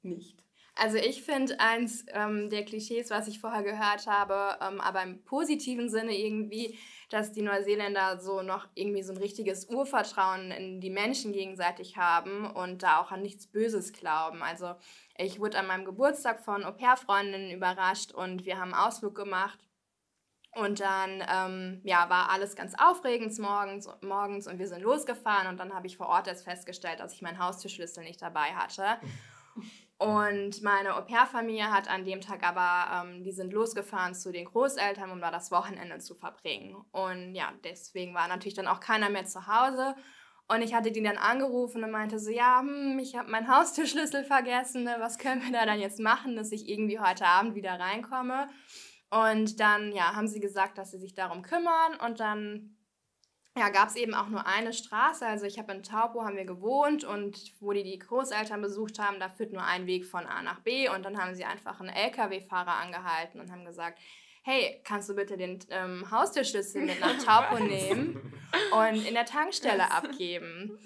nicht? 0.00 0.41
Also 0.74 0.96
ich 0.96 1.22
finde 1.22 1.60
eins 1.60 2.06
ähm, 2.08 2.48
der 2.48 2.64
Klischees, 2.64 3.10
was 3.10 3.28
ich 3.28 3.40
vorher 3.40 3.62
gehört 3.62 4.06
habe, 4.06 4.56
ähm, 4.62 4.80
aber 4.80 5.02
im 5.02 5.22
positiven 5.22 5.90
Sinne 5.90 6.16
irgendwie, 6.16 6.78
dass 7.10 7.32
die 7.32 7.42
Neuseeländer 7.42 8.18
so 8.20 8.40
noch 8.40 8.66
irgendwie 8.74 9.02
so 9.02 9.12
ein 9.12 9.18
richtiges 9.18 9.66
Urvertrauen 9.66 10.50
in 10.50 10.80
die 10.80 10.90
Menschen 10.90 11.32
gegenseitig 11.32 11.98
haben 11.98 12.50
und 12.50 12.82
da 12.82 13.00
auch 13.00 13.10
an 13.10 13.20
nichts 13.20 13.46
Böses 13.46 13.92
glauben. 13.92 14.42
Also 14.42 14.74
ich 15.18 15.40
wurde 15.40 15.58
an 15.58 15.66
meinem 15.66 15.84
Geburtstag 15.84 16.40
von 16.42 16.64
Au-pair-Freundinnen 16.64 17.50
überrascht 17.50 18.12
und 18.12 18.46
wir 18.46 18.58
haben 18.58 18.72
einen 18.72 18.82
Ausflug 18.86 19.14
gemacht. 19.14 19.58
Und 20.54 20.80
dann 20.80 21.22
ähm, 21.30 21.80
ja, 21.82 22.10
war 22.10 22.30
alles 22.30 22.56
ganz 22.56 22.74
aufregend 22.78 23.38
morgens, 23.38 23.88
morgens 24.02 24.46
und 24.46 24.58
wir 24.58 24.68
sind 24.68 24.82
losgefahren 24.82 25.46
und 25.48 25.58
dann 25.58 25.72
habe 25.72 25.86
ich 25.86 25.96
vor 25.96 26.08
Ort 26.08 26.28
erst 26.28 26.44
festgestellt, 26.44 27.00
dass 27.00 27.14
ich 27.14 27.22
meinen 27.22 27.38
Haustürschlüssel 27.38 28.04
nicht 28.04 28.20
dabei 28.20 28.54
hatte. 28.54 28.98
Und 29.98 30.62
meine 30.62 30.96
Au-pair-Familie 30.96 31.70
hat 31.70 31.88
an 31.88 32.04
dem 32.04 32.20
Tag 32.20 32.42
aber, 32.42 33.06
ähm, 33.06 33.22
die 33.22 33.30
sind 33.30 33.52
losgefahren 33.52 34.14
zu 34.14 34.32
den 34.32 34.46
Großeltern, 34.46 35.10
um 35.10 35.20
da 35.20 35.30
das 35.30 35.52
Wochenende 35.52 35.98
zu 35.98 36.16
verbringen. 36.16 36.74
Und 36.90 37.34
ja, 37.34 37.52
deswegen 37.62 38.12
war 38.12 38.26
natürlich 38.26 38.54
dann 38.54 38.66
auch 38.66 38.80
keiner 38.80 39.10
mehr 39.10 39.26
zu 39.26 39.46
Hause. 39.46 39.94
Und 40.48 40.60
ich 40.60 40.74
hatte 40.74 40.90
die 40.90 41.02
dann 41.02 41.18
angerufen 41.18 41.84
und 41.84 41.92
meinte 41.92 42.18
so, 42.18 42.30
ja, 42.30 42.60
hm, 42.60 42.98
ich 42.98 43.16
habe 43.16 43.30
meinen 43.30 43.48
Haustürschlüssel 43.48 44.24
vergessen, 44.24 44.82
ne? 44.84 44.96
was 44.98 45.18
können 45.18 45.42
wir 45.42 45.52
da 45.52 45.66
dann 45.66 45.80
jetzt 45.80 46.00
machen, 46.00 46.34
dass 46.34 46.50
ich 46.50 46.68
irgendwie 46.68 46.98
heute 46.98 47.26
Abend 47.26 47.54
wieder 47.54 47.78
reinkomme? 47.78 48.48
Und 49.08 49.60
dann, 49.60 49.92
ja, 49.92 50.16
haben 50.16 50.26
sie 50.26 50.40
gesagt, 50.40 50.78
dass 50.78 50.90
sie 50.90 50.98
sich 50.98 51.14
darum 51.14 51.42
kümmern 51.42 51.94
und 52.04 52.18
dann 52.18 52.76
ja, 53.56 53.68
gab 53.68 53.88
es 53.88 53.96
eben 53.96 54.14
auch 54.14 54.28
nur 54.28 54.46
eine 54.46 54.72
Straße. 54.72 55.26
Also 55.26 55.44
ich 55.44 55.58
habe 55.58 55.72
in 55.72 55.82
Taupo 55.82 56.24
haben 56.24 56.36
wir 56.36 56.46
gewohnt 56.46 57.04
und 57.04 57.52
wo 57.60 57.72
die 57.72 57.82
die 57.82 57.98
Großeltern 57.98 58.62
besucht 58.62 58.98
haben, 58.98 59.20
da 59.20 59.28
führt 59.28 59.52
nur 59.52 59.64
ein 59.64 59.86
Weg 59.86 60.06
von 60.06 60.26
A 60.26 60.42
nach 60.42 60.60
B 60.60 60.88
und 60.88 61.04
dann 61.04 61.20
haben 61.20 61.34
sie 61.34 61.44
einfach 61.44 61.80
einen 61.80 61.90
LKW-Fahrer 61.90 62.76
angehalten 62.76 63.40
und 63.40 63.52
haben 63.52 63.64
gesagt, 63.64 63.98
hey, 64.44 64.80
kannst 64.84 65.08
du 65.08 65.14
bitte 65.14 65.36
den 65.36 65.58
ähm, 65.70 66.10
Haustürschlüssel 66.10 66.82
mit 66.82 67.00
nach 67.00 67.22
Taupo 67.22 67.58
nehmen 67.62 68.32
und 68.72 69.06
in 69.06 69.14
der 69.14 69.26
Tankstelle 69.26 69.90
abgeben? 69.90 70.78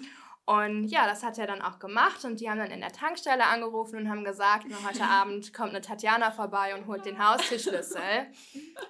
Und 0.45 0.87
ja, 0.87 1.05
das 1.05 1.23
hat 1.23 1.37
er 1.37 1.47
dann 1.47 1.61
auch 1.61 1.79
gemacht 1.79 2.23
und 2.23 2.39
die 2.39 2.49
haben 2.49 2.59
dann 2.59 2.71
in 2.71 2.79
der 2.79 2.93
Tankstelle 2.93 3.45
angerufen 3.45 3.97
und 3.97 4.09
haben 4.09 4.23
gesagt, 4.23 4.65
heute 4.85 5.03
Abend 5.09 5.53
kommt 5.53 5.71
eine 5.71 5.81
Tatjana 5.81 6.31
vorbei 6.31 6.75
und 6.75 6.87
holt 6.87 7.05
den 7.05 7.19
Haustürschlüssel. 7.19 8.27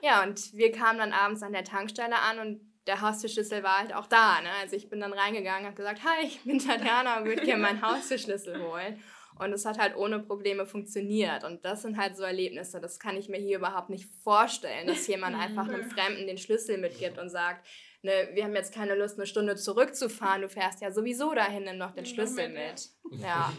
Ja, 0.01 0.23
und 0.23 0.53
wir 0.53 0.71
kamen 0.71 0.99
dann 0.99 1.13
abends 1.13 1.41
an 1.41 1.53
der 1.53 1.63
Tankstelle 1.63 2.19
an 2.19 2.39
und 2.39 2.76
der 2.87 3.01
Haustürschlüssel 3.01 3.63
war 3.63 3.79
halt 3.79 3.93
auch 3.93 4.07
da. 4.07 4.41
Ne? 4.41 4.49
Also 4.61 4.75
ich 4.75 4.89
bin 4.89 4.99
dann 4.99 5.13
reingegangen 5.13 5.61
und 5.61 5.65
habe 5.67 5.75
gesagt, 5.75 6.01
hi, 6.03 6.25
ich 6.25 6.41
bin 6.43 6.59
Tatjana 6.59 7.19
und 7.19 7.25
würde 7.25 7.43
gerne 7.43 7.61
meinen 7.61 7.81
Haustürschlüssel 7.85 8.61
holen. 8.61 9.01
Und 9.39 9.53
es 9.53 9.65
hat 9.65 9.77
halt 9.77 9.95
ohne 9.95 10.19
Probleme 10.19 10.65
funktioniert. 10.65 11.43
Und 11.43 11.63
das 11.63 11.83
sind 11.83 11.97
halt 11.97 12.17
so 12.17 12.23
Erlebnisse, 12.23 12.81
das 12.81 12.99
kann 12.99 13.17
ich 13.17 13.29
mir 13.29 13.37
hier 13.37 13.57
überhaupt 13.57 13.89
nicht 13.89 14.09
vorstellen, 14.23 14.87
dass 14.87 15.05
jemand 15.07 15.35
einfach 15.39 15.67
einem 15.67 15.89
Fremden 15.89 16.25
den 16.25 16.37
Schlüssel 16.37 16.77
mitgibt 16.77 17.19
und 17.19 17.29
sagt, 17.29 17.67
ne, 18.01 18.29
wir 18.33 18.43
haben 18.43 18.55
jetzt 18.55 18.73
keine 18.73 18.95
Lust, 18.95 19.17
eine 19.17 19.27
Stunde 19.27 19.55
zurückzufahren, 19.55 20.41
du 20.41 20.49
fährst 20.49 20.81
ja 20.81 20.91
sowieso 20.91 21.33
dahin, 21.33 21.65
nimm 21.65 21.79
doch 21.79 21.91
den 21.91 22.05
Schlüssel 22.05 22.49
mit, 22.49 22.89
mit. 23.11 23.21
Ja, 23.21 23.53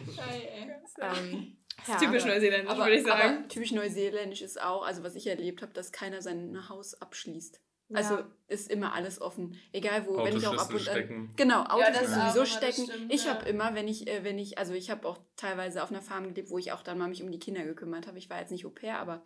Das 0.97 1.19
ähm, 1.21 1.59
ist 1.79 1.89
ja. 1.89 1.97
typisch 1.97 2.25
neuseeländisch, 2.25 2.71
Aber, 2.71 2.85
würde 2.85 2.97
ich 2.97 3.05
sagen. 3.05 3.39
aber 3.39 3.49
typisch 3.49 3.73
neuseeländisch 3.73 4.43
ist 4.43 4.61
auch, 4.61 4.85
also 4.85 5.05
was 5.05 5.15
ich 5.15 5.27
erlebt 5.27 5.63
habe, 5.63 5.73
dass 5.73 5.93
keiner 5.93 6.23
sein 6.23 6.69
Haus 6.69 7.01
abschließt. 7.01 7.61
Also 7.97 8.19
ist 8.49 8.71
immer 8.71 8.95
alles 8.95 9.21
offen. 9.21 9.57
Egal 9.73 10.07
wo, 10.07 10.19
wenn 10.25 10.37
ich 10.37 10.47
auch 10.47 10.53
ab 10.53 10.71
und 10.71 10.77
Autoschlüssel 10.77 10.89
an. 10.91 10.97
stecken. 10.97 11.33
Genau, 11.37 11.61
Ja, 11.61 11.71
Autoschlüssel 11.71 12.03
das 12.03 12.19
auch 12.19 12.35
sowieso 12.35 12.45
stecken. 12.45 12.85
stimmt, 12.87 13.13
ich 13.13 13.25
ja. 13.25 13.35
habe 13.35 13.49
immer, 13.49 13.75
wenn 13.75 13.89
ich, 13.89 14.07
äh, 14.07 14.25
wenn 14.25 14.39
ich, 14.39 14.59
also 14.59 14.75
ich 14.75 14.91
habe 14.91 15.09
auch 15.09 15.19
teilweise 15.37 15.83
auf 15.83 15.91
einer 15.91 16.03
Farm 16.03 16.29
gelebt, 16.29 16.51
wo 16.51 16.59
ich 16.59 16.73
auch 16.73 16.83
dann 16.83 16.99
mal 16.99 17.09
mich 17.09 17.23
um 17.23 17.31
die 17.31 17.39
Kinder 17.39 17.65
gekümmert 17.65 18.07
habe. 18.07 18.19
Ich 18.19 18.29
war 18.29 18.41
jetzt 18.41 18.51
nicht 18.51 18.67
Au 18.67 18.71
pair, 18.71 18.99
aber 18.99 19.23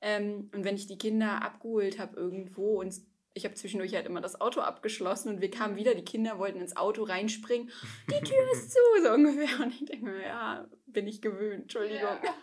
ähm, 0.00 0.50
und 0.54 0.64
wenn 0.64 0.76
ich 0.76 0.86
die 0.86 0.98
Kinder 0.98 1.42
abgeholt 1.42 1.98
habe 1.98 2.16
irgendwo 2.16 2.80
und 2.80 2.94
ich 3.34 3.44
habe 3.44 3.54
zwischendurch 3.54 3.94
halt 3.94 4.06
immer 4.06 4.20
das 4.20 4.40
Auto 4.40 4.60
abgeschlossen 4.60 5.28
und 5.28 5.40
wir 5.40 5.50
kamen 5.50 5.76
wieder, 5.76 5.94
die 5.94 6.04
Kinder 6.04 6.38
wollten 6.38 6.60
ins 6.60 6.76
Auto 6.76 7.04
reinspringen. 7.04 7.70
Die 8.08 8.24
Tür 8.24 8.52
ist 8.52 8.70
zu, 8.72 8.78
so 9.04 9.12
ungefähr. 9.12 9.64
Und 9.64 9.72
ich 9.72 9.84
denke 9.84 10.06
mir, 10.06 10.22
ja, 10.22 10.68
bin 10.86 11.06
ich 11.06 11.22
gewöhnt, 11.22 11.62
Entschuldigung. 11.62 12.02
Ja. 12.22 12.34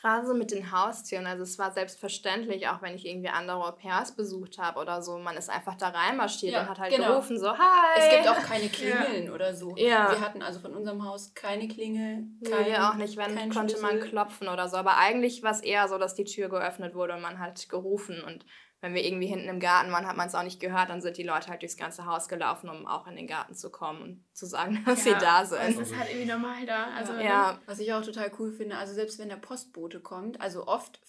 Gerade 0.00 0.26
so 0.26 0.32
mit 0.34 0.52
den 0.52 0.70
Haustieren, 0.70 1.26
also 1.26 1.42
es 1.42 1.58
war 1.58 1.72
selbstverständlich, 1.72 2.68
auch 2.68 2.82
wenn 2.82 2.94
ich 2.94 3.04
irgendwie 3.04 3.28
andere 3.30 3.56
Au 3.64 3.72
pairs 3.72 4.14
besucht 4.14 4.56
habe 4.58 4.78
oder 4.78 5.02
so, 5.02 5.18
man 5.18 5.36
ist 5.36 5.50
einfach 5.50 5.74
da 5.74 5.88
reinmarschiert 5.88 6.52
Ja, 6.52 6.60
und 6.62 6.68
hat 6.68 6.78
halt 6.78 6.94
genau. 6.94 7.08
gerufen, 7.08 7.36
so, 7.38 7.50
hi! 7.58 7.98
Es 7.98 8.10
gibt 8.10 8.28
auch 8.28 8.40
keine 8.48 8.68
Klingeln 8.68 9.30
oder 9.30 9.54
so. 9.54 9.74
Ja. 9.76 10.10
Wir 10.12 10.20
hatten 10.20 10.40
also 10.42 10.60
von 10.60 10.72
unserem 10.76 11.04
Haus 11.04 11.34
keine 11.34 11.66
Klingel. 11.66 12.26
Nee, 12.40 12.48
kein- 12.48 12.66
wir 12.66 12.88
auch 12.88 12.94
nicht, 12.94 13.16
wenn 13.16 13.34
konnte 13.50 13.80
man 13.80 13.90
Schlüssel. 13.92 14.10
klopfen 14.10 14.46
oder 14.48 14.68
so. 14.68 14.76
Aber 14.76 14.96
eigentlich 14.98 15.42
war 15.42 15.50
es 15.50 15.60
eher 15.60 15.88
so, 15.88 15.98
dass 15.98 16.14
die 16.14 16.24
Tür 16.24 16.48
geöffnet 16.48 16.94
wurde 16.94 17.14
und 17.14 17.20
man 17.22 17.40
hat 17.40 17.68
gerufen. 17.68 18.22
Und 18.24 18.46
wenn 18.80 18.94
wir 18.94 19.04
irgendwie 19.04 19.26
hinten 19.26 19.48
im 19.48 19.58
Garten 19.58 19.90
waren, 19.90 20.06
hat 20.06 20.16
man 20.16 20.28
es 20.28 20.34
auch 20.34 20.44
nicht 20.44 20.60
gehört. 20.60 20.88
Dann 20.88 21.00
sind 21.00 21.16
die 21.16 21.24
Leute 21.24 21.48
halt 21.48 21.62
durchs 21.62 21.76
ganze 21.76 22.06
Haus 22.06 22.28
gelaufen, 22.28 22.68
um 22.68 22.86
auch 22.86 23.08
in 23.08 23.16
den 23.16 23.26
Garten 23.26 23.54
zu 23.54 23.70
kommen 23.70 24.02
und 24.02 24.24
zu 24.32 24.46
sagen, 24.46 24.82
dass 24.86 25.02
sie 25.04 25.10
da 25.10 25.42
Es 25.42 25.50
sind. 25.50 25.80
ist 25.80 25.96
halt 25.96 26.10
irgendwie 26.10 26.30
normal 26.30 26.64
da. 26.64 26.86
Also, 26.96 27.14
Ja, 27.14 27.60
Was 27.66 27.80
ich 27.80 27.92
auch 27.92 28.02
total 28.02 28.30
cool 28.38 28.52
finde, 28.52 28.76
also 28.76 28.94
selbst 28.94 29.18
wenn 29.18 29.28
der 29.28 29.36
Postbote 29.36 30.00
kommt, 30.00 30.40
also 30.40 30.66
oft 30.66 31.00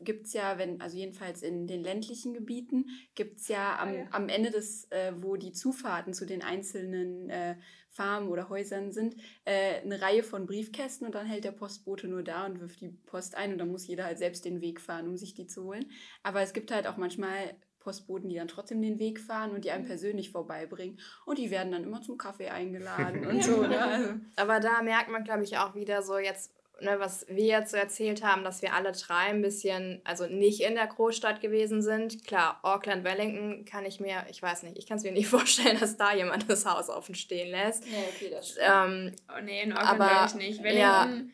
gibt 0.00 0.26
es 0.26 0.32
ja, 0.32 0.58
wenn, 0.58 0.80
also 0.80 0.96
jedenfalls 0.96 1.42
in 1.42 1.66
den 1.66 1.82
ländlichen 1.82 2.34
Gebieten, 2.34 2.86
gibt 3.14 3.40
es 3.40 3.48
ja 3.48 3.78
am, 3.78 3.94
ja. 3.94 4.04
am 4.10 4.28
Ende 4.28 4.50
des, 4.50 4.90
äh, 4.90 5.12
wo 5.16 5.36
die 5.36 5.52
Zufahrten 5.52 6.14
zu 6.14 6.26
den 6.26 6.42
einzelnen 6.42 7.30
äh, 7.30 7.56
Farmen 7.92 8.30
oder 8.30 8.48
Häusern 8.48 8.90
sind, 8.90 9.16
äh, 9.44 9.80
eine 9.80 10.00
Reihe 10.00 10.22
von 10.22 10.46
Briefkästen 10.46 11.06
und 11.06 11.14
dann 11.14 11.26
hält 11.26 11.44
der 11.44 11.52
Postbote 11.52 12.08
nur 12.08 12.22
da 12.22 12.46
und 12.46 12.60
wirft 12.60 12.80
die 12.80 12.88
Post 12.88 13.36
ein 13.36 13.52
und 13.52 13.58
dann 13.58 13.70
muss 13.70 13.86
jeder 13.86 14.04
halt 14.04 14.18
selbst 14.18 14.44
den 14.44 14.60
Weg 14.60 14.80
fahren, 14.80 15.06
um 15.06 15.16
sich 15.16 15.34
die 15.34 15.46
zu 15.46 15.64
holen. 15.64 15.90
Aber 16.22 16.40
es 16.40 16.54
gibt 16.54 16.72
halt 16.72 16.86
auch 16.86 16.96
manchmal 16.96 17.54
Postboten, 17.80 18.30
die 18.30 18.36
dann 18.36 18.48
trotzdem 18.48 18.80
den 18.80 18.98
Weg 18.98 19.20
fahren 19.20 19.50
und 19.50 19.64
die 19.64 19.70
einem 19.70 19.84
persönlich 19.84 20.30
vorbeibringen. 20.30 20.98
Und 21.26 21.38
die 21.38 21.50
werden 21.50 21.72
dann 21.72 21.84
immer 21.84 22.00
zum 22.00 22.16
Kaffee 22.16 22.48
eingeladen 22.48 23.26
und 23.26 23.44
so. 23.44 23.62
Ne? 23.62 23.82
Also, 23.82 24.14
aber 24.36 24.60
da 24.60 24.82
merkt 24.82 25.10
man, 25.10 25.24
glaube 25.24 25.44
ich, 25.44 25.58
auch 25.58 25.74
wieder 25.74 26.02
so 26.02 26.18
jetzt, 26.18 26.54
ne, 26.80 26.98
was 26.98 27.26
wir 27.28 27.44
jetzt 27.46 27.70
so 27.70 27.76
erzählt 27.76 28.24
haben, 28.24 28.44
dass 28.44 28.62
wir 28.62 28.74
alle 28.74 28.92
drei 28.92 29.26
ein 29.26 29.42
bisschen, 29.42 30.00
also 30.04 30.26
nicht 30.26 30.60
in 30.62 30.74
der 30.74 30.86
Großstadt 30.86 31.40
gewesen 31.40 31.82
sind. 31.82 32.24
Klar, 32.26 32.58
Auckland, 32.62 33.04
Wellington 33.04 33.64
kann 33.64 33.84
ich 33.84 34.00
mir, 34.00 34.24
ich 34.30 34.42
weiß 34.42 34.62
nicht, 34.64 34.78
ich 34.78 34.86
kann 34.86 34.96
es 34.98 35.04
mir 35.04 35.12
nicht 35.12 35.28
vorstellen, 35.28 35.78
dass 35.78 35.96
da 35.96 36.14
jemand 36.14 36.48
das 36.50 36.66
Haus 36.66 36.88
offen 36.88 37.14
stehen 37.14 37.50
lässt. 37.50 37.86
ja, 37.86 37.98
okay, 38.14 38.30
das 38.30 38.56
Ähm, 38.58 39.12
Oh 39.28 39.40
nee, 39.42 39.62
in 39.62 39.72
Auckland 39.72 40.00
Aber, 40.00 40.26
ich 40.26 40.34
nicht. 40.34 40.62
Wellington, 40.62 40.80
ja. 40.80 41.24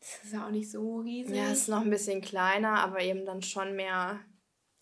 das 0.00 0.24
ist 0.24 0.32
ja 0.32 0.46
auch 0.46 0.50
nicht 0.50 0.70
so 0.70 0.98
riesig. 1.00 1.36
ja, 1.36 1.44
es 1.50 1.60
ist 1.62 1.68
noch 1.68 1.82
ein 1.82 1.90
bisschen 1.90 2.20
kleiner, 2.20 2.80
aber 2.80 3.00
eben 3.00 3.24
dann 3.26 3.42
schon 3.42 3.76
mehr 3.76 4.20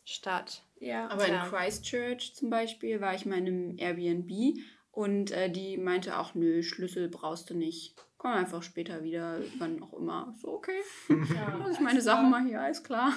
Stadt. 0.04 0.62
Ja. 0.80 1.08
Aber 1.08 1.26
Ja. 1.28 1.44
in 1.44 1.50
Christchurch 1.50 2.34
zum 2.34 2.50
Beispiel 2.50 3.00
war 3.00 3.14
ich 3.14 3.26
mal 3.26 3.38
in 3.38 3.46
einem 3.48 3.76
Airbnb 3.78 4.56
und 4.92 5.32
äh, 5.32 5.50
die 5.50 5.76
meinte 5.76 6.18
auch, 6.18 6.34
nö, 6.34 6.62
Schlüssel 6.62 7.08
brauchst 7.08 7.50
du 7.50 7.54
nicht. 7.54 7.94
Komm 8.18 8.32
einfach 8.32 8.62
später 8.62 9.04
wieder, 9.04 9.40
wann 9.58 9.82
auch 9.82 9.94
immer. 9.94 10.34
So, 10.40 10.52
okay. 10.52 10.80
Lass 11.08 11.74
ich 11.74 11.80
meine 11.80 12.00
Sachen 12.00 12.30
mal 12.30 12.44
hier, 12.44 12.60
alles 12.60 12.82
klar. 12.82 13.12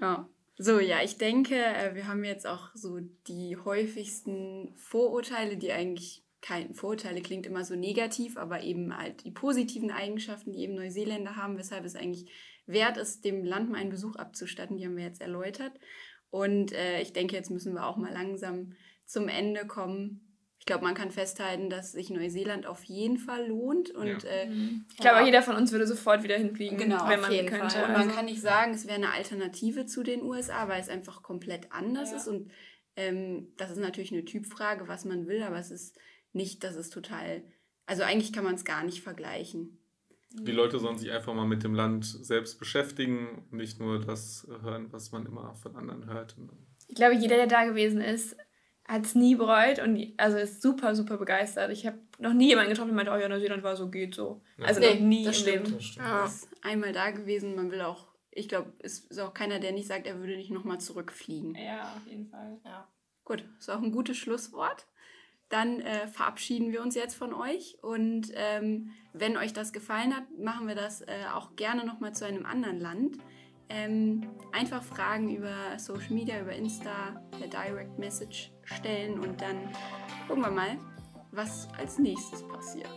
Ja. 0.00 0.28
So, 0.56 0.80
ja, 0.80 1.02
ich 1.02 1.18
denke, 1.18 1.56
äh, 1.56 1.94
wir 1.94 2.08
haben 2.08 2.24
jetzt 2.24 2.46
auch 2.46 2.70
so 2.74 2.98
die 3.28 3.56
häufigsten 3.56 4.72
Vorurteile, 4.76 5.56
die 5.56 5.72
eigentlich 5.72 6.24
kein 6.40 6.74
Vorurteile 6.74 7.20
klingt 7.20 7.46
immer 7.46 7.64
so 7.64 7.74
negativ, 7.74 8.36
aber 8.36 8.62
eben 8.62 8.96
halt 8.96 9.24
die 9.24 9.30
positiven 9.30 9.90
Eigenschaften, 9.90 10.52
die 10.52 10.60
eben 10.60 10.74
Neuseeländer 10.74 11.36
haben, 11.36 11.58
weshalb 11.58 11.84
es 11.84 11.96
eigentlich 11.96 12.30
wert 12.66 12.96
ist, 12.96 13.24
dem 13.24 13.44
Land 13.44 13.70
mal 13.70 13.78
einen 13.78 13.90
Besuch 13.90 14.16
abzustatten, 14.16 14.76
die 14.76 14.86
haben 14.86 14.96
wir 14.96 15.04
jetzt 15.04 15.20
erläutert. 15.20 15.72
Und 16.30 16.72
äh, 16.72 17.00
ich 17.00 17.12
denke, 17.12 17.34
jetzt 17.34 17.50
müssen 17.50 17.74
wir 17.74 17.86
auch 17.86 17.96
mal 17.96 18.12
langsam 18.12 18.74
zum 19.04 19.28
Ende 19.28 19.66
kommen. 19.66 20.27
Ich 20.68 20.70
glaube, 20.70 20.84
man 20.84 20.94
kann 20.94 21.10
festhalten, 21.10 21.70
dass 21.70 21.92
sich 21.92 22.10
Neuseeland 22.10 22.66
auf 22.66 22.84
jeden 22.84 23.16
Fall 23.16 23.48
lohnt. 23.48 23.88
Und 23.90 24.06
Ja. 24.22 24.28
äh, 24.28 24.50
Ich 24.90 24.98
glaube, 24.98 25.20
Ja. 25.20 25.24
jeder 25.24 25.40
von 25.40 25.56
uns 25.56 25.72
würde 25.72 25.86
sofort 25.86 26.22
wieder 26.22 26.36
hinfliegen, 26.36 26.76
Genau, 26.76 27.08
wenn 27.08 27.22
man 27.22 27.30
könnte. 27.30 27.56
Fall. 27.56 27.84
und 27.84 27.90
Also, 27.92 28.06
man 28.06 28.14
kann 28.14 28.26
nicht 28.26 28.42
sagen, 28.42 28.74
es 28.74 28.84
wäre 28.86 28.96
eine 28.96 29.10
Alternative 29.12 29.86
zu 29.86 30.02
den 30.02 30.20
USA, 30.22 30.68
weil 30.68 30.78
es 30.78 30.90
einfach 30.90 31.22
komplett 31.22 31.72
anders 31.72 32.10
Ja. 32.10 32.18
ist. 32.18 32.28
Und 32.28 32.50
ähm, 32.96 33.54
das 33.56 33.70
ist 33.70 33.78
natürlich 33.78 34.12
eine 34.12 34.26
Typfrage, 34.26 34.88
was 34.88 35.06
man 35.06 35.26
will, 35.26 35.42
aber 35.42 35.58
es 35.58 35.70
ist 35.70 35.96
nicht, 36.34 36.62
dass 36.64 36.76
es 36.76 36.90
total. 36.90 37.42
Also 37.86 38.02
eigentlich 38.02 38.34
kann 38.34 38.44
man 38.44 38.56
es 38.56 38.66
gar 38.66 38.84
nicht 38.84 39.00
vergleichen. 39.00 39.78
Die 40.34 40.52
Leute 40.52 40.78
sollen 40.78 40.98
sich 40.98 41.10
einfach 41.12 41.32
mal 41.32 41.46
mit 41.46 41.64
dem 41.64 41.72
Land 41.74 42.04
selbst 42.04 42.58
beschäftigen 42.58 43.46
und 43.50 43.54
nicht 43.56 43.80
nur 43.80 44.00
das 44.00 44.46
hören, 44.60 44.92
was 44.92 45.12
man 45.12 45.24
immer 45.24 45.54
von 45.54 45.76
anderen 45.76 46.04
hört. 46.04 46.36
ich 46.88 46.94
glaube, 46.94 47.14
jeder, 47.14 47.36
der 47.36 47.46
da 47.46 47.64
gewesen 47.64 48.02
ist, 48.02 48.36
hat 48.88 49.04
es 49.04 49.14
nie 49.14 49.34
bereut 49.36 49.80
und 49.80 50.14
also 50.16 50.38
ist 50.38 50.62
super, 50.62 50.94
super 50.94 51.18
begeistert. 51.18 51.70
Ich 51.70 51.86
habe 51.86 51.98
noch 52.18 52.32
nie 52.32 52.48
jemanden 52.48 52.70
getroffen, 52.70 52.88
der 52.88 52.96
meinte, 52.96 53.12
oh 53.12 53.16
ja, 53.16 53.28
Neuseeland 53.28 53.62
war 53.62 53.76
so, 53.76 53.90
geht 53.90 54.14
so. 54.14 54.40
Ja. 54.56 54.64
Also 54.64 54.80
Nee, 54.80 54.94
noch 54.94 55.00
nie 55.00 55.24
das 55.24 55.36
im 55.36 55.42
stimmt. 55.42 55.66
Leben. 55.66 55.76
Das 55.76 55.84
stimmt. 55.84 56.06
Ja. 56.06 56.24
Ist 56.24 56.48
einmal 56.62 56.92
da 56.92 57.10
gewesen, 57.10 57.54
man 57.54 57.70
will 57.70 57.82
auch. 57.82 58.06
Ich 58.30 58.48
glaube, 58.48 58.72
es 58.78 59.00
ist 59.00 59.18
auch 59.20 59.34
keiner, 59.34 59.58
der 59.58 59.72
nicht 59.72 59.86
sagt, 59.86 60.06
er 60.06 60.18
würde 60.20 60.36
nicht 60.36 60.50
nochmal 60.50 60.80
zurückfliegen. 60.80 61.54
Ja, 61.54 61.82
auf 61.96 62.06
jeden 62.10 62.28
Fall. 62.28 62.58
Gut, 63.24 63.44
ist 63.58 63.70
auch 63.70 63.82
ein 63.82 63.92
gutes 63.92 64.16
Schlusswort. 64.16 64.86
Dann 65.50 65.80
äh, 65.80 66.08
verabschieden 66.08 66.72
wir 66.72 66.80
uns 66.82 66.94
jetzt 66.94 67.14
von 67.14 67.34
euch 67.34 67.78
und 67.82 68.30
ähm, 68.34 68.90
wenn 69.12 69.36
euch 69.36 69.52
das 69.52 69.72
gefallen 69.72 70.14
hat, 70.14 70.24
machen 70.38 70.68
wir 70.68 70.74
das 70.74 71.00
äh, 71.02 71.24
auch 71.34 71.56
gerne 71.56 71.84
nochmal 71.84 72.14
zu 72.14 72.26
einem 72.26 72.44
anderen 72.46 72.80
Land. 72.80 73.18
Ähm, 73.70 74.28
einfach 74.52 74.82
Fragen 74.82 75.34
über 75.34 75.78
Social 75.78 76.12
Media, 76.12 76.40
über 76.40 76.52
Insta, 76.52 77.22
per 77.38 77.48
Direct 77.48 77.98
Message 77.98 78.50
stellen 78.76 79.18
und 79.18 79.40
dann 79.40 79.56
gucken 80.26 80.44
wir 80.44 80.50
mal, 80.50 80.76
was 81.32 81.68
als 81.78 81.98
nächstes 81.98 82.46
passiert. 82.46 82.90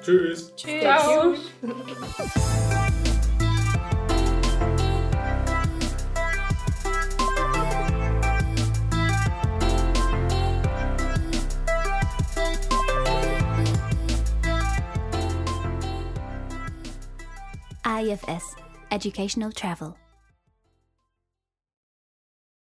Tschüss! 0.00 0.54
Tschüss. 0.56 0.80
Ciao. 0.80 1.34
IFS 18.00 18.56
Educational 18.90 19.52
Travel. 19.52 19.94